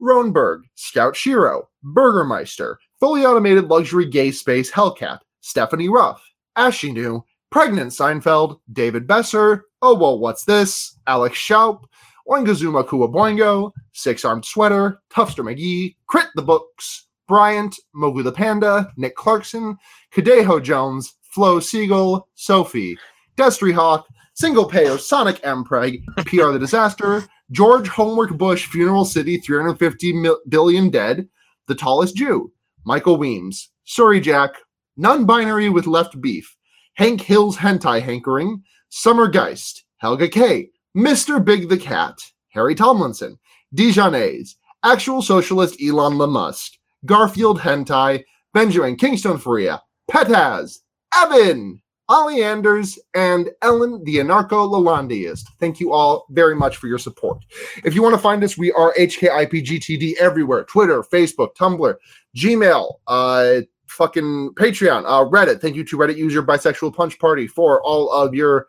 [0.00, 6.22] Roenberg, Scout Shiro, Burgermeister, fully automated luxury gay space Hellcat, Stephanie Ruff,
[6.56, 11.84] Ashinu, Pregnant Seinfeld, David Besser, Oh Well What's This, Alex Schaup,
[12.28, 19.16] Oingazuma Kuwaboingo, Six Armed Sweater, Tufster McGee, Crit the Books, Bryant, Mogu the Panda, Nick
[19.16, 19.76] Clarkson,
[20.14, 22.96] Kadeho Jones, Flo Siegel, Sophie,
[23.36, 30.12] Destry Hawk, Single Payer, Sonic Mpreg, PR the Disaster, George Homework Bush, Funeral City, 350
[30.14, 31.28] mil- billion dead,
[31.66, 32.52] The Tallest Jew,
[32.84, 34.52] Michael Weems, Surrey Jack,
[34.96, 36.56] Non Binary with Left Beef,
[36.94, 41.42] Hank Hill's Hentai Hankering, Summer Geist, Helga K, Mr.
[41.42, 42.18] Big the Cat,
[42.50, 43.38] Harry Tomlinson,
[43.74, 44.54] Dijonais,
[44.84, 46.72] Actual Socialist Elon Musk,
[47.06, 50.80] Garfield Hentai, Benjamin Kingston Faria, Petaz,
[51.14, 55.44] Evan, Ollie Anders, and Ellen, the anarcho Lalandiist.
[55.58, 57.38] Thank you all very much for your support.
[57.84, 60.64] If you want to find us, we are HKIPGTD everywhere.
[60.64, 61.94] Twitter, Facebook, Tumblr,
[62.36, 63.60] Gmail, uh,
[63.92, 65.60] fucking Patreon, uh, Reddit.
[65.60, 68.66] Thank you to Reddit user Bisexual Punch Party for all of your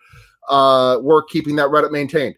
[0.50, 2.36] uh, work keeping that Reddit maintained.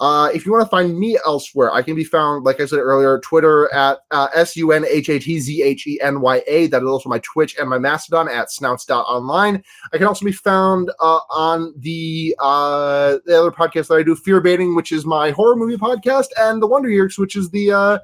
[0.00, 2.80] Uh, if you want to find me elsewhere, I can be found, like I said
[2.80, 6.42] earlier, Twitter at uh, S U N H A T Z H E N Y
[6.48, 6.66] A.
[6.66, 9.62] That is also my Twitch and my Mastodon at snouts.online.
[9.92, 14.16] I can also be found uh, on the uh, the other podcast that I do,
[14.16, 17.70] Fear Baiting, which is my horror movie podcast, and The Wonder Years, which is the
[17.70, 17.98] uh,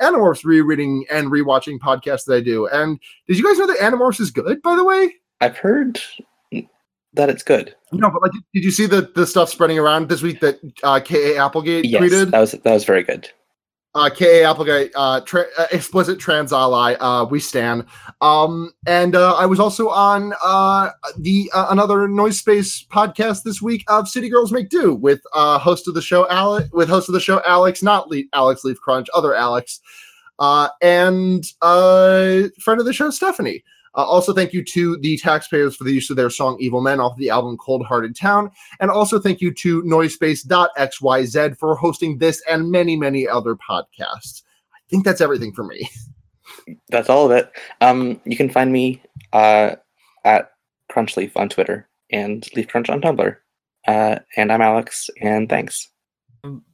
[0.00, 2.66] Animorphs rereading and rewatching podcast that I do.
[2.68, 5.14] And did you guys know that Animorphs is good, by the way?
[5.40, 6.00] I've heard
[7.14, 7.74] that it's good.
[7.92, 11.00] No, but like, did you see the the stuff spreading around this week that uh,
[11.00, 11.38] K.A.
[11.42, 12.30] Applegate Yes, tweeted?
[12.30, 13.30] that was that was very good.
[13.96, 14.44] Uh, K.A.
[14.48, 17.86] Applegate, uh, tra- uh, explicit trans ally, uh, we stand.
[18.20, 23.62] Um, and uh, I was also on uh, the uh, another Noise Space podcast this
[23.62, 27.08] week of City Girls Make Do with uh, host of the show Alex, with host
[27.08, 29.80] of the show Alex, not Le- Alex Leaf Crunch, other Alex,
[30.40, 33.64] uh, and uh, friend of the show Stephanie.
[33.96, 37.00] Uh, also, thank you to the taxpayers for the use of their song Evil Men
[37.00, 38.50] off the album Cold Hearted Town.
[38.78, 44.42] And also thank you to Noisespace.xyz for hosting this and many, many other podcasts.
[44.74, 45.88] I think that's everything for me.
[46.88, 47.50] That's all of it.
[47.80, 49.02] Um, you can find me
[49.32, 49.76] uh,
[50.24, 50.52] at
[50.90, 53.36] Crunchleaf on Twitter and Leaf Crunch on Tumblr.
[53.86, 55.88] Uh, and I'm Alex, and thanks.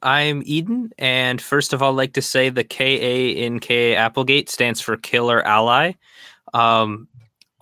[0.01, 4.49] I'm Eden, and first of all, I'd like to say the KA in KA Applegate
[4.49, 5.93] stands for Killer Ally.
[6.53, 7.07] Um,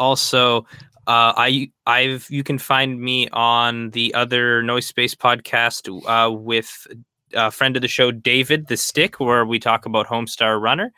[0.02, 0.66] also,
[1.08, 6.88] uh, I I've you can find me on the other Noise Space podcast uh, with
[7.34, 10.92] a friend of the show, David the Stick, where we talk about Homestar Runner,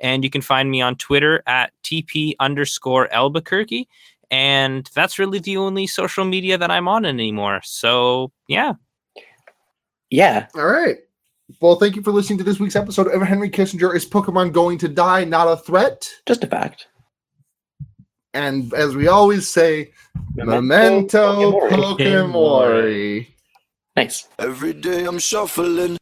[0.00, 3.88] and you can find me on Twitter at TP underscore Albuquerque.
[4.30, 7.60] And that's really the only social media that I'm on anymore.
[7.64, 8.74] So yeah,
[10.10, 10.98] Yeah, All right.
[11.62, 14.76] Well, thank you for listening to this week's episode of Henry Kissinger Is Pokemon Going
[14.78, 16.06] to Die Not a Threat?
[16.26, 16.88] just a fact.
[18.34, 19.92] And as we always say,
[20.34, 21.70] Memento Pokemori.
[21.70, 23.26] Pokemori.
[23.96, 24.28] Nice.
[24.38, 25.97] Every day I'm shuffling,